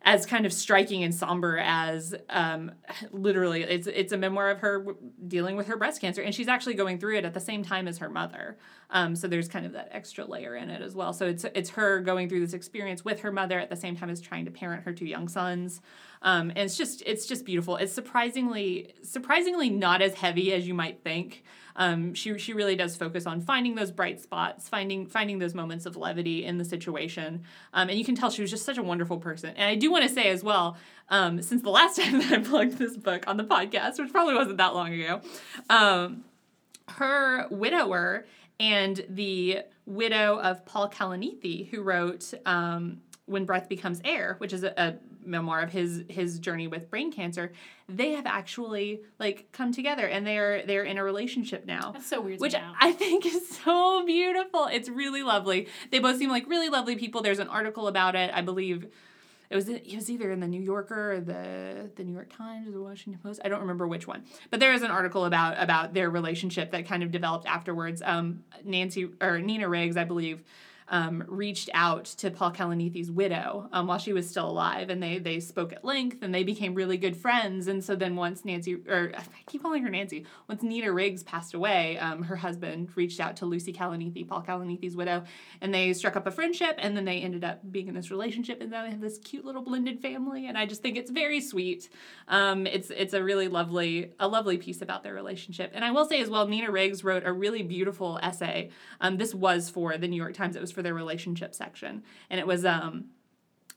as 0.04 0.26
kind 0.26 0.44
of 0.44 0.52
striking 0.52 1.04
and 1.04 1.14
somber 1.14 1.58
as 1.58 2.14
um, 2.28 2.72
literally 3.12 3.62
it's 3.62 3.86
it's 3.86 4.12
a 4.12 4.16
memoir 4.16 4.50
of 4.50 4.58
her 4.58 4.86
dealing 5.28 5.56
with 5.56 5.68
her 5.68 5.76
breast 5.76 6.00
cancer 6.00 6.22
and 6.22 6.34
she's 6.34 6.48
actually 6.48 6.74
going 6.74 6.98
through 6.98 7.16
it 7.16 7.24
at 7.24 7.34
the 7.34 7.40
same 7.40 7.62
time 7.62 7.86
as 7.86 7.98
her 7.98 8.08
mother. 8.08 8.58
Um, 8.90 9.14
so 9.16 9.28
there's 9.28 9.48
kind 9.48 9.64
of 9.64 9.72
that 9.72 9.88
extra 9.92 10.24
layer 10.24 10.56
in 10.56 10.70
it 10.70 10.82
as 10.82 10.94
well. 10.94 11.12
So 11.12 11.26
it's 11.26 11.44
it's 11.54 11.70
her 11.70 12.00
going 12.00 12.28
through 12.28 12.40
this 12.40 12.52
experience 12.52 13.04
with 13.04 13.20
her 13.20 13.32
mother 13.32 13.58
at 13.58 13.70
the 13.70 13.76
same 13.76 13.96
time 13.96 14.10
as 14.10 14.20
trying 14.20 14.44
to 14.44 14.50
parent 14.50 14.84
her 14.84 14.92
two 14.92 15.06
young 15.06 15.28
sons. 15.28 15.80
Um, 16.22 16.50
and 16.50 16.58
it's 16.58 16.76
just 16.76 17.02
it's 17.06 17.26
just 17.26 17.44
beautiful. 17.44 17.76
It's 17.76 17.92
surprisingly 17.92 18.94
surprisingly 19.02 19.70
not 19.70 20.02
as 20.02 20.14
heavy 20.14 20.52
as 20.52 20.66
you 20.66 20.74
might 20.74 21.02
think 21.02 21.44
um, 21.76 22.14
she 22.14 22.38
she 22.38 22.52
really 22.52 22.76
does 22.76 22.96
focus 22.96 23.26
on 23.26 23.40
finding 23.40 23.74
those 23.74 23.90
bright 23.90 24.20
spots, 24.20 24.68
finding 24.68 25.06
finding 25.06 25.38
those 25.38 25.54
moments 25.54 25.86
of 25.86 25.96
levity 25.96 26.44
in 26.44 26.58
the 26.58 26.64
situation, 26.64 27.42
um, 27.72 27.88
and 27.88 27.98
you 27.98 28.04
can 28.04 28.14
tell 28.14 28.30
she 28.30 28.42
was 28.42 28.50
just 28.50 28.64
such 28.64 28.78
a 28.78 28.82
wonderful 28.82 29.18
person. 29.18 29.50
And 29.56 29.68
I 29.68 29.74
do 29.74 29.90
want 29.90 30.02
to 30.04 30.08
say 30.08 30.28
as 30.28 30.42
well, 30.42 30.76
um, 31.08 31.42
since 31.42 31.62
the 31.62 31.70
last 31.70 31.96
time 32.00 32.18
that 32.18 32.32
I 32.32 32.38
plugged 32.38 32.78
this 32.78 32.96
book 32.96 33.24
on 33.26 33.36
the 33.36 33.44
podcast, 33.44 33.98
which 33.98 34.12
probably 34.12 34.34
wasn't 34.34 34.58
that 34.58 34.74
long 34.74 34.92
ago, 34.92 35.20
um, 35.70 36.24
her 36.88 37.46
widower 37.50 38.26
and 38.60 39.04
the 39.08 39.60
widow 39.86 40.38
of 40.38 40.64
Paul 40.64 40.88
Kalanithi, 40.88 41.68
who 41.70 41.82
wrote 41.82 42.32
um, 42.46 43.00
"When 43.26 43.44
Breath 43.44 43.68
Becomes 43.68 44.00
Air," 44.04 44.36
which 44.38 44.52
is 44.52 44.64
a, 44.64 44.72
a 44.76 44.94
memoir 45.24 45.60
of 45.62 45.70
his 45.70 46.04
his 46.08 46.38
journey 46.38 46.66
with 46.66 46.90
brain 46.90 47.12
cancer. 47.12 47.52
They 47.88 48.12
have 48.12 48.26
actually 48.26 49.02
like 49.18 49.48
come 49.52 49.72
together, 49.72 50.06
and 50.06 50.26
they 50.26 50.38
are 50.38 50.64
they're 50.66 50.84
in 50.84 50.98
a 50.98 51.04
relationship 51.04 51.66
now. 51.66 51.92
That's 51.92 52.06
so 52.06 52.20
weird. 52.20 52.40
Which. 52.40 52.54
I 52.54 52.92
think 52.92 53.26
is 53.26 53.48
so 53.48 54.04
beautiful. 54.06 54.66
It's 54.66 54.88
really 54.88 55.22
lovely. 55.22 55.68
They 55.90 55.98
both 55.98 56.18
seem 56.18 56.30
like 56.30 56.48
really 56.48 56.68
lovely 56.68 56.96
people. 56.96 57.22
There's 57.22 57.38
an 57.38 57.48
article 57.48 57.88
about 57.88 58.14
it. 58.14 58.30
I 58.32 58.42
believe 58.42 58.86
it 59.52 59.56
was 59.56 59.68
it 59.68 59.94
was 59.94 60.10
either 60.10 60.30
in 60.32 60.40
the 60.40 60.48
New 60.48 60.62
Yorker 60.62 61.12
or 61.12 61.20
the 61.20 61.90
the 61.96 62.04
New 62.04 62.14
York 62.14 62.34
Times 62.34 62.66
or 62.66 62.70
the 62.70 62.80
Washington 62.80 63.20
Post. 63.22 63.40
I 63.44 63.50
don't 63.50 63.60
remember 63.60 63.86
which 63.86 64.06
one, 64.06 64.24
but 64.50 64.60
there 64.60 64.72
is 64.72 64.82
an 64.82 64.90
article 64.90 65.26
about 65.26 65.62
about 65.62 65.92
their 65.92 66.08
relationship 66.08 66.70
that 66.70 66.86
kind 66.86 67.02
of 67.02 67.10
developed 67.10 67.46
afterwards. 67.46 68.00
Um, 68.02 68.44
Nancy 68.64 69.10
or 69.20 69.40
Nina 69.40 69.68
Riggs, 69.68 69.98
I 69.98 70.04
believe. 70.04 70.42
Um, 70.92 71.24
reached 71.26 71.70
out 71.72 72.04
to 72.04 72.30
Paul 72.30 72.52
Kalanithi's 72.52 73.10
widow 73.10 73.66
um, 73.72 73.86
while 73.86 73.96
she 73.96 74.12
was 74.12 74.28
still 74.28 74.48
alive, 74.48 74.90
and 74.90 75.02
they 75.02 75.18
they 75.18 75.40
spoke 75.40 75.72
at 75.72 75.86
length, 75.86 76.18
and 76.22 76.34
they 76.34 76.44
became 76.44 76.74
really 76.74 76.98
good 76.98 77.16
friends. 77.16 77.66
And 77.66 77.82
so 77.82 77.96
then 77.96 78.14
once 78.14 78.44
Nancy, 78.44 78.74
or 78.74 79.10
I 79.16 79.22
keep 79.46 79.62
calling 79.62 79.82
her 79.82 79.88
Nancy, 79.88 80.26
once 80.50 80.62
Nina 80.62 80.92
Riggs 80.92 81.22
passed 81.22 81.54
away, 81.54 81.98
um, 81.98 82.22
her 82.24 82.36
husband 82.36 82.90
reached 82.94 83.20
out 83.20 83.36
to 83.36 83.46
Lucy 83.46 83.72
Kalanithi, 83.72 84.28
Paul 84.28 84.42
Kalanithi's 84.42 84.94
widow, 84.94 85.24
and 85.62 85.72
they 85.72 85.94
struck 85.94 86.14
up 86.14 86.26
a 86.26 86.30
friendship, 86.30 86.74
and 86.76 86.94
then 86.94 87.06
they 87.06 87.20
ended 87.20 87.42
up 87.42 87.60
being 87.72 87.88
in 87.88 87.94
this 87.94 88.10
relationship, 88.10 88.60
and 88.60 88.70
now 88.70 88.84
they 88.84 88.90
have 88.90 89.00
this 89.00 89.16
cute 89.16 89.46
little 89.46 89.62
blended 89.62 89.98
family, 89.98 90.46
and 90.46 90.58
I 90.58 90.66
just 90.66 90.82
think 90.82 90.98
it's 90.98 91.10
very 91.10 91.40
sweet. 91.40 91.88
Um, 92.28 92.66
it's 92.66 92.90
it's 92.90 93.14
a 93.14 93.22
really 93.22 93.48
lovely 93.48 94.12
a 94.20 94.28
lovely 94.28 94.58
piece 94.58 94.82
about 94.82 95.02
their 95.04 95.14
relationship, 95.14 95.70
and 95.72 95.86
I 95.86 95.90
will 95.90 96.04
say 96.04 96.20
as 96.20 96.28
well, 96.28 96.46
Nina 96.46 96.70
Riggs 96.70 97.02
wrote 97.02 97.24
a 97.24 97.32
really 97.32 97.62
beautiful 97.62 98.18
essay. 98.22 98.68
Um, 99.00 99.16
this 99.16 99.34
was 99.34 99.70
for 99.70 99.96
the 99.96 100.06
New 100.06 100.16
York 100.16 100.34
Times. 100.34 100.54
It 100.54 100.60
was 100.60 100.70
for 100.70 100.81
their 100.82 100.94
relationship 100.94 101.54
section, 101.54 102.02
and 102.30 102.40
it 102.40 102.46
was 102.46 102.64
um, 102.64 103.06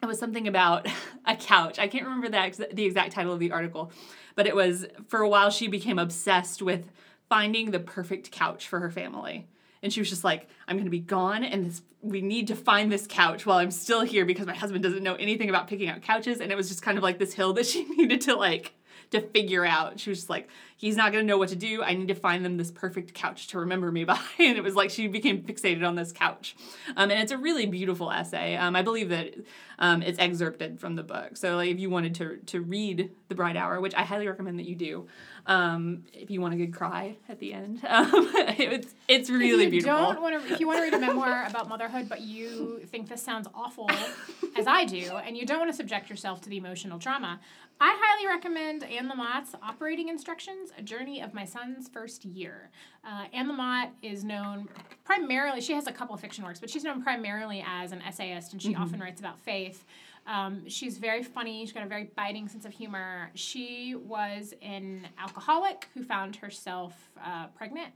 it 0.02 0.06
was 0.06 0.20
something 0.20 0.48
about 0.48 0.88
a 1.26 1.36
couch. 1.36 1.80
I 1.80 1.88
can't 1.88 2.06
remember 2.06 2.30
the, 2.30 2.68
the 2.74 2.86
exact 2.86 3.14
title 3.14 3.34
of 3.34 3.40
the 3.40 3.52
article, 3.52 3.92
but 4.36 4.48
it 4.48 4.56
was 4.56 4.86
for 5.08 5.22
a 5.22 5.30
while 5.30 5.50
she 5.50 5.68
became 5.68 6.00
obsessed 6.00 6.62
with 6.62 6.92
finding 7.30 7.72
the 7.72 7.80
perfect 7.80 8.32
couch 8.32 8.68
for 8.68 8.80
her 8.80 8.92
family. 8.92 9.48
And 9.82 9.94
she 9.94 10.00
was 10.00 10.10
just 10.10 10.24
like, 10.24 10.48
I'm 10.68 10.78
going 10.78 10.86
to 10.86 10.92
be 10.92 11.00
gone, 11.00 11.44
and 11.44 11.66
this, 11.66 11.82
we 12.02 12.22
need 12.22 12.48
to 12.48 12.56
find 12.56 12.92
this 12.92 13.08
couch 13.08 13.46
while 13.46 13.58
I'm 13.58 13.72
still 13.72 14.02
here 14.02 14.26
because 14.26 14.46
my 14.46 14.56
husband 14.56 14.84
doesn't 14.84 15.04
know 15.04 15.16
anything 15.16 15.50
about 15.50 15.68
picking 15.68 15.90
out 15.90 16.02
couches. 16.02 16.40
And 16.40 16.52
it 16.52 16.56
was 16.56 16.70
just 16.70 16.82
kind 16.82 16.98
of 16.98 17.04
like 17.04 17.20
this 17.20 17.34
hill 17.34 17.54
that 17.54 17.66
she 17.68 17.84
needed 17.86 18.22
to 18.22 18.36
like 18.36 18.74
to 19.16 19.28
figure 19.30 19.66
out. 19.66 20.00
She 20.00 20.10
was 20.10 20.20
just 20.20 20.30
like, 20.30 20.48
he's 20.78 20.96
not 20.96 21.12
going 21.12 21.24
to 21.24 21.28
know 21.28 21.38
what 21.38 21.50
to 21.50 21.56
do. 21.56 21.82
I 21.84 21.94
need 21.94 22.08
to 22.10 22.16
find 22.16 22.46
them 22.46 22.58
this 22.58 22.72
perfect 22.72 23.14
couch 23.14 23.48
to 23.48 23.60
remember 23.60 23.92
me 23.92 24.04
by. 24.06 24.20
And 24.40 24.58
it 24.58 24.64
was 24.64 24.76
like 24.76 24.90
she 24.90 25.08
became 25.08 25.42
fixated 25.42 25.86
on 25.86 25.96
this 25.96 26.12
couch. 26.12 26.56
Um, 26.96 27.12
and 27.12 27.20
it's 27.22 27.32
a 27.32 27.38
really 27.38 27.66
beautiful 27.66 28.12
essay. 28.12 28.56
Um, 28.56 28.76
I 28.76 28.82
believe 28.82 29.10
that 29.10 29.34
um, 29.80 30.02
it's 30.02 30.20
excerpted 30.20 30.80
from 30.80 30.96
the 30.96 31.04
book. 31.04 31.38
So 31.38 31.56
like 31.58 31.70
if 31.70 31.80
you 31.80 31.90
wanted 31.90 32.16
to 32.16 32.38
to 32.38 32.62
read 32.62 33.12
The 33.28 33.36
Bright 33.36 33.58
Hour, 33.58 33.82
which 33.82 33.96
I 33.96 34.04
highly 34.04 34.28
recommend 34.28 34.60
that 34.60 34.68
you 34.68 34.76
do, 34.76 35.08
um, 35.48 36.04
if 36.14 36.32
you 36.32 36.42
want 36.42 36.54
a 36.54 36.58
good 36.58 36.74
cry 36.74 37.16
at 37.30 37.40
the 37.40 37.54
end, 37.54 37.84
um, 37.88 38.10
it's 38.58 38.94
it's 39.08 39.30
really 39.30 39.66
if 39.66 39.74
you 39.74 39.82
beautiful. 39.82 40.14
Don't 40.14 40.22
want 40.22 40.48
to. 40.48 40.54
If 40.54 40.60
you 40.60 40.68
want 40.68 40.80
to 40.80 40.84
read 40.84 40.94
a 40.94 41.00
memoir 41.00 41.46
about 41.50 41.70
motherhood, 41.70 42.10
but 42.10 42.22
you 42.22 42.82
think 42.88 43.10
this 43.10 43.22
sounds 43.22 43.48
awful, 43.54 43.90
as 44.58 44.68
I 44.68 44.86
do, 44.86 45.18
and 45.18 45.38
you 45.38 45.46
don't 45.46 45.60
want 45.60 45.72
to 45.72 45.78
subject 45.78 46.10
yourself 46.10 46.42
to 46.42 46.50
the 46.50 46.58
emotional 46.58 46.98
trauma, 47.00 47.40
I 47.80 47.96
highly 48.00 48.28
recommend 48.28 48.84
Anne 48.84 49.10
Lamott's 49.10 49.56
Operating 49.62 50.10
Instructions: 50.10 50.72
A 50.78 50.82
Journey 50.82 51.22
of 51.22 51.34
My 51.34 51.46
Son's 51.46 51.88
First 51.90 52.26
Year. 52.26 52.72
Uh, 53.04 53.26
Anne 53.34 53.48
Lamott 53.50 53.90
is 54.02 54.24
known 54.24 54.68
primarily. 55.04 55.62
She 55.62 55.74
has 55.74 55.86
a 55.86 55.92
couple 55.92 56.16
of 56.16 56.22
fiction 56.22 56.44
works, 56.44 56.60
but 56.60 56.70
she's 56.70 56.84
known 56.84 57.04
primarily 57.04 57.64
as 57.68 57.92
an 57.92 58.02
essayist, 58.02 58.54
and 58.54 58.62
she 58.62 58.76
often 58.76 59.00
writes 59.00 59.20
about 59.20 59.40
faith. 59.40 59.86
Um, 60.28 60.68
she's 60.68 60.98
very 60.98 61.24
funny. 61.24 61.66
She's 61.66 61.74
got 61.74 61.84
a 61.84 61.90
very 61.90 62.10
biting 62.16 62.48
sense 62.48 62.66
of 62.66 62.74
humor. 62.74 63.30
She 63.36 63.96
was 63.96 64.54
an 64.62 65.08
alcoholic 65.20 65.88
who 65.94 66.04
found 66.04 66.36
herself 66.38 66.94
uh, 67.24 67.48
pregnant 67.48 67.94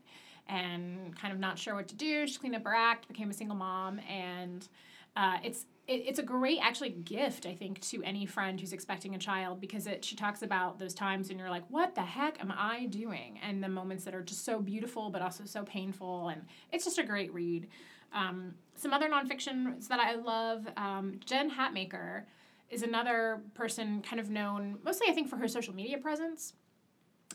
and 0.48 1.18
kind 1.18 1.34
of 1.34 1.40
not 1.40 1.58
sure 1.58 1.76
what 1.76 1.88
to 1.88 1.96
do. 1.96 2.28
She 2.28 2.38
cleaned 2.38 2.56
up 2.56 2.64
her 2.64 2.74
act, 2.74 3.08
became 3.08 3.30
a 3.30 3.34
single 3.34 3.56
mom, 3.56 4.00
and 4.10 4.68
uh, 5.16 5.38
it's 5.44 5.66
it, 5.88 6.04
it's 6.06 6.20
a 6.20 6.24
great 6.24 6.60
actually 6.62 6.92
gift 6.92 7.48
I 7.48 7.56
think 7.56 7.82
to 7.82 8.04
any 8.04 8.26
friend 8.26 8.60
who's 8.60 8.74
expecting 8.74 9.16
a 9.16 9.18
child 9.18 9.60
because 9.60 9.88
it 9.88 10.06
she 10.06 10.16
talks 10.16 10.44
about 10.44 10.78
those 10.78 10.94
times 10.94 11.30
when 11.30 11.40
you're 11.40 11.50
like, 11.50 11.66
what 11.70 11.96
the 11.96 12.02
heck 12.02 12.40
am 12.42 12.54
I 12.56 12.86
doing? 12.86 13.40
And 13.44 13.64
the 13.64 13.70
moments 13.70 14.04
that 14.06 14.14
are 14.14 14.22
just 14.22 14.46
so 14.46 14.60
beautiful 14.60 15.10
but 15.10 15.22
also 15.22 15.46
so 15.46 15.64
painful, 15.64 16.30
and 16.30 16.44
it's 16.72 16.86
just 16.86 17.00
a 17.00 17.04
great 17.04 17.34
read. 17.34 17.68
Um, 18.14 18.56
some 18.76 18.94
other 18.94 19.10
nonfiction 19.10 19.88
that 19.88 20.00
I 20.00 20.16
love, 20.16 20.68
um, 20.78 21.20
Jen 21.26 21.52
Hatmaker 21.52 22.24
is 22.70 22.84
another 22.84 23.42
person 23.56 24.02
kind 24.02 24.20
of 24.20 24.30
known 24.30 24.78
mostly 24.84 25.08
I 25.10 25.14
think 25.14 25.28
for 25.28 25.38
her 25.38 25.48
social 25.48 25.74
media 25.74 25.98
presence 25.98 26.54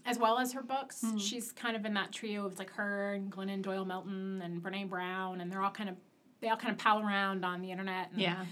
as 0.07 0.19
well 0.19 0.39
as 0.39 0.53
her 0.53 0.63
books. 0.63 1.03
Mm-hmm. 1.05 1.19
She's 1.19 1.53
kind 1.53 1.77
of 1.77 1.85
in 1.85 1.95
that 1.95 2.13
trio 2.13 2.45
of 2.47 2.59
like 2.59 2.71
her 2.71 3.15
and 3.15 3.33
Glennon 3.33 3.63
Doyle 3.63 3.85
Melton 3.85 4.43
and 4.43 4.63
Brene 4.63 4.89
Brown, 4.89 5.41
and 5.41 5.51
they're 5.51 5.63
all 5.63 5.71
kind 5.71 5.89
of 5.89 5.97
they 6.41 6.49
all 6.49 6.57
kind 6.57 6.73
of 6.73 6.79
pal 6.79 7.01
around 7.01 7.45
on 7.45 7.63
the 7.63 7.71
internet. 7.71 8.11
yeah, 8.15 8.45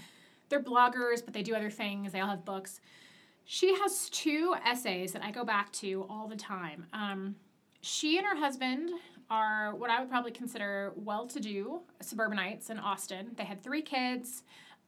they're 0.49 0.61
bloggers, 0.61 1.23
but 1.23 1.33
they 1.33 1.43
do 1.43 1.55
other 1.55 1.69
things. 1.69 2.11
They 2.11 2.19
all 2.19 2.29
have 2.29 2.45
books. 2.45 2.79
She 3.45 3.75
has 3.75 4.09
two 4.09 4.55
essays 4.65 5.11
that 5.11 5.23
I 5.23 5.31
go 5.31 5.43
back 5.43 5.71
to 5.73 6.05
all 6.09 6.27
the 6.27 6.35
time. 6.35 6.85
Um, 6.93 7.35
she 7.81 8.17
and 8.17 8.25
her 8.25 8.37
husband 8.37 8.89
are 9.29 9.75
what 9.75 9.89
I 9.89 9.99
would 9.99 10.09
probably 10.09 10.31
consider 10.31 10.93
well-to-do 10.95 11.81
suburbanites 12.01 12.69
in 12.69 12.79
Austin. 12.79 13.31
They 13.35 13.45
had 13.45 13.63
three 13.63 13.81
kids 13.81 14.43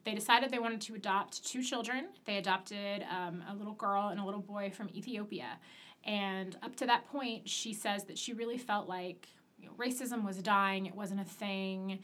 they 0.06 0.14
decided 0.14 0.52
they 0.52 0.60
wanted 0.60 0.82
to 0.82 0.96
adopt 0.96 1.44
two 1.44 1.64
children. 1.64 2.06
They 2.26 2.38
adopted 2.38 3.04
um, 3.12 3.44
a 3.50 3.56
little 3.56 3.74
girl 3.74 4.10
and 4.10 4.20
a 4.20 4.24
little 4.24 4.40
boy 4.40 4.70
from 4.70 4.90
Ethiopia. 4.96 5.58
And 6.04 6.56
up 6.62 6.76
to 6.78 6.86
that 6.86 7.06
point, 7.08 7.50
she 7.50 7.74
says 7.74 8.04
that 8.06 8.18
she 8.18 8.34
really 8.34 8.60
felt 8.60 8.88
like 8.88 9.28
you 9.60 9.68
know, 9.68 9.74
racism 9.74 10.24
was 10.24 10.38
dying, 10.38 10.86
it 10.86 10.94
wasn't 10.94 11.22
a 11.22 11.26
thing. 11.26 12.00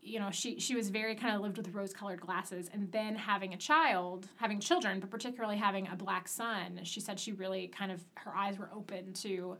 You 0.00 0.18
know, 0.18 0.30
she, 0.30 0.58
she 0.58 0.74
was 0.74 0.88
very 0.88 1.14
kind 1.14 1.36
of 1.36 1.42
lived 1.42 1.58
with 1.58 1.68
rose 1.74 1.92
colored 1.92 2.20
glasses. 2.22 2.70
And 2.72 2.90
then 2.90 3.14
having 3.14 3.52
a 3.52 3.58
child, 3.58 4.26
having 4.36 4.58
children, 4.58 4.98
but 4.98 5.10
particularly 5.10 5.58
having 5.58 5.86
a 5.88 5.94
black 5.94 6.28
son, 6.28 6.80
she 6.84 7.00
said 7.00 7.20
she 7.20 7.32
really 7.32 7.68
kind 7.68 7.92
of, 7.92 8.02
her 8.14 8.34
eyes 8.34 8.58
were 8.58 8.70
open 8.74 9.12
to 9.14 9.58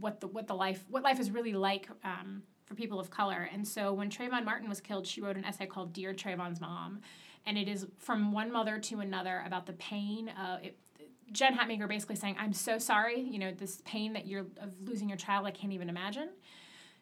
what 0.00 0.20
the, 0.20 0.26
what 0.26 0.46
the 0.46 0.54
life, 0.54 0.84
what 0.88 1.02
life 1.02 1.20
is 1.20 1.30
really 1.30 1.52
like 1.52 1.88
um, 2.04 2.42
for 2.66 2.74
people 2.74 3.00
of 3.00 3.10
color. 3.10 3.48
And 3.52 3.66
so 3.66 3.92
when 3.92 4.10
Trayvon 4.10 4.44
Martin 4.44 4.68
was 4.68 4.80
killed, 4.80 5.06
she 5.06 5.20
wrote 5.20 5.36
an 5.36 5.44
essay 5.44 5.66
called 5.66 5.92
Dear 5.92 6.12
Trayvon's 6.14 6.60
Mom. 6.60 7.00
And 7.46 7.56
it 7.56 7.68
is 7.68 7.86
from 7.98 8.32
one 8.32 8.52
mother 8.52 8.78
to 8.78 9.00
another 9.00 9.42
about 9.46 9.64
the 9.66 9.72
pain 9.74 10.30
it, 10.62 10.78
Jen 11.32 11.56
Hatmaker 11.56 11.88
basically 11.88 12.16
saying, 12.16 12.36
I'm 12.38 12.52
so 12.52 12.78
sorry, 12.78 13.20
you 13.20 13.38
know, 13.38 13.52
this 13.52 13.82
pain 13.84 14.12
that 14.14 14.26
you're 14.26 14.46
of 14.60 14.72
losing 14.82 15.08
your 15.08 15.18
child, 15.18 15.46
I 15.46 15.50
can't 15.50 15.72
even 15.72 15.88
imagine. 15.88 16.30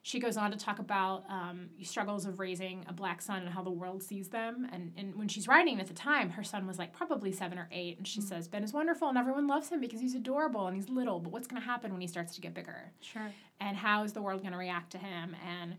She 0.07 0.21
goes 0.21 0.37
on 0.37 0.53
to 0.53 0.57
talk 0.57 0.79
about 0.79 1.25
um, 1.29 1.69
struggles 1.83 2.27
of 2.27 2.39
raising 2.39 2.85
a 2.89 2.93
black 2.93 3.21
son 3.21 3.43
and 3.43 3.49
how 3.49 3.65
the 3.65 3.73
world 3.73 4.05
sees 4.05 4.29
them. 4.29 4.69
And, 4.73 4.93
and 4.97 5.17
when 5.17 5.27
she's 5.27 5.49
writing 5.49 5.81
at 5.81 5.89
the 5.89 5.95
time, 5.95 6.31
her 6.31 6.45
son 6.45 6.65
was 6.65 6.79
like 6.79 6.93
probably 6.93 7.33
seven 7.33 7.59
or 7.59 7.69
eight. 7.73 7.99
And 7.99 8.07
she 8.07 8.21
mm-hmm. 8.21 8.29
says, 8.29 8.47
Ben 8.47 8.63
is 8.63 8.73
wonderful 8.73 9.09
and 9.09 9.19
everyone 9.19 9.49
loves 9.49 9.69
him 9.69 9.81
because 9.81 9.99
he's 9.99 10.15
adorable 10.15 10.69
and 10.69 10.77
he's 10.77 10.89
little. 10.89 11.19
But 11.19 11.33
what's 11.33 11.49
going 11.49 11.61
to 11.61 11.67
happen 11.67 11.91
when 11.91 12.01
he 12.01 12.07
starts 12.07 12.37
to 12.37 12.41
get 12.41 12.55
bigger? 12.55 12.93
Sure. 13.01 13.33
And 13.59 13.77
how 13.77 14.05
is 14.05 14.13
the 14.13 14.23
world 14.23 14.43
going 14.43 14.53
to 14.53 14.59
react 14.59 14.93
to 14.93 14.99
him? 14.99 15.35
And 15.45 15.75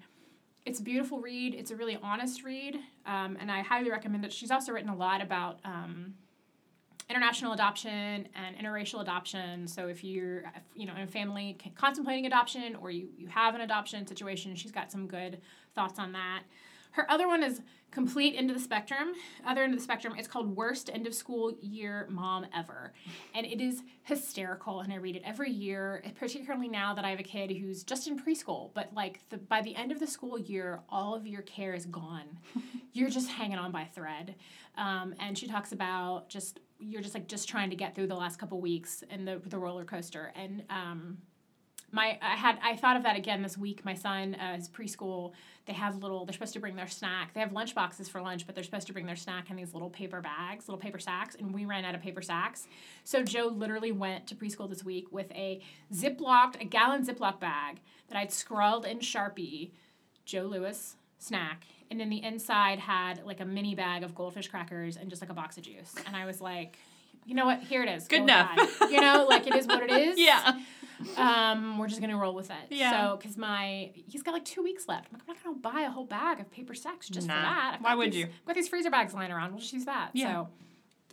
it's 0.65 0.81
a 0.81 0.83
beautiful 0.83 1.21
read. 1.21 1.55
It's 1.55 1.71
a 1.71 1.77
really 1.77 1.97
honest 2.03 2.43
read. 2.43 2.75
Um, 3.05 3.37
and 3.39 3.49
I 3.49 3.61
highly 3.61 3.89
recommend 3.89 4.25
it. 4.25 4.33
She's 4.33 4.51
also 4.51 4.73
written 4.73 4.89
a 4.89 4.95
lot 4.97 5.21
about. 5.21 5.61
Um, 5.63 6.15
international 7.09 7.53
adoption 7.53 8.27
and 8.35 8.57
interracial 8.57 9.01
adoption. 9.01 9.67
So 9.67 9.87
if 9.87 10.03
you're, 10.03 10.43
you 10.75 10.85
know, 10.85 10.95
in 10.95 11.03
a 11.03 11.07
family 11.07 11.57
contemplating 11.75 12.25
adoption 12.25 12.75
or 12.75 12.91
you, 12.91 13.07
you 13.17 13.27
have 13.27 13.55
an 13.55 13.61
adoption 13.61 14.05
situation, 14.05 14.55
she's 14.55 14.71
got 14.71 14.91
some 14.91 15.07
good 15.07 15.39
thoughts 15.73 15.99
on 15.99 16.11
that. 16.13 16.43
Her 16.91 17.09
other 17.11 17.27
one 17.27 17.43
is 17.43 17.61
complete 17.91 18.35
end 18.35 18.49
of 18.49 18.57
the 18.57 18.61
spectrum. 18.61 19.13
Other 19.45 19.63
end 19.63 19.73
of 19.73 19.79
the 19.79 19.83
spectrum. 19.83 20.15
It's 20.17 20.27
called 20.27 20.55
Worst 20.55 20.89
End 20.91 21.05
of 21.05 21.13
School 21.13 21.55
Year 21.61 22.07
Mom 22.09 22.47
Ever, 22.55 22.91
and 23.35 23.45
it 23.45 23.61
is 23.61 23.83
hysterical. 24.01 24.81
And 24.81 24.91
I 24.91 24.95
read 24.95 25.15
it 25.15 25.21
every 25.23 25.51
year, 25.51 26.03
particularly 26.19 26.67
now 26.67 26.95
that 26.95 27.05
I 27.05 27.11
have 27.11 27.19
a 27.19 27.23
kid 27.23 27.51
who's 27.51 27.83
just 27.83 28.07
in 28.07 28.19
preschool. 28.19 28.71
But 28.73 28.93
like 28.95 29.19
the 29.29 29.37
by 29.37 29.61
the 29.61 29.75
end 29.75 29.91
of 29.91 29.99
the 29.99 30.07
school 30.07 30.39
year, 30.39 30.81
all 30.89 31.13
of 31.13 31.27
your 31.27 31.43
care 31.43 31.75
is 31.75 31.85
gone. 31.85 32.39
You're 32.93 33.09
just 33.11 33.29
hanging 33.29 33.59
on 33.59 33.71
by 33.71 33.85
thread. 33.85 34.35
Um, 34.75 35.13
and 35.19 35.37
she 35.37 35.47
talks 35.47 35.71
about 35.71 36.29
just 36.29 36.59
you're 36.79 37.01
just 37.01 37.13
like 37.13 37.27
just 37.27 37.49
trying 37.49 37.69
to 37.69 37.75
get 37.75 37.95
through 37.95 38.07
the 38.07 38.15
last 38.15 38.37
couple 38.37 38.59
weeks 38.61 39.03
and 39.09 39.27
the 39.27 39.41
the 39.45 39.57
roller 39.57 39.85
coaster 39.85 40.31
and 40.35 40.63
um, 40.69 41.17
my 41.91 42.17
I 42.21 42.35
had 42.35 42.59
I 42.63 42.75
thought 42.75 42.97
of 42.97 43.03
that 43.03 43.15
again 43.15 43.41
this 43.41 43.57
week. 43.57 43.85
My 43.85 43.93
son 43.93 44.35
uh, 44.35 44.55
is 44.57 44.67
preschool. 44.67 45.31
They 45.65 45.73
have 45.73 45.95
little. 46.01 46.25
They're 46.25 46.33
supposed 46.33 46.53
to 46.53 46.59
bring 46.59 46.75
their 46.75 46.87
snack. 46.87 47.33
They 47.33 47.39
have 47.39 47.53
lunch 47.53 47.75
boxes 47.75 48.09
for 48.09 48.21
lunch, 48.21 48.45
but 48.45 48.55
they're 48.55 48.63
supposed 48.63 48.87
to 48.87 48.93
bring 48.93 49.05
their 49.05 49.15
snack 49.15 49.49
in 49.49 49.55
these 49.55 49.73
little 49.73 49.89
paper 49.89 50.21
bags, 50.21 50.67
little 50.67 50.79
paper 50.79 50.99
sacks. 50.99 51.35
And 51.35 51.53
we 51.53 51.65
ran 51.65 51.85
out 51.85 51.95
of 51.95 52.01
paper 52.01 52.21
sacks, 52.21 52.67
so 53.03 53.23
Joe 53.23 53.47
literally 53.47 53.91
went 53.91 54.27
to 54.27 54.35
preschool 54.35 54.69
this 54.69 54.83
week 54.83 55.11
with 55.11 55.31
a 55.31 55.61
ziplocked, 55.93 56.61
a 56.61 56.65
gallon 56.65 57.05
ziploc 57.05 57.39
bag 57.39 57.79
that 58.09 58.17
I'd 58.17 58.33
scrawled 58.33 58.85
in 58.85 58.99
Sharpie, 58.99 59.71
Joe 60.25 60.43
Lewis 60.43 60.95
snack, 61.17 61.65
and 61.89 61.99
then 61.99 62.09
the 62.09 62.23
inside 62.23 62.79
had 62.79 63.23
like 63.25 63.39
a 63.39 63.45
mini 63.45 63.75
bag 63.75 64.03
of 64.03 64.15
goldfish 64.15 64.47
crackers 64.47 64.97
and 64.97 65.09
just 65.09 65.21
like 65.21 65.29
a 65.29 65.33
box 65.33 65.57
of 65.57 65.63
juice. 65.63 65.93
And 66.05 66.15
I 66.15 66.25
was 66.25 66.41
like, 66.41 66.77
you 67.25 67.35
know 67.35 67.45
what? 67.45 67.61
Here 67.61 67.83
it 67.83 67.89
is. 67.89 68.07
Good 68.07 68.19
Go 68.19 68.23
enough. 68.23 68.81
You 68.81 69.01
know, 69.01 69.25
like 69.29 69.47
it 69.47 69.55
is 69.55 69.67
what 69.67 69.83
it 69.83 69.91
is. 70.07 70.17
yeah. 70.17 70.59
Um, 71.15 71.77
we're 71.77 71.87
just 71.87 72.01
gonna 72.01 72.17
roll 72.17 72.33
with 72.33 72.49
it. 72.49 72.55
Yeah. 72.69 73.11
So, 73.11 73.17
cause 73.17 73.37
my 73.37 73.91
he's 73.93 74.23
got 74.23 74.31
like 74.33 74.45
two 74.45 74.63
weeks 74.63 74.87
left. 74.87 75.07
I'm, 75.11 75.19
like, 75.19 75.21
I'm 75.27 75.35
not 75.35 75.43
gonna 75.43 75.75
buy 75.75 75.81
a 75.87 75.91
whole 75.91 76.05
bag 76.05 76.39
of 76.39 76.49
paper 76.49 76.73
sacks 76.73 77.07
just 77.07 77.27
nah. 77.27 77.35
for 77.35 77.41
that. 77.41 77.77
Why 77.81 77.95
would 77.95 78.11
these, 78.11 78.21
you? 78.21 78.25
I've 78.25 78.45
got 78.45 78.55
these 78.55 78.69
freezer 78.69 78.89
bags 78.89 79.13
lying 79.13 79.31
around. 79.31 79.51
We'll 79.51 79.59
just 79.59 79.73
use 79.73 79.85
that. 79.85 80.11
Yeah. 80.13 80.33
So 80.33 80.49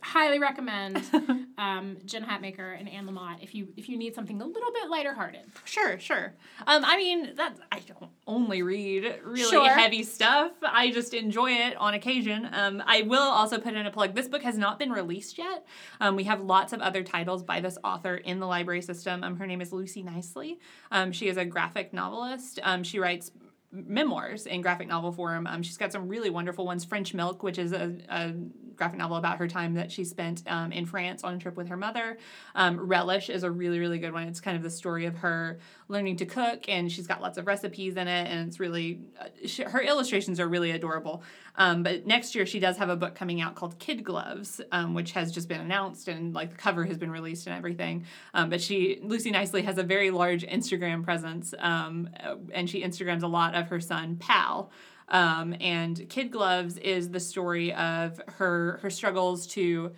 highly 0.01 0.39
recommend 0.39 0.97
um, 1.57 1.97
Jen 2.05 2.23
Hatmaker 2.23 2.79
and 2.79 2.87
Anne 2.87 3.07
Lamott 3.07 3.41
if 3.41 3.55
you 3.55 3.69
if 3.75 3.89
you 3.89 3.97
need 3.97 4.13
something 4.13 4.41
a 4.41 4.45
little 4.45 4.71
bit 4.71 4.89
lighter 4.89 5.13
hearted. 5.13 5.41
Sure, 5.63 5.99
sure. 5.99 6.33
Um, 6.67 6.83
I 6.85 6.97
mean 6.97 7.35
that 7.35 7.57
I 7.71 7.79
don't 7.79 8.11
only 8.27 8.61
read 8.61 9.19
really 9.23 9.49
sure. 9.49 9.69
heavy 9.69 10.03
stuff. 10.03 10.51
I 10.63 10.91
just 10.91 11.13
enjoy 11.13 11.51
it 11.51 11.75
on 11.77 11.93
occasion. 11.93 12.47
Um, 12.51 12.83
I 12.85 13.01
will 13.03 13.21
also 13.21 13.57
put 13.57 13.73
in 13.73 13.85
a 13.85 13.91
plug. 13.91 14.15
This 14.15 14.27
book 14.27 14.43
has 14.43 14.57
not 14.57 14.79
been 14.79 14.91
released 14.91 15.37
yet. 15.37 15.65
Um, 15.99 16.15
we 16.15 16.25
have 16.25 16.41
lots 16.41 16.73
of 16.73 16.81
other 16.81 17.03
titles 17.03 17.43
by 17.43 17.61
this 17.61 17.77
author 17.83 18.15
in 18.15 18.39
the 18.39 18.47
library 18.47 18.81
system. 18.81 19.23
Um, 19.23 19.37
her 19.37 19.47
name 19.47 19.61
is 19.61 19.71
Lucy 19.71 20.03
Knisley. 20.03 20.57
Um, 20.91 21.11
she 21.11 21.27
is 21.27 21.37
a 21.37 21.45
graphic 21.45 21.93
novelist. 21.93 22.59
Um, 22.63 22.83
she 22.83 22.99
writes 22.99 23.31
memoirs 23.75 24.45
in 24.45 24.61
graphic 24.61 24.87
novel 24.87 25.11
form. 25.11 25.47
Um, 25.47 25.61
she's 25.63 25.77
got 25.77 25.91
some 25.91 26.07
really 26.07 26.29
wonderful 26.29 26.65
ones. 26.65 26.85
French 26.85 27.13
Milk, 27.13 27.43
which 27.43 27.57
is 27.57 27.73
a, 27.73 27.97
a 28.09 28.33
graphic 28.75 28.97
novel 28.97 29.17
about 29.17 29.37
her 29.37 29.47
time 29.47 29.73
that 29.75 29.91
she 29.91 30.03
spent 30.03 30.43
um, 30.47 30.71
in 30.71 30.85
France 30.85 31.23
on 31.23 31.35
a 31.35 31.37
trip 31.37 31.55
with 31.55 31.67
her 31.67 31.77
mother. 31.77 32.17
Um, 32.53 32.79
Relish 32.79 33.29
is 33.29 33.43
a 33.43 33.51
really, 33.51 33.79
really 33.79 33.99
good 33.99 34.13
one. 34.13 34.27
It's 34.27 34.41
kind 34.41 34.57
of 34.57 34.63
the 34.63 34.69
story 34.69 35.05
of 35.05 35.17
her 35.17 35.59
learning 35.87 36.17
to 36.17 36.25
cook, 36.25 36.67
and 36.67 36.91
she's 36.91 37.07
got 37.07 37.21
lots 37.21 37.37
of 37.37 37.47
recipes 37.47 37.95
in 37.95 38.07
it, 38.07 38.27
and 38.27 38.47
it's 38.47 38.59
really, 38.59 39.01
uh, 39.19 39.27
she, 39.45 39.63
her 39.63 39.81
illustrations 39.81 40.39
are 40.39 40.47
really 40.47 40.71
adorable. 40.71 41.23
Um, 41.57 41.83
but 41.83 42.05
next 42.05 42.35
year, 42.35 42.45
she 42.45 42.59
does 42.59 42.77
have 42.77 42.89
a 42.89 42.95
book 42.95 43.15
coming 43.15 43.39
out 43.39 43.55
called 43.55 43.79
Kid 43.79 44.03
Gloves, 44.03 44.59
um, 44.71 44.93
which 44.93 45.11
has 45.13 45.31
just 45.31 45.47
been 45.47 45.61
announced, 45.61 46.07
and 46.07 46.33
like 46.33 46.49
the 46.49 46.57
cover 46.57 46.83
has 46.85 46.97
been 46.97 47.11
released 47.11 47.47
and 47.47 47.55
everything. 47.55 48.05
Um, 48.33 48.49
but 48.49 48.61
she, 48.61 48.99
Lucy 49.01 49.31
Knisley, 49.31 49.63
has 49.63 49.77
a 49.77 49.83
very 49.83 50.11
large 50.11 50.45
Instagram 50.45 51.03
presence, 51.03 51.53
um, 51.59 52.09
and 52.53 52.69
she 52.69 52.83
Instagrams 52.83 53.23
a 53.23 53.27
lot 53.27 53.55
of 53.55 53.64
her 53.67 53.79
son, 53.79 54.17
Pal. 54.17 54.71
Um, 55.09 55.55
and 55.59 56.07
Kid 56.09 56.31
Gloves 56.31 56.77
is 56.77 57.09
the 57.09 57.19
story 57.19 57.73
of 57.73 58.19
her 58.37 58.79
her 58.81 58.89
struggles 58.89 59.45
to 59.47 59.91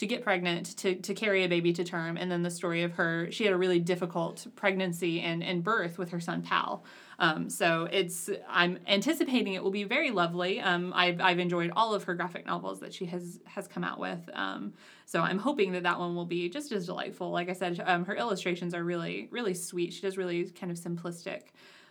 to 0.00 0.06
get 0.06 0.22
pregnant, 0.22 0.78
to, 0.78 0.94
to 0.94 1.12
carry 1.12 1.44
a 1.44 1.46
baby 1.46 1.74
to 1.74 1.84
term, 1.84 2.16
and 2.16 2.30
then 2.30 2.42
the 2.42 2.50
story 2.50 2.82
of 2.84 2.92
her, 2.92 3.30
she 3.30 3.44
had 3.44 3.52
a 3.52 3.56
really 3.56 3.78
difficult 3.78 4.46
pregnancy 4.56 5.20
and, 5.20 5.44
and 5.44 5.62
birth 5.62 5.98
with 5.98 6.08
her 6.08 6.20
son 6.20 6.40
Pal. 6.40 6.82
Um, 7.18 7.50
so 7.50 7.86
it's, 7.92 8.30
I'm 8.48 8.78
anticipating 8.86 9.52
it 9.52 9.62
will 9.62 9.70
be 9.70 9.84
very 9.84 10.10
lovely. 10.10 10.58
Um, 10.58 10.94
I've, 10.96 11.20
I've 11.20 11.38
enjoyed 11.38 11.70
all 11.76 11.92
of 11.92 12.04
her 12.04 12.14
graphic 12.14 12.46
novels 12.46 12.80
that 12.80 12.94
she 12.94 13.04
has, 13.06 13.40
has 13.44 13.68
come 13.68 13.84
out 13.84 13.98
with. 13.98 14.26
Um, 14.32 14.72
so 15.04 15.20
I'm 15.20 15.38
hoping 15.38 15.72
that 15.72 15.82
that 15.82 15.98
one 15.98 16.14
will 16.14 16.24
be 16.24 16.48
just 16.48 16.72
as 16.72 16.86
delightful. 16.86 17.30
Like 17.30 17.50
I 17.50 17.52
said, 17.52 17.82
um, 17.84 18.06
her 18.06 18.16
illustrations 18.16 18.72
are 18.72 18.82
really, 18.82 19.28
really 19.30 19.52
sweet. 19.52 19.92
She 19.92 20.00
does 20.00 20.16
really 20.16 20.44
kind 20.44 20.72
of 20.72 20.78
simplistic 20.78 21.48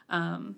um, 0.09 0.55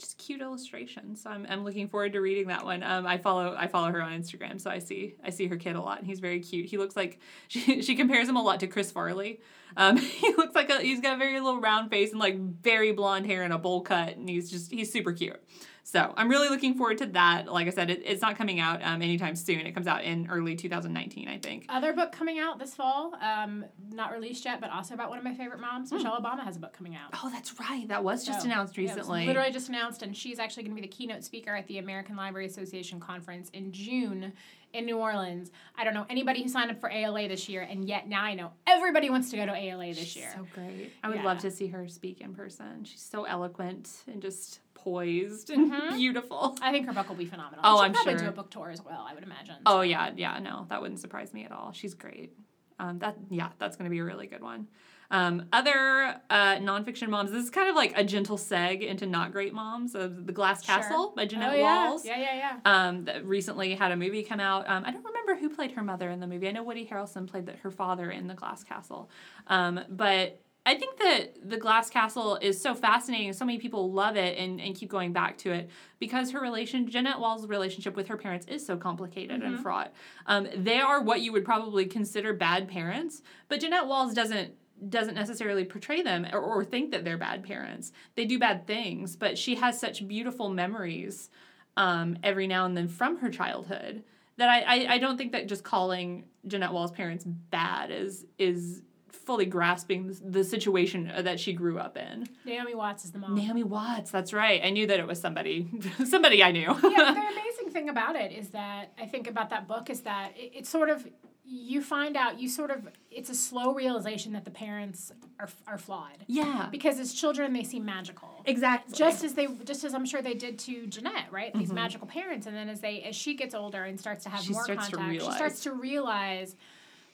just 0.00 0.18
cute 0.18 0.40
illustrations. 0.40 1.22
So 1.22 1.30
I'm, 1.30 1.46
I'm 1.48 1.64
looking 1.64 1.88
forward 1.88 2.14
to 2.14 2.20
reading 2.20 2.48
that 2.48 2.64
one. 2.64 2.82
Um, 2.82 3.06
I 3.06 3.18
follow 3.18 3.54
I 3.56 3.68
follow 3.68 3.90
her 3.92 4.02
on 4.02 4.12
Instagram, 4.12 4.60
so 4.60 4.70
I 4.70 4.78
see 4.78 5.14
I 5.22 5.30
see 5.30 5.46
her 5.46 5.56
kid 5.56 5.76
a 5.76 5.80
lot, 5.80 5.98
and 5.98 6.06
he's 6.06 6.20
very 6.20 6.40
cute. 6.40 6.66
He 6.66 6.78
looks 6.78 6.96
like 6.96 7.20
she, 7.48 7.82
she 7.82 7.94
compares 7.94 8.28
him 8.28 8.36
a 8.36 8.42
lot 8.42 8.60
to 8.60 8.66
Chris 8.66 8.90
Farley. 8.90 9.40
Um, 9.76 9.96
he 9.98 10.34
looks 10.36 10.54
like 10.54 10.70
a 10.70 10.80
he's 10.80 11.00
got 11.00 11.14
a 11.14 11.18
very 11.18 11.38
little 11.38 11.60
round 11.60 11.90
face 11.90 12.10
and 12.10 12.18
like 12.18 12.38
very 12.38 12.92
blonde 12.92 13.26
hair 13.26 13.42
and 13.42 13.52
a 13.52 13.58
bowl 13.58 13.82
cut, 13.82 14.16
and 14.16 14.28
he's 14.28 14.50
just 14.50 14.72
he's 14.72 14.90
super 14.90 15.12
cute. 15.12 15.40
So 15.82 16.12
I'm 16.16 16.28
really 16.28 16.48
looking 16.48 16.74
forward 16.74 16.98
to 16.98 17.06
that. 17.06 17.50
Like 17.52 17.66
I 17.66 17.70
said, 17.70 17.90
it, 17.90 18.02
it's 18.04 18.22
not 18.22 18.36
coming 18.36 18.60
out 18.60 18.80
um, 18.82 19.02
anytime 19.02 19.34
soon. 19.34 19.60
It 19.60 19.72
comes 19.72 19.86
out 19.86 20.04
in 20.04 20.28
early 20.30 20.54
2019, 20.54 21.28
I 21.28 21.38
think. 21.38 21.66
Other 21.68 21.92
book 21.92 22.12
coming 22.12 22.38
out 22.38 22.58
this 22.58 22.74
fall, 22.74 23.14
um, 23.20 23.64
not 23.92 24.12
released 24.12 24.44
yet, 24.44 24.60
but 24.60 24.70
also 24.70 24.94
about 24.94 25.08
one 25.08 25.18
of 25.18 25.24
my 25.24 25.34
favorite 25.34 25.60
moms. 25.60 25.90
Michelle 25.92 26.20
Obama 26.20 26.44
has 26.44 26.56
a 26.56 26.60
book 26.60 26.72
coming 26.72 26.94
out. 26.94 27.10
Oh, 27.22 27.30
that's 27.30 27.58
right. 27.58 27.88
That 27.88 28.04
was 28.04 28.24
just 28.24 28.40
So, 28.40 28.46
announced 28.46 28.76
yeah, 28.78 28.88
recently. 28.90 29.26
literally 29.26 29.50
just 29.50 29.68
announced, 29.68 30.02
and 30.02 30.16
she's 30.16 30.38
actually 30.38 30.62
going 30.64 30.76
to 30.76 30.80
be 30.80 30.86
the 30.86 30.92
keynote 30.94 31.24
speaker 31.24 31.54
at 31.56 31.66
the 31.66 31.78
American 31.78 32.14
Library 32.16 32.46
Association 32.46 33.00
conference 33.00 33.48
in 33.50 33.72
June 33.72 34.32
in 34.72 34.84
New 34.84 34.98
Orleans. 34.98 35.50
I 35.76 35.82
don't 35.82 35.94
know 35.94 36.06
anybody 36.08 36.42
who 36.44 36.48
signed 36.48 36.70
up 36.70 36.80
for 36.80 36.88
ALA 36.90 37.26
this 37.26 37.48
year, 37.48 37.62
and 37.62 37.84
yet 37.88 38.08
now 38.08 38.22
I 38.22 38.34
know 38.34 38.52
everybody 38.68 39.10
wants 39.10 39.30
to 39.30 39.36
go 39.36 39.44
to 39.46 39.52
ALA 39.56 39.86
this 39.88 39.98
She's 39.98 40.16
year. 40.18 40.32
so 40.36 40.46
great. 40.54 40.92
I 41.02 41.08
would 41.08 41.16
Yeah. 41.16 41.24
love 41.24 41.38
to 41.40 41.50
see 41.50 41.66
her 41.68 41.88
speak 41.88 42.20
in 42.20 42.32
person. 42.34 42.84
She's 42.84 43.00
so 43.00 43.24
eloquent 43.24 43.90
and 44.06 44.22
just 44.22 44.60
poised 44.84 45.50
and 45.50 45.72
Mhm. 45.72 45.96
beautiful. 45.96 46.56
I 46.62 46.72
think 46.72 46.86
her 46.86 46.92
book 46.92 47.08
will 47.08 47.16
be 47.16 47.26
phenomenal. 47.26 47.60
Oh, 47.64 47.76
She'll 47.76 47.84
I'm 47.84 47.92
probably 47.92 48.12
sure. 48.14 48.22
do 48.22 48.28
a 48.28 48.32
book 48.32 48.50
tour 48.50 48.70
as 48.70 48.82
well. 48.84 49.06
I 49.08 49.14
would 49.14 49.24
imagine. 49.24 49.56
Oh 49.66 49.82
yeah, 49.82 50.10
yeah, 50.16 50.38
no, 50.38 50.66
that 50.68 50.80
wouldn't 50.80 51.00
surprise 51.00 51.32
me 51.34 51.44
at 51.44 51.52
all. 51.52 51.72
She's 51.72 51.94
great. 51.94 52.32
Um, 52.78 52.98
that 53.00 53.16
yeah, 53.28 53.50
that's 53.58 53.76
gonna 53.76 53.90
be 53.90 53.98
a 53.98 54.04
really 54.04 54.26
good 54.26 54.42
one. 54.42 54.68
Um, 55.12 55.46
other 55.52 56.20
uh, 56.30 56.56
nonfiction 56.58 57.08
moms. 57.08 57.32
This 57.32 57.42
is 57.42 57.50
kind 57.50 57.68
of 57.68 57.74
like 57.74 57.92
a 57.98 58.04
gentle 58.04 58.38
seg 58.38 58.86
into 58.86 59.06
not 59.06 59.32
great 59.32 59.52
moms 59.52 59.96
of 59.96 60.24
the 60.24 60.32
Glass 60.32 60.64
Sure. 60.64 60.76
Castle 60.76 61.12
by 61.16 61.26
Jeanette 61.26 61.52
oh, 61.52 61.56
yeah. 61.56 61.88
Walls. 61.88 62.04
Yeah, 62.06 62.18
yeah, 62.18 62.36
yeah. 62.36 62.58
Um, 62.64 63.04
that 63.06 63.26
recently 63.26 63.74
had 63.74 63.90
a 63.90 63.96
movie 63.96 64.22
come 64.22 64.38
out. 64.38 64.68
Um, 64.70 64.84
I 64.86 64.92
don't 64.92 65.04
remember 65.04 65.34
who 65.34 65.48
played 65.50 65.72
her 65.72 65.82
mother 65.82 66.10
in 66.10 66.20
the 66.20 66.28
movie. 66.28 66.46
I 66.48 66.52
know 66.52 66.62
Woody 66.62 66.86
Harrelson 66.86 67.26
played 67.26 67.46
the, 67.46 67.54
her 67.54 67.72
father 67.72 68.08
in 68.08 68.28
the 68.28 68.34
Glass 68.34 68.62
Castle. 68.62 69.10
Um, 69.48 69.80
but 69.90 70.40
I 70.70 70.76
think 70.76 70.98
that 70.98 71.50
the 71.50 71.56
Glass 71.56 71.90
Castle 71.90 72.36
is 72.40 72.60
so 72.60 72.76
fascinating. 72.76 73.32
So 73.32 73.44
many 73.44 73.58
people 73.58 73.90
love 73.90 74.16
it 74.16 74.38
and, 74.38 74.60
and 74.60 74.72
keep 74.72 74.88
going 74.88 75.12
back 75.12 75.36
to 75.38 75.50
it 75.50 75.68
because 75.98 76.30
her 76.30 76.40
relation, 76.40 76.88
Jeanette 76.88 77.18
Wall's 77.18 77.48
relationship 77.48 77.96
with 77.96 78.06
her 78.06 78.16
parents 78.16 78.46
is 78.46 78.64
so 78.64 78.76
complicated 78.76 79.42
and 79.42 79.58
fraught. 79.58 79.92
Um, 80.26 80.46
they 80.54 80.78
are 80.78 81.02
what 81.02 81.22
you 81.22 81.32
would 81.32 81.44
probably 81.44 81.86
consider 81.86 82.32
bad 82.32 82.68
parents, 82.68 83.20
but 83.48 83.58
Jeanette 83.58 83.88
Walls 83.88 84.14
doesn't 84.14 84.52
doesn't 84.88 85.14
necessarily 85.14 85.64
portray 85.64 86.02
them 86.02 86.24
or, 86.32 86.38
or 86.38 86.64
think 86.64 86.92
that 86.92 87.04
they're 87.04 87.18
bad 87.18 87.42
parents. 87.42 87.90
They 88.14 88.24
do 88.24 88.38
bad 88.38 88.66
things, 88.68 89.16
but 89.16 89.36
she 89.36 89.56
has 89.56 89.78
such 89.78 90.06
beautiful 90.06 90.50
memories 90.50 91.30
um, 91.76 92.16
every 92.22 92.46
now 92.46 92.64
and 92.64 92.76
then 92.76 92.86
from 92.86 93.18
her 93.18 93.28
childhood 93.28 94.04
that 94.36 94.48
I, 94.48 94.60
I, 94.60 94.94
I 94.94 94.98
don't 94.98 95.18
think 95.18 95.32
that 95.32 95.48
just 95.48 95.64
calling 95.64 96.26
Jeanette 96.46 96.72
Wall's 96.72 96.92
parents 96.92 97.24
bad 97.24 97.90
is 97.90 98.24
is 98.38 98.82
fully 99.30 99.46
grasping 99.46 100.12
the, 100.24 100.42
situation 100.42 101.12
that 101.20 101.38
she 101.38 101.52
grew 101.52 101.78
up 101.78 101.96
in. 101.96 102.26
Naomi 102.44 102.74
Watts 102.74 103.04
is 103.04 103.12
the 103.12 103.18
mom. 103.20 103.36
Naomi 103.36 103.62
Watts, 103.62 104.10
that's 104.10 104.32
right. 104.32 104.60
I 104.64 104.70
knew 104.70 104.88
that 104.88 104.98
it 104.98 105.06
was 105.06 105.20
somebody 105.20 105.68
somebody 106.04 106.42
I 106.42 106.50
knew. 106.50 106.62
yeah, 106.62 106.74
the 106.74 107.20
amazing 107.32 107.70
thing 107.70 107.88
about 107.88 108.16
it 108.16 108.32
is 108.32 108.48
that 108.50 108.92
I 109.00 109.06
think 109.06 109.28
about 109.28 109.50
that 109.50 109.68
book 109.68 109.88
is 109.88 110.00
that 110.00 110.32
it, 110.36 110.50
it's 110.52 110.68
sort 110.68 110.90
of 110.90 111.06
you 111.44 111.80
find 111.80 112.16
out 112.16 112.40
you 112.40 112.48
sort 112.48 112.72
of 112.72 112.88
it's 113.08 113.30
a 113.30 113.36
slow 113.36 113.72
realization 113.72 114.32
that 114.32 114.44
the 114.44 114.50
parents 114.50 115.12
are 115.38 115.48
are 115.68 115.78
flawed 115.78 116.24
yeah. 116.26 116.66
because 116.72 116.98
as 116.98 117.12
children 117.14 117.52
they 117.52 117.62
seem 117.62 117.84
magical. 117.84 118.42
Exactly. 118.46 118.96
Just 118.96 119.22
as 119.22 119.34
they, 119.34 119.46
just 119.64 119.84
as 119.84 119.94
I'm 119.94 120.06
sure 120.06 120.22
they 120.22 120.34
did 120.34 120.58
to 120.60 120.88
Jeanette, 120.88 121.28
right? 121.30 121.54
These 121.54 121.70
Mhm. 121.70 121.74
magical 121.74 122.08
parents, 122.08 122.48
and 122.48 122.56
then 122.56 122.68
as 122.68 122.80
they, 122.80 123.02
as 123.02 123.14
she 123.14 123.34
gets 123.34 123.54
older 123.54 123.84
and 123.84 124.00
starts 124.00 124.24
to 124.24 124.30
have 124.30 124.40
She 124.40 124.52
more 124.54 124.64
contact, 124.66 124.96
she 125.22 125.30
starts 125.30 125.60
to 125.60 125.72
realize, 125.72 126.56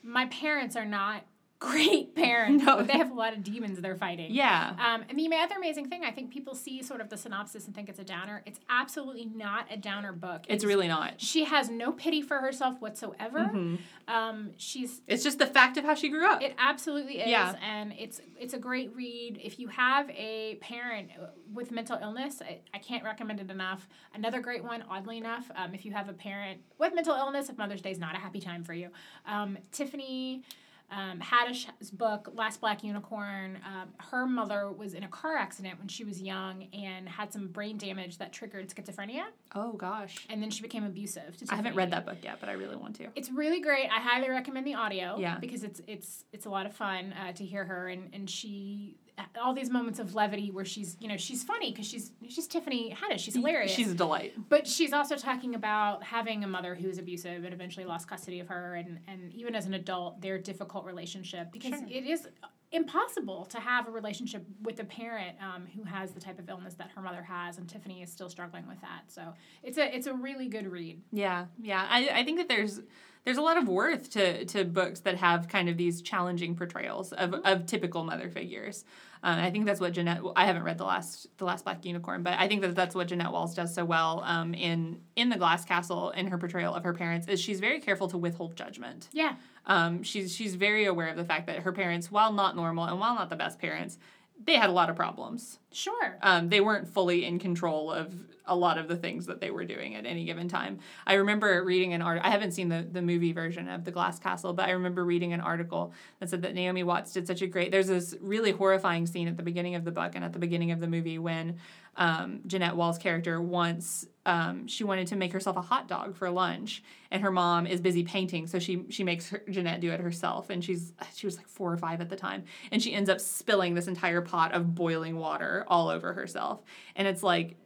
my 0.02 0.26
parents 0.26 0.76
are 0.76 0.84
not 0.86 1.24
great 1.58 2.14
parent. 2.14 2.62
No. 2.64 2.82
they 2.82 2.92
have 2.94 3.10
a 3.10 3.14
lot 3.14 3.32
of 3.32 3.42
demons 3.42 3.80
they're 3.80 3.94
fighting. 3.96 4.32
yeah. 4.34 4.74
Um, 4.78 5.04
and 5.08 5.18
the 5.18 5.26
other 5.36 5.56
amazing 5.56 5.88
thing, 5.88 6.04
I 6.04 6.10
think 6.10 6.30
people 6.30 6.54
see 6.54 6.82
sort 6.82 7.00
of 7.00 7.08
the 7.08 7.16
synopsis 7.16 7.66
and 7.66 7.74
think 7.74 7.88
it's 7.88 7.98
a 7.98 8.04
downer. 8.04 8.42
It's 8.46 8.60
absolutely 8.68 9.24
not 9.26 9.66
a 9.70 9.76
downer 9.76 10.12
book. 10.12 10.44
It's 10.48 10.64
really 10.64 10.88
not. 10.88 11.20
She 11.20 11.44
has 11.44 11.68
no 11.70 11.92
pity 11.92 12.20
for 12.22 12.38
herself 12.38 12.80
whatsoever. 12.80 13.50
Mhm. 13.52 13.78
Um, 14.08 14.50
she's 14.56 15.00
It's 15.06 15.24
just 15.24 15.38
the 15.38 15.46
fact 15.46 15.76
of 15.76 15.84
how 15.84 15.94
she 15.94 16.08
grew 16.08 16.26
up. 16.26 16.42
it 16.42 16.54
absolutely 16.58 17.20
is, 17.20 17.28
Yeah. 17.28 17.54
and 17.62 17.92
it's 17.98 18.20
it's 18.38 18.52
a 18.54 18.58
great 18.58 18.94
read. 18.94 19.40
If 19.42 19.58
you 19.58 19.68
have 19.68 20.10
a 20.10 20.56
parent 20.60 21.10
with 21.52 21.70
mental 21.70 21.98
illness, 22.00 22.42
I, 22.42 22.58
I 22.74 22.78
can't 22.78 23.02
recommend 23.02 23.40
it 23.40 23.50
enough. 23.50 23.88
Another 24.14 24.40
great 24.40 24.62
one, 24.62 24.84
oddly 24.90 25.16
enough, 25.16 25.50
um, 25.56 25.74
if 25.74 25.84
you 25.86 25.92
have 25.92 26.08
a 26.10 26.12
parent 26.12 26.60
with 26.78 26.94
mental 26.94 27.14
illness, 27.14 27.48
if 27.48 27.56
Mother's 27.56 27.80
Day 27.80 27.90
is 27.92 27.98
not 27.98 28.14
a 28.14 28.18
happy 28.18 28.40
time 28.40 28.62
for 28.62 28.74
you, 28.74 28.90
um, 29.26 29.56
Tiffany. 29.72 30.42
Um, 30.90 31.20
Haddish's 31.20 31.90
book, 31.90 32.30
Last 32.34 32.60
Black 32.60 32.84
Unicorn, 32.84 33.58
um, 33.66 33.88
her 34.10 34.26
mother 34.26 34.70
was 34.70 34.94
in 34.94 35.02
a 35.02 35.08
car 35.08 35.36
accident 35.36 35.78
when 35.78 35.88
she 35.88 36.04
was 36.04 36.22
young 36.22 36.68
and 36.72 37.08
had 37.08 37.32
some 37.32 37.48
brain 37.48 37.76
damage 37.76 38.18
that 38.18 38.32
triggered 38.32 38.68
schizophrenia, 38.68 39.24
oh 39.54 39.72
gosh. 39.72 40.26
and 40.30 40.42
then 40.42 40.50
she 40.50 40.62
became 40.62 40.84
abusive. 40.84 41.36
I 41.50 41.56
haven't 41.56 41.74
read 41.74 41.90
that 41.90 42.06
book 42.06 42.18
yet, 42.22 42.38
but 42.40 42.48
I 42.48 42.52
really 42.52 42.76
want 42.76 42.96
to. 42.96 43.08
It's 43.16 43.30
really 43.30 43.60
great. 43.60 43.88
I 43.90 44.00
highly 44.00 44.28
recommend 44.30 44.66
the 44.66 44.74
audio. 44.74 45.16
Yeah. 45.18 45.38
Because 45.38 45.64
it's 45.64 45.80
it's 45.86 46.24
it's 46.32 46.46
a 46.46 46.50
lot 46.50 46.66
of 46.66 46.74
fun 46.74 47.12
uh, 47.12 47.32
to 47.32 47.44
hear 47.44 47.64
her 47.64 47.88
and 47.88 48.10
and 48.12 48.30
she 48.30 48.96
all 49.42 49.54
these 49.54 49.70
moments 49.70 49.98
of 49.98 50.14
levity 50.14 50.50
where 50.50 50.64
she's 50.64 50.96
you 51.00 51.08
know 51.08 51.16
she's 51.16 51.42
funny 51.42 51.70
because 51.70 51.86
she's 51.86 52.12
she's 52.28 52.46
Tiffany 52.46 52.94
Haddish. 52.94 53.20
She's 53.20 53.34
hilarious. 53.34 53.72
She's 53.72 53.90
a 53.90 53.94
delight. 53.94 54.34
but 54.48 54.66
she's 54.66 54.92
also 54.92 55.16
talking 55.16 55.54
about 55.54 56.02
having 56.02 56.44
a 56.44 56.46
mother 56.46 56.74
who's 56.74 56.98
abusive 56.98 57.44
and 57.44 57.54
eventually 57.54 57.86
lost 57.86 58.08
custody 58.08 58.40
of 58.40 58.48
her 58.48 58.74
and 58.74 58.98
and 59.08 59.32
even 59.34 59.54
as 59.54 59.66
an 59.66 59.74
adult 59.74 60.20
their 60.20 60.38
difficult 60.38 60.84
relationship 60.84 61.50
because 61.52 61.70
Sure. 61.70 61.88
it 61.88 62.04
is 62.06 62.28
impossible 62.72 63.44
to 63.46 63.58
have 63.60 63.86
a 63.86 63.90
relationship 63.90 64.44
with 64.62 64.80
a 64.80 64.84
parent 64.84 65.36
um, 65.40 65.66
who 65.74 65.84
has 65.84 66.10
the 66.12 66.20
type 66.20 66.38
of 66.38 66.48
illness 66.48 66.74
that 66.74 66.90
her 66.94 67.00
mother 67.00 67.22
has 67.22 67.58
and 67.58 67.68
tiffany 67.68 68.02
is 68.02 68.10
still 68.10 68.28
struggling 68.28 68.66
with 68.66 68.80
that 68.80 69.02
so 69.06 69.22
it's 69.62 69.78
a 69.78 69.94
it's 69.96 70.06
a 70.08 70.12
really 70.12 70.48
good 70.48 70.66
read 70.70 71.00
Yeah, 71.12 71.46
yeah. 71.62 71.86
I, 71.88 72.08
I 72.20 72.24
think 72.24 72.38
that 72.38 72.48
there's 72.48 72.80
there's 73.26 73.38
a 73.38 73.42
lot 73.42 73.58
of 73.58 73.68
worth 73.68 74.08
to 74.10 74.44
to 74.46 74.64
books 74.64 75.00
that 75.00 75.16
have 75.16 75.48
kind 75.48 75.68
of 75.68 75.76
these 75.76 76.00
challenging 76.00 76.54
portrayals 76.54 77.12
of, 77.12 77.34
of 77.44 77.66
typical 77.66 78.04
mother 78.04 78.30
figures. 78.30 78.84
Um, 79.22 79.40
I 79.40 79.50
think 79.50 79.66
that's 79.66 79.80
what 79.80 79.92
Jeanette. 79.92 80.20
I 80.36 80.46
haven't 80.46 80.62
read 80.62 80.78
the 80.78 80.84
last 80.84 81.26
the 81.38 81.44
last 81.44 81.64
Black 81.64 81.84
Unicorn, 81.84 82.22
but 82.22 82.34
I 82.38 82.46
think 82.46 82.62
that 82.62 82.76
that's 82.76 82.94
what 82.94 83.08
Jeanette 83.08 83.32
Walls 83.32 83.52
does 83.54 83.74
so 83.74 83.84
well 83.84 84.22
um, 84.24 84.54
in 84.54 85.00
in 85.16 85.28
the 85.28 85.36
Glass 85.36 85.64
Castle 85.64 86.10
in 86.10 86.28
her 86.28 86.38
portrayal 86.38 86.72
of 86.72 86.84
her 86.84 86.94
parents. 86.94 87.26
Is 87.26 87.40
she's 87.40 87.58
very 87.58 87.80
careful 87.80 88.06
to 88.08 88.16
withhold 88.16 88.54
judgment. 88.54 89.08
yeah 89.12 89.34
Um, 89.66 90.04
she's 90.04 90.32
she's 90.32 90.54
very 90.54 90.84
aware 90.84 91.08
of 91.08 91.16
the 91.16 91.24
fact 91.24 91.48
that 91.48 91.58
her 91.60 91.72
parents, 91.72 92.12
while 92.12 92.32
not 92.32 92.54
normal 92.54 92.84
and 92.84 93.00
while 93.00 93.16
not 93.16 93.28
the 93.28 93.36
best 93.36 93.58
parents, 93.58 93.98
they 94.44 94.54
had 94.54 94.70
a 94.70 94.72
lot 94.72 94.90
of 94.90 94.96
problems. 94.96 95.58
sure 95.72 96.18
um, 96.22 96.48
they 96.48 96.60
weren't 96.60 96.88
fully 96.88 97.24
in 97.24 97.38
control 97.38 97.90
of 97.90 98.14
a 98.46 98.54
lot 98.54 98.78
of 98.78 98.88
the 98.88 98.96
things 98.96 99.26
that 99.26 99.40
they 99.40 99.50
were 99.50 99.64
doing 99.64 99.94
at 99.94 100.06
any 100.06 100.24
given 100.24 100.48
time. 100.48 100.78
I 101.06 101.14
remember 101.14 101.62
reading 101.64 101.92
an 101.92 102.02
art. 102.02 102.20
I 102.22 102.30
haven't 102.30 102.52
seen 102.52 102.68
the, 102.68 102.86
the 102.90 103.02
movie 103.02 103.32
version 103.32 103.68
of 103.68 103.84
The 103.84 103.90
Glass 103.90 104.18
Castle, 104.18 104.52
but 104.52 104.68
I 104.68 104.72
remember 104.72 105.04
reading 105.04 105.32
an 105.32 105.40
article 105.40 105.92
that 106.20 106.30
said 106.30 106.42
that 106.42 106.54
Naomi 106.54 106.82
Watts 106.82 107.12
did 107.12 107.26
such 107.26 107.42
a 107.42 107.46
great. 107.46 107.70
There's 107.72 107.88
this 107.88 108.14
really 108.20 108.52
horrifying 108.52 109.06
scene 109.06 109.28
at 109.28 109.36
the 109.36 109.42
beginning 109.42 109.74
of 109.74 109.84
the 109.84 109.90
book 109.90 110.12
and 110.14 110.24
at 110.24 110.32
the 110.32 110.38
beginning 110.38 110.70
of 110.70 110.80
the 110.80 110.86
movie 110.86 111.18
when 111.18 111.58
um, 111.96 112.40
Jeanette 112.46 112.76
Wall's 112.76 112.98
character 112.98 113.40
wants 113.40 114.06
um, 114.26 114.66
she 114.66 114.82
wanted 114.82 115.06
to 115.08 115.16
make 115.16 115.32
herself 115.32 115.56
a 115.56 115.62
hot 115.62 115.86
dog 115.86 116.16
for 116.16 116.28
lunch, 116.30 116.82
and 117.12 117.22
her 117.22 117.30
mom 117.30 117.66
is 117.66 117.80
busy 117.80 118.02
painting, 118.02 118.46
so 118.46 118.58
she 118.58 118.84
she 118.90 119.04
makes 119.04 119.28
her, 119.30 119.42
Jeanette 119.48 119.80
do 119.80 119.92
it 119.92 120.00
herself, 120.00 120.50
and 120.50 120.64
she's 120.64 120.92
she 121.14 121.26
was 121.26 121.36
like 121.36 121.48
four 121.48 121.72
or 121.72 121.76
five 121.76 122.00
at 122.00 122.08
the 122.08 122.16
time, 122.16 122.44
and 122.72 122.82
she 122.82 122.92
ends 122.92 123.08
up 123.08 123.20
spilling 123.20 123.74
this 123.74 123.86
entire 123.86 124.20
pot 124.20 124.52
of 124.52 124.74
boiling 124.74 125.16
water 125.16 125.64
all 125.68 125.88
over 125.88 126.12
herself, 126.12 126.62
and 126.96 127.06
it's 127.06 127.22
like 127.22 127.56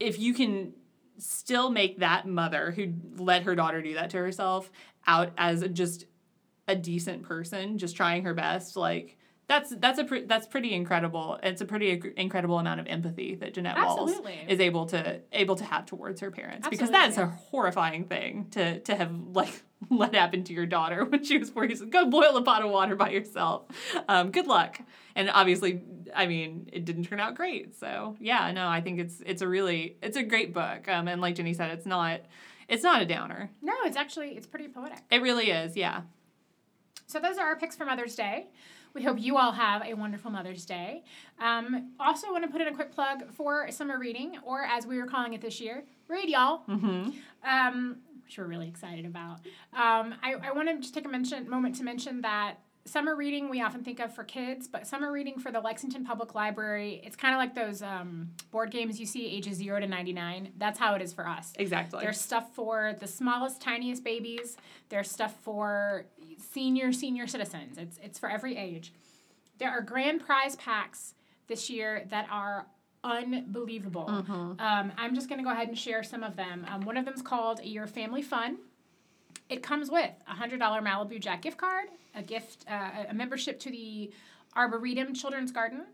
if 0.00 0.18
you 0.18 0.32
can 0.32 0.72
still 1.18 1.70
make 1.70 1.98
that 1.98 2.26
mother 2.26 2.70
who 2.70 2.92
let 3.16 3.42
her 3.42 3.54
daughter 3.54 3.82
do 3.82 3.94
that 3.94 4.10
to 4.10 4.16
herself 4.16 4.70
out 5.06 5.32
as 5.36 5.66
just 5.72 6.06
a 6.68 6.76
decent 6.76 7.22
person 7.22 7.76
just 7.76 7.96
trying 7.96 8.22
her 8.22 8.34
best 8.34 8.76
like 8.76 9.17
that's 9.48 9.74
that's 9.76 9.98
a 9.98 10.04
pre- 10.04 10.26
that's 10.26 10.46
pretty 10.46 10.74
incredible. 10.74 11.38
It's 11.42 11.62
a 11.62 11.64
pretty 11.64 11.90
ag- 11.92 12.14
incredible 12.16 12.58
amount 12.58 12.80
of 12.80 12.86
empathy 12.86 13.34
that 13.36 13.54
Jeanette 13.54 13.78
Walls 13.78 14.12
is 14.46 14.60
able 14.60 14.86
to 14.86 15.20
able 15.32 15.56
to 15.56 15.64
have 15.64 15.86
towards 15.86 16.20
her 16.20 16.30
parents. 16.30 16.68
Because 16.68 16.90
that's 16.90 17.16
a 17.16 17.26
horrifying 17.26 18.04
thing 18.04 18.48
to 18.50 18.80
to 18.80 18.94
have 18.94 19.10
like 19.32 19.62
let 19.90 20.14
happen 20.14 20.44
to 20.44 20.52
your 20.52 20.66
daughter 20.66 21.04
when 21.04 21.24
she 21.24 21.38
was 21.38 21.48
four 21.50 21.64
years 21.64 21.80
old. 21.80 21.90
go 21.90 22.04
boil 22.06 22.36
a 22.36 22.42
pot 22.42 22.62
of 22.62 22.70
water 22.70 22.94
by 22.94 23.08
yourself. 23.10 23.66
Um, 24.06 24.30
good 24.30 24.46
luck. 24.46 24.80
And 25.16 25.30
obviously 25.30 25.82
i 26.14 26.26
mean 26.26 26.68
it 26.72 26.84
didn't 26.84 27.04
turn 27.04 27.18
out 27.18 27.34
great. 27.34 27.74
So 27.78 28.16
yeah 28.20 28.52
no 28.52 28.68
i 28.68 28.80
think 28.82 28.98
it's 29.00 29.22
it's 29.24 29.40
a 29.40 29.48
really 29.48 29.96
it's 30.02 30.16
a 30.18 30.22
great 30.22 30.52
book. 30.52 30.86
Um, 30.88 31.08
and 31.08 31.20
like 31.22 31.36
jenny 31.36 31.54
said 31.54 31.70
it's 31.70 31.86
not 31.86 32.20
it's 32.68 32.82
not 32.82 33.00
a 33.00 33.06
downer. 33.06 33.48
No, 33.62 33.72
it's 33.86 33.96
actually 33.96 34.36
it's 34.36 34.46
pretty 34.46 34.68
poetic. 34.68 34.98
it 35.10 35.22
really 35.22 35.50
is 35.50 35.74
yeah. 35.74 36.02
So 37.06 37.18
those 37.18 37.38
are 37.38 37.46
our 37.46 37.56
picks 37.56 37.74
for 37.74 37.86
Mother's 37.86 38.14
Day. 38.14 38.48
We 38.94 39.02
hope 39.02 39.20
you 39.20 39.36
all 39.36 39.52
have 39.52 39.82
a 39.84 39.94
wonderful 39.94 40.30
Mother's 40.30 40.64
Day. 40.64 41.04
Um, 41.40 41.92
also, 42.00 42.30
want 42.32 42.44
to 42.44 42.50
put 42.50 42.60
in 42.60 42.68
a 42.68 42.74
quick 42.74 42.92
plug 42.92 43.30
for 43.32 43.70
summer 43.70 43.98
reading, 43.98 44.38
or 44.44 44.62
as 44.62 44.86
we 44.86 44.98
were 44.98 45.06
calling 45.06 45.34
it 45.34 45.40
this 45.40 45.60
year, 45.60 45.84
read 46.08 46.28
y'all. 46.28 46.62
mm-hmm. 46.68 47.10
Um, 47.48 47.98
which 48.24 48.36
we're 48.36 48.44
really 48.44 48.68
excited 48.68 49.06
about. 49.06 49.40
Um, 49.72 50.14
I, 50.22 50.34
I 50.42 50.52
want 50.52 50.68
to 50.68 50.76
just 50.78 50.92
take 50.92 51.06
a 51.06 51.08
mention 51.08 51.48
moment 51.48 51.76
to 51.76 51.82
mention 51.82 52.20
that 52.20 52.56
summer 52.88 53.14
reading 53.14 53.48
we 53.48 53.60
often 53.60 53.84
think 53.84 54.00
of 54.00 54.14
for 54.14 54.24
kids, 54.24 54.66
but 54.66 54.86
summer 54.86 55.12
reading 55.12 55.38
for 55.38 55.52
the 55.52 55.60
Lexington 55.60 56.04
Public 56.04 56.34
Library, 56.34 57.00
it's 57.04 57.16
kind 57.16 57.34
of 57.34 57.38
like 57.38 57.54
those 57.54 57.82
um, 57.82 58.30
board 58.50 58.70
games 58.70 58.98
you 58.98 59.06
see 59.06 59.26
ages 59.26 59.58
0 59.58 59.80
to 59.80 59.86
99. 59.86 60.52
That's 60.56 60.78
how 60.78 60.94
it 60.94 61.02
is 61.02 61.12
for 61.12 61.28
us. 61.28 61.52
Exactly. 61.58 62.00
There's 62.00 62.20
stuff 62.20 62.54
for 62.54 62.94
the 62.98 63.06
smallest, 63.06 63.60
tiniest 63.60 64.02
babies. 64.02 64.56
There's 64.88 65.10
stuff 65.10 65.34
for 65.42 66.06
senior, 66.52 66.92
senior 66.92 67.26
citizens. 67.26 67.78
It's, 67.78 67.98
it's 68.02 68.18
for 68.18 68.30
every 68.30 68.56
age. 68.56 68.92
There 69.58 69.70
are 69.70 69.80
grand 69.80 70.24
prize 70.24 70.56
packs 70.56 71.14
this 71.46 71.68
year 71.68 72.04
that 72.10 72.26
are 72.30 72.66
unbelievable. 73.04 74.06
Mm-hmm. 74.08 74.60
Um, 74.60 74.92
I'm 74.96 75.14
just 75.14 75.28
going 75.28 75.38
to 75.38 75.44
go 75.44 75.50
ahead 75.50 75.68
and 75.68 75.78
share 75.78 76.02
some 76.02 76.22
of 76.22 76.36
them. 76.36 76.66
Um, 76.68 76.82
one 76.82 76.96
of 76.96 77.04
them 77.04 77.14
is 77.14 77.22
called 77.22 77.64
Your 77.64 77.86
Family 77.86 78.22
Fun. 78.22 78.58
It 79.48 79.62
comes 79.62 79.90
with 79.90 80.10
a 80.28 80.34
$100 80.34 80.58
Malibu 80.58 81.18
Jack 81.20 81.42
gift 81.42 81.56
card, 81.56 81.86
a 82.14 82.22
gift, 82.22 82.64
uh, 82.70 83.04
a 83.08 83.14
membership 83.14 83.58
to 83.60 83.70
the 83.70 84.10
Arboretum 84.54 85.14
Children's 85.14 85.52
Garden, 85.52 85.84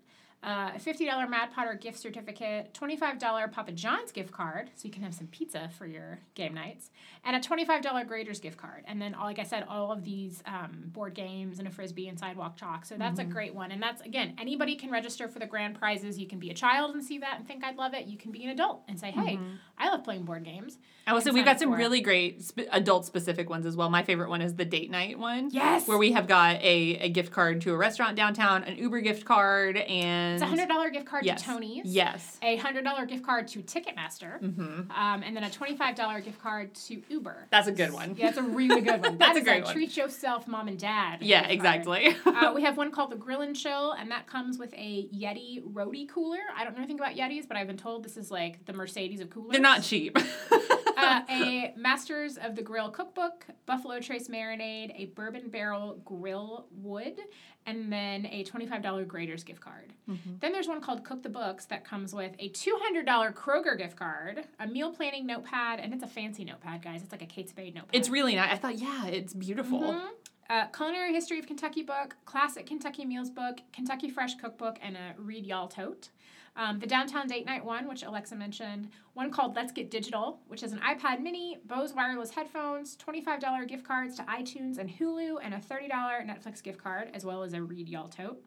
uh, 0.45 0.73
a 0.75 0.79
$50 0.79 1.29
Mad 1.29 1.51
Potter 1.53 1.75
gift 1.75 1.99
certificate, 1.99 2.75
$25 2.75 3.51
Papa 3.53 3.73
John's 3.73 4.13
gift 4.13 4.31
card, 4.31 4.71
so 4.77 4.87
you 4.87 4.93
can 4.93 5.03
have 5.03 5.15
some 5.15 5.27
pizza 5.29 5.71
for 5.79 5.87
your 5.87 6.19
game 6.35 6.53
nights, 6.53 6.91
and 7.25 7.35
a 7.35 7.41
$25 7.41 8.07
Graeter's 8.07 8.41
gift 8.41 8.59
card. 8.59 8.85
And 8.87 9.01
then, 9.01 9.15
all, 9.15 9.25
like 9.25 9.39
I 9.39 9.45
said, 9.45 9.65
all 9.69 9.91
of 9.91 10.05
these 10.05 10.43
um, 10.47 10.85
board 10.93 11.15
games 11.15 11.59
and 11.59 11.67
a 11.67 11.71
frisbee 11.71 12.09
and 12.09 12.19
sidewalk 12.19 12.57
chalk. 12.57 12.85
So 12.85 12.97
that's 12.97 13.19
a 13.19 13.25
great 13.25 13.55
one. 13.55 13.73
And 13.73 13.83
that's, 13.83 14.03
again, 14.03 14.35
anybody 14.39 14.77
can 14.77 14.91
register 14.91 15.29
for 15.29 15.39
the 15.39 15.47
grand 15.47 15.79
prizes. 15.79 16.19
You 16.19 16.27
can 16.27 16.39
be 16.39 16.51
a 16.51 16.55
child 16.55 16.95
and 16.95 17.03
see 17.03 17.19
that 17.19 17.37
and 17.39 17.49
think 17.49 17.65
I'd 17.65 17.77
love 17.77 17.95
it. 17.95 18.07
You 18.07 18.19
can 18.19 18.31
be 18.31 18.45
an 18.45 18.51
adult 18.51 18.83
and 18.89 19.01
say, 19.01 19.11
hey, 19.13 19.39
I 19.79 19.89
love 19.89 20.05
playing 20.05 20.25
board 20.25 20.45
games. 20.45 20.79
I 21.07 21.13
will 21.13 21.21
say 21.21 21.31
we've 21.31 21.45
got 21.45 21.59
some 21.59 21.71
for 21.71 21.77
really 21.77 22.01
great 22.01 22.43
sp- 22.45 22.69
adult 22.71 23.05
specific 23.05 23.51
ones 23.51 23.67
as 23.67 23.77
well. 23.77 23.91
My 23.91 24.03
favorite 24.03 24.31
one 24.31 24.41
is 24.41 24.55
the 24.55 24.65
date 24.65 24.91
night 24.91 25.19
one. 25.19 25.51
Yes! 25.51 25.87
Where 25.87 25.99
we 25.99 26.13
have 26.13 26.27
got 26.27 26.57
a, 26.63 26.97
a 26.97 27.09
gift 27.11 27.31
card 27.33 27.61
to 27.63 27.75
a 27.75 27.77
restaurant 27.77 28.17
downtown, 28.17 28.65
an 28.65 28.77
Uber 28.77 29.01
gift 29.01 29.25
card, 29.25 29.77
and 29.77 30.34
It's 30.35 30.43
a 30.43 30.47
$100 30.47 30.93
gift 30.93 31.07
card 31.07 31.25
yes. 31.25 31.41
to 31.41 31.47
Tony's. 31.47 31.85
Yes. 31.87 32.39
a 32.43 32.57
hundred 32.57 32.85
dollar 32.85 33.07
gift 33.07 33.25
card 33.25 33.49
to 33.49 33.61
Ticketmaster, 33.63 34.41
Mm-hmm. 34.43 34.91
um, 34.91 35.23
and 35.23 35.37
then 35.37 35.45
a 35.45 35.51
twenty 35.51 35.77
five 35.77 35.95
dollar 35.95 36.21
gift 36.21 36.41
card 36.41 36.75
to 36.75 37.03
Uber. 37.09 37.47
That's 37.51 37.69
a 37.69 37.73
good 37.73 37.93
one. 37.93 38.15
Yeah, 38.17 38.27
that's 38.27 38.39
a 38.39 38.43
really 38.43 38.81
good 38.81 39.03
one. 39.03 39.19
That's 39.19 39.35
That 39.35 39.37
a 39.37 39.45
great 39.45 39.65
one. 39.65 39.73
treat 39.73 39.97
yourself, 39.97 40.47
mom 40.49 40.69
and 40.69 40.79
dad. 40.79 41.23
Yeah, 41.23 41.47
exactly. 41.49 42.17
uh, 42.27 42.53
we 42.57 42.63
have 42.63 42.77
one 42.77 42.91
called 42.91 43.11
the 43.11 43.17
Grill 43.17 43.41
and 43.43 43.55
Chill, 43.57 43.93
and 43.93 44.11
that 44.11 44.27
comes 44.27 44.59
with 44.59 44.73
a 44.75 45.09
Yeti 45.15 45.63
roadie 45.73 46.09
cooler. 46.09 46.39
I 46.57 46.65
don't 46.65 46.73
know 46.75 46.79
anything 46.79 46.99
about 46.99 47.15
Yetis, 47.15 47.47
but 47.49 47.57
I've 47.57 47.67
been 47.67 47.77
told 47.77 48.05
this 48.05 48.17
is 48.17 48.31
like 48.31 48.65
the 48.67 48.73
Mercedes 48.73 49.21
of 49.21 49.31
coolers. 49.31 49.53
They're 49.53 49.61
not 49.61 49.83
cheap. 49.83 50.17
uh, 51.05 51.23
a 51.31 51.75
Masters 51.77 52.37
of 52.37 52.57
the 52.57 52.63
Grill 52.63 52.91
cookbook, 52.91 53.47
Buffalo 53.67 54.01
Trace 54.01 54.29
marinade, 54.29 54.93
a 54.97 55.07
bourbon 55.15 55.49
barrel 55.49 56.01
grill 56.05 56.67
wood, 56.71 57.19
and 57.67 57.93
then 57.93 58.27
a 58.27 58.45
$25 58.45 59.07
Graeter's 59.07 59.43
gift 59.45 59.61
card. 59.61 59.93
Mm-hmm. 60.09 60.35
Then 60.41 60.53
there's 60.53 60.69
one 60.69 60.81
called 60.81 61.05
Cook 61.05 61.23
the 61.23 61.29
Books 61.29 61.65
that 61.67 61.85
comes 61.85 62.15
with 62.15 62.33
a 62.39 62.51
$200 62.51 63.35
Kroger 63.35 63.77
gift 63.79 63.97
card, 63.97 64.45
a 64.61 64.67
meal 64.67 64.93
planning 64.93 65.27
notepad, 65.27 65.81
and 65.81 65.95
it's 65.95 66.03
a 66.03 66.09
fancy 66.09 66.45
notepad, 66.45 66.83
guys. 66.83 67.03
It's 67.03 67.13
like 67.13 67.23
a 67.23 67.27
Kate 67.27 67.49
Spade 67.49 67.75
notepad. 67.75 67.95
it's 67.95 68.09
really 68.09 68.35
nice. 68.35 68.53
I 68.53 68.57
thought, 68.57 68.79
yeah, 68.79 69.07
it's 69.07 69.35
beautiful. 69.35 69.81
Mhm. 69.81 70.09
Uh, 70.51 70.67
Culinary 70.67 71.15
History 71.15 71.39
of 71.39 71.47
Kentucky 71.47 71.83
book, 71.83 72.17
Classic 72.27 72.67
Kentucky 72.67 73.07
Meals 73.07 73.31
book, 73.31 73.61
Kentucky 73.73 74.11
Fresh 74.11 74.35
cookbook, 74.35 74.77
and 74.83 74.95
a 74.95 75.15
Read 75.17 75.47
Y'all 75.47 75.69
tote. 75.69 76.11
Um, 76.57 76.79
the 76.79 76.87
Downtown 76.87 77.27
Date 77.27 77.47
Night 77.47 77.65
one, 77.65 77.89
which 77.89 78.05
Alexa 78.05 78.37
mentioned, 78.37 78.89
one 79.15 79.31
called 79.31 79.57
Let's 79.57 79.73
Get 79.73 79.91
Digital, 79.91 80.39
which 80.47 80.63
is 80.63 80.73
an 80.73 80.79
iPad 80.79 81.21
mini, 81.21 81.59
Bose 81.67 81.93
wireless 81.93 82.31
headphones, 82.31 82.97
$25 82.97 83.67
gift 83.67 83.85
cards 83.85 84.17
to 84.17 84.23
iTunes 84.23 84.79
and 84.79 84.89
Hulu, 84.89 85.39
and 85.43 85.55
a 85.55 85.59
$30 85.59 85.91
Netflix 85.91 86.63
gift 86.63 86.79
card, 86.79 87.11
as 87.13 87.25
well 87.25 87.43
as 87.43 87.55
a 87.55 87.63
Read 87.63 87.89
Y'all 87.89 88.09
tote. 88.09 88.41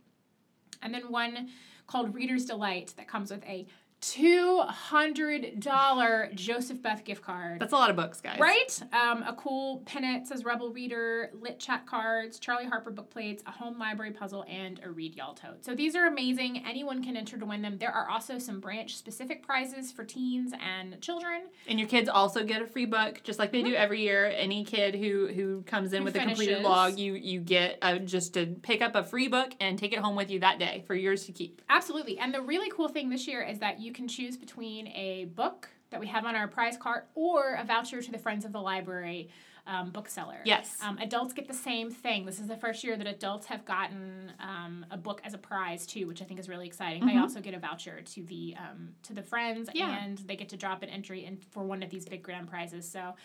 And 0.82 0.94
then 0.94 1.12
one 1.12 1.50
called 1.86 2.16
Reader's 2.16 2.46
Delight 2.46 2.94
that 2.96 3.10
comes 3.10 3.30
with 3.30 3.44
a 3.46 3.68
$200 4.02 6.36
Joseph 6.36 6.82
Beth 6.82 7.04
gift 7.04 7.22
card. 7.22 7.60
That's 7.60 7.74
a 7.74 7.76
lot 7.76 7.90
of 7.90 7.96
books, 7.96 8.22
guys. 8.22 8.40
Right? 8.40 8.82
Um, 8.94 9.24
a 9.24 9.34
cool 9.34 9.82
pennant 9.86 10.28
says 10.28 10.46
Rebel 10.46 10.70
Reader, 10.70 11.32
lit 11.34 11.60
chat 11.60 11.86
cards, 11.86 12.40
Charlie 12.40 12.66
Harper 12.66 12.92
book 12.92 13.10
plates, 13.10 13.44
a 13.48 13.52
home 13.52 13.80
library 13.80 14.12
puzzle, 14.12 14.46
and 14.48 14.80
a 14.84 14.92
read 14.92 15.16
y'all 15.16 15.34
tote. 15.34 15.66
So 15.66 15.76
these 15.76 15.96
are 15.96 16.08
amazing. 16.08 16.64
Anyone 16.66 17.04
can 17.04 17.18
enter 17.18 17.38
to 17.38 17.46
win 17.46 17.62
them. 17.62 17.78
There 17.78 17.92
are 17.92 18.10
also 18.10 18.38
some 18.38 18.60
branch 18.60 18.96
specific 18.96 19.46
prizes 19.46 19.92
for 19.92 20.04
teens 20.04 20.54
and 20.62 21.00
children. 21.02 21.44
And 21.68 21.80
your 21.80 21.88
kids 21.88 22.10
also 22.10 22.44
get 22.44 22.62
a 22.62 22.68
free 22.68 22.86
book, 22.86 23.22
just 23.24 23.40
like 23.40 23.52
they 23.52 23.64
do 23.64 23.74
every 23.74 24.02
year. 24.02 24.32
Any 24.36 24.64
kid 24.64 24.96
who 24.96 25.28
who 25.28 25.64
comes 25.64 25.94
in 25.94 26.00
Who 26.00 26.06
with 26.06 26.16
a 26.16 26.20
completed 26.20 26.58
finishes. 26.58 26.64
log, 26.64 27.00
you 27.00 27.14
you 27.14 27.40
get 27.40 27.78
uh, 27.82 27.98
just 27.98 28.34
to 28.36 28.46
pick 28.62 28.82
up 28.82 28.96
a 28.96 29.04
free 29.04 29.28
book 29.28 29.54
and 29.60 29.78
take 29.78 29.94
it 29.94 30.00
home 30.00 30.16
with 30.16 30.30
you 30.30 30.40
that 30.40 30.60
day 30.60 30.84
for 30.88 30.96
yours 30.96 31.26
to 31.26 31.32
keep. 31.32 31.62
Absolutely. 31.70 32.18
And 32.20 32.34
the 32.34 32.42
really 32.42 32.70
cool 32.70 32.88
thing 32.88 33.10
this 33.10 33.28
year 33.28 33.42
is 33.42 33.60
that 33.60 33.80
you 33.80 33.87
can 33.94 34.08
choose 34.08 34.38
between 34.38 34.88
a 34.90 35.26
book 35.26 35.70
that 35.90 36.00
we 36.00 36.08
have 36.08 36.26
on 36.26 36.36
our 36.36 36.48
prize 36.48 36.78
card 36.78 37.04
or 37.16 37.56
a 37.56 37.64
voucher 37.64 38.02
to 38.02 38.12
the 38.12 38.18
Friends 38.18 38.44
of 38.46 38.52
the 38.52 38.60
Library 38.62 39.30
um, 39.66 39.90
bookseller. 39.92 40.40
Yes. 40.46 40.78
Um, 40.82 40.98
adults 40.98 41.34
get 41.34 41.48
the 41.48 41.54
same 41.54 41.92
thing. 41.92 42.26
This 42.26 42.40
is 42.40 42.48
the 42.48 42.56
first 42.56 42.84
year 42.86 42.96
that 42.96 43.06
adults 43.08 43.48
have 43.48 43.66
gotten 43.66 44.32
um, 44.40 44.86
a 44.92 44.98
book 44.98 45.22
as 45.26 45.34
a 45.34 45.38
prize 45.38 45.86
too, 45.86 46.08
which 46.08 46.22
I 46.22 46.26
think 46.26 46.40
is 46.40 46.48
really 46.48 46.68
exciting. 46.68 47.06
They 47.06 47.14
Mhm. 47.14 47.22
also 47.22 47.42
get 47.42 47.54
a 47.54 47.60
voucher 47.60 48.02
to 48.02 48.24
the 48.24 48.56
um, 48.58 48.96
to 49.04 49.14
the 49.14 49.24
friends, 49.24 49.70
Yeah. 49.74 50.04
and 50.04 50.18
they 50.20 50.38
get 50.38 50.48
to 50.50 50.58
drop 50.58 50.84
an 50.84 50.90
entry 50.90 51.26
in 51.26 51.38
for 51.52 51.64
one 51.64 51.84
of 51.84 51.90
these 51.90 52.06
big 52.08 52.24
grand 52.24 52.48
prizes. 52.50 52.90
So 52.90 53.16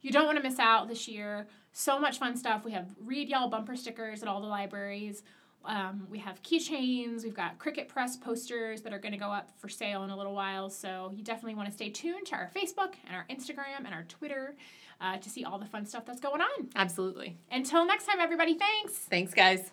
you 0.00 0.10
don't 0.10 0.24
want 0.24 0.38
to 0.38 0.42
miss 0.42 0.58
out 0.58 0.88
this 0.88 1.06
year. 1.06 1.46
So 1.72 1.98
much 1.98 2.18
fun 2.18 2.34
stuff. 2.34 2.64
We 2.64 2.72
have 2.72 2.88
read 2.98 3.28
y'all 3.28 3.48
bumper 3.50 3.76
stickers 3.76 4.22
at 4.22 4.28
all 4.28 4.40
the 4.40 4.46
libraries. 4.46 5.22
Um, 5.64 6.06
we 6.10 6.18
have 6.18 6.42
keychains. 6.42 7.22
We've 7.22 7.34
got 7.34 7.58
Cricket 7.58 7.88
Press 7.88 8.16
posters 8.16 8.80
that 8.82 8.92
are 8.92 8.98
going 8.98 9.12
to 9.12 9.18
go 9.18 9.30
up 9.30 9.50
for 9.58 9.68
sale 9.68 10.04
in 10.04 10.10
a 10.10 10.16
little 10.16 10.34
while. 10.34 10.70
So 10.70 11.12
you 11.14 11.22
definitely 11.22 11.54
want 11.54 11.68
to 11.68 11.74
stay 11.74 11.90
tuned 11.90 12.26
to 12.28 12.34
our 12.34 12.50
Facebook 12.54 12.94
and 13.06 13.14
our 13.14 13.26
Instagram 13.30 13.84
and 13.84 13.94
our 13.94 14.04
Twitter 14.04 14.56
uh, 15.00 15.18
to 15.18 15.30
see 15.30 15.44
all 15.44 15.58
the 15.58 15.66
fun 15.66 15.86
stuff 15.86 16.04
that's 16.06 16.20
going 16.20 16.40
on. 16.40 16.68
Absolutely. 16.76 17.36
Until 17.50 17.86
next 17.86 18.06
time, 18.06 18.20
everybody, 18.20 18.54
thanks. 18.54 18.94
Thanks, 18.94 19.34
guys. 19.34 19.70